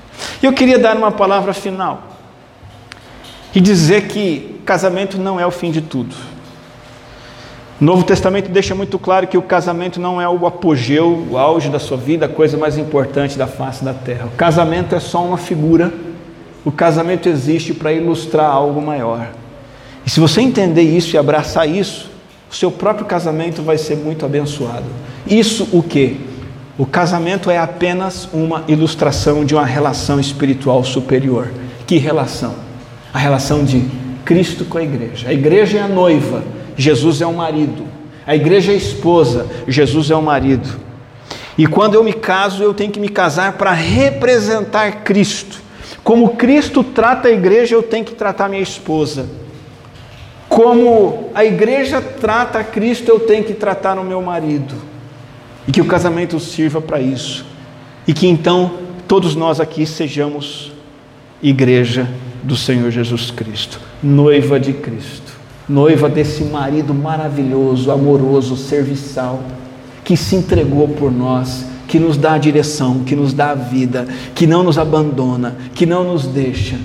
Eu 0.43 0.53
queria 0.53 0.79
dar 0.79 0.97
uma 0.97 1.11
palavra 1.11 1.53
final 1.53 2.09
e 3.55 3.61
dizer 3.61 4.09
que 4.09 4.61
casamento 4.65 5.19
não 5.19 5.39
é 5.39 5.47
o 5.47 5.51
fim 5.51 5.71
de 5.71 5.83
tudo. 5.83 6.15
O 7.81 7.85
Novo 7.85 8.05
Testamento 8.05 8.49
deixa 8.49 8.77
muito 8.77 8.97
claro 8.97 9.27
que 9.27 9.37
o 9.37 9.43
casamento 9.43 10.01
não 10.01 10.23
é 10.23 10.29
o 10.29 10.47
apogeu, 10.47 11.27
o 11.29 11.37
auge 11.37 11.69
da 11.69 11.81
sua 11.81 11.97
vida, 11.97 12.27
a 12.27 12.29
coisa 12.29 12.57
mais 12.57 12.79
importante 12.79 13.37
da 13.37 13.49
face 13.49 13.85
da 13.85 13.93
terra. 13.93 14.27
O 14.27 14.37
casamento 14.37 14.95
é 14.95 15.01
só 15.01 15.25
uma 15.25 15.37
figura. 15.37 15.93
O 16.65 16.71
casamento 16.71 17.29
existe 17.29 17.75
para 17.75 17.93
ilustrar 17.93 18.47
algo 18.47 18.81
maior. 18.81 19.27
E 20.07 20.11
se 20.11 20.21
você 20.21 20.41
entender 20.41 20.83
isso 20.83 21.17
e 21.17 21.19
abraçar 21.19 21.69
isso, 21.69 22.12
o 22.53 22.55
seu 22.55 22.71
próprio 22.71 23.07
casamento 23.07 23.63
vai 23.63 23.79
ser 23.79 23.97
muito 23.97 24.25
abençoado. 24.25 24.87
Isso 25.27 25.69
o 25.73 25.83
que? 25.83 26.21
O 26.79 26.87
casamento 26.87 27.51
é 27.51 27.59
apenas 27.59 28.29
uma 28.33 28.63
ilustração 28.69 29.45
de 29.45 29.55
uma 29.55 29.67
relação 29.67 30.21
espiritual 30.21 30.85
superior. 30.85 31.51
Que 31.87 31.99
relação? 31.99 32.55
A 33.13 33.19
relação 33.19 33.65
de 33.65 33.83
Cristo 34.25 34.65
com 34.65 34.79
a 34.79 34.83
igreja. 34.83 35.29
A 35.29 35.33
igreja 35.33 35.79
é 35.79 35.83
a 35.83 35.89
noiva 35.89 36.45
Jesus 36.77 37.21
é 37.21 37.27
o 37.27 37.35
marido. 37.35 37.85
A 38.27 38.35
igreja 38.35 38.73
é 38.73 38.75
a 38.75 38.79
esposa, 38.79 39.47
Jesus 39.67 40.11
é 40.11 40.17
o 40.17 40.23
marido. 40.23 40.81
E 41.57 41.67
quando 41.67 41.95
eu 41.95 42.05
me 42.05 42.13
caso, 42.13 42.63
eu 42.63 42.73
tenho 42.73 42.91
que 42.91 43.01
me 43.01 43.09
casar 43.09 43.53
para 43.55 43.73
representar 43.73 45.03
Cristo. 45.03 45.61
Como 46.03 46.31
Cristo 46.31 46.83
trata 46.83 47.29
a 47.29 47.33
igreja, 47.33 47.75
eu 47.75 47.83
tenho 47.83 48.05
que 48.05 48.15
tratar 48.15 48.49
minha 48.49 48.63
esposa. 48.63 49.27
Como 50.55 51.31
a 51.35 51.45
igreja 51.45 52.01
trata 52.01 52.59
a 52.59 52.65
Cristo, 52.65 53.09
eu 53.09 53.21
tenho 53.21 53.45
que 53.45 53.55
tratar 53.55 53.99
o 53.99 54.05
meu 54.05 54.21
marido. 54.21 54.75
E 55.67 55.73
que 55.73 55.81
o 55.81 55.87
casamento 55.87 56.39
sirva 56.39 56.81
para 56.81 57.01
isso. 57.01 57.47
E 58.07 58.13
que 58.13 58.27
então 58.27 58.79
todos 59.09 59.35
nós 59.35 59.61
aqui 59.61 59.87
sejamos 59.87 60.73
igreja 61.43 62.09
do 62.43 62.57
Senhor 62.57 62.91
Jesus 62.91 63.31
Cristo, 63.31 63.81
noiva 64.03 64.59
de 64.59 64.73
Cristo 64.73 65.43
noiva 65.69 66.09
desse 66.09 66.45
marido 66.45 66.93
maravilhoso, 66.93 67.91
amoroso, 67.91 68.57
serviçal, 68.57 69.43
que 70.05 70.17
se 70.17 70.37
entregou 70.37 70.89
por 70.89 71.11
nós, 71.11 71.65
que 71.87 71.99
nos 71.99 72.17
dá 72.17 72.35
a 72.35 72.39
direção, 72.39 73.01
que 73.05 73.15
nos 73.15 73.33
dá 73.33 73.51
a 73.51 73.55
vida, 73.55 74.07
que 74.35 74.47
não 74.47 74.63
nos 74.63 74.79
abandona, 74.79 75.57
que 75.75 75.87
não 75.87 76.05
nos 76.05 76.27
deixa, 76.27 76.77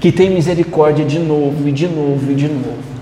que 0.00 0.12
tem 0.12 0.30
misericórdia 0.30 1.04
de 1.04 1.18
novo 1.18 1.68
e 1.68 1.72
de 1.72 1.86
novo 1.86 2.30
e 2.30 2.34
de 2.34 2.48
novo. 2.48 2.95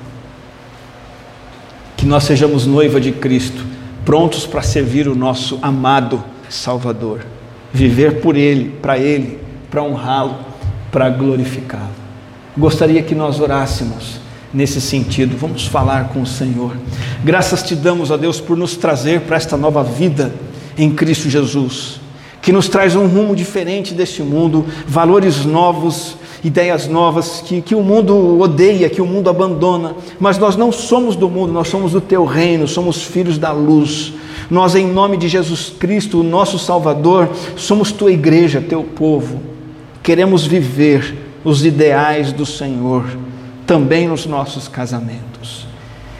Que 2.04 2.08
nós 2.08 2.24
sejamos 2.24 2.66
noiva 2.66 3.00
de 3.00 3.12
Cristo, 3.12 3.64
prontos 4.04 4.44
para 4.44 4.60
servir 4.60 5.08
o 5.08 5.14
nosso 5.14 5.58
amado 5.62 6.22
Salvador, 6.50 7.24
viver 7.72 8.20
por 8.20 8.36
Ele, 8.36 8.72
para 8.82 8.98
Ele, 8.98 9.38
para 9.70 9.82
honrá-lo, 9.82 10.36
para 10.92 11.08
glorificá-lo. 11.08 11.94
Gostaria 12.58 13.02
que 13.02 13.14
nós 13.14 13.40
orássemos 13.40 14.20
nesse 14.52 14.82
sentido. 14.82 15.34
Vamos 15.38 15.66
falar 15.66 16.10
com 16.10 16.20
o 16.20 16.26
Senhor. 16.26 16.76
Graças 17.24 17.62
te 17.62 17.74
damos, 17.74 18.12
a 18.12 18.18
Deus, 18.18 18.38
por 18.38 18.54
nos 18.54 18.76
trazer 18.76 19.22
para 19.22 19.38
esta 19.38 19.56
nova 19.56 19.82
vida 19.82 20.30
em 20.76 20.90
Cristo 20.90 21.30
Jesus, 21.30 22.02
que 22.44 22.52
nos 22.52 22.68
traz 22.68 22.94
um 22.94 23.06
rumo 23.06 23.34
diferente 23.34 23.94
deste 23.94 24.22
mundo, 24.22 24.66
valores 24.86 25.46
novos, 25.46 26.18
ideias 26.44 26.86
novas 26.86 27.40
que, 27.40 27.62
que 27.62 27.74
o 27.74 27.82
mundo 27.82 28.38
odeia, 28.38 28.90
que 28.90 29.00
o 29.00 29.06
mundo 29.06 29.30
abandona, 29.30 29.96
mas 30.20 30.36
nós 30.36 30.54
não 30.54 30.70
somos 30.70 31.16
do 31.16 31.26
mundo, 31.30 31.54
nós 31.54 31.68
somos 31.68 31.92
do 31.92 32.02
teu 32.02 32.26
reino, 32.26 32.68
somos 32.68 33.02
filhos 33.02 33.38
da 33.38 33.50
luz. 33.50 34.12
Nós, 34.50 34.74
em 34.74 34.86
nome 34.86 35.16
de 35.16 35.26
Jesus 35.26 35.72
Cristo, 35.78 36.20
o 36.20 36.22
nosso 36.22 36.58
Salvador, 36.58 37.30
somos 37.56 37.90
tua 37.90 38.12
igreja, 38.12 38.60
teu 38.60 38.82
povo. 38.84 39.40
Queremos 40.02 40.46
viver 40.46 41.16
os 41.42 41.64
ideais 41.64 42.30
do 42.30 42.44
Senhor 42.44 43.06
também 43.66 44.06
nos 44.06 44.26
nossos 44.26 44.68
casamentos. 44.68 45.66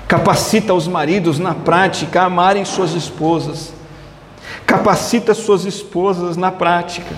Capacita 0.08 0.72
os 0.72 0.88
maridos 0.88 1.38
na 1.38 1.54
prática 1.54 2.22
a 2.22 2.24
amarem 2.24 2.64
suas 2.64 2.94
esposas. 2.94 3.74
Capacita 4.66 5.34
suas 5.34 5.64
esposas 5.64 6.36
na 6.36 6.50
prática 6.50 7.14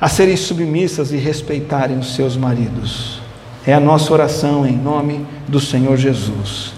a 0.00 0.08
serem 0.08 0.36
submissas 0.36 1.12
e 1.12 1.16
respeitarem 1.16 1.98
os 1.98 2.14
seus 2.14 2.36
maridos. 2.36 3.20
É 3.66 3.72
a 3.72 3.80
nossa 3.80 4.12
oração 4.12 4.66
em 4.66 4.76
nome 4.76 5.26
do 5.48 5.58
Senhor 5.58 5.96
Jesus. 5.96 6.75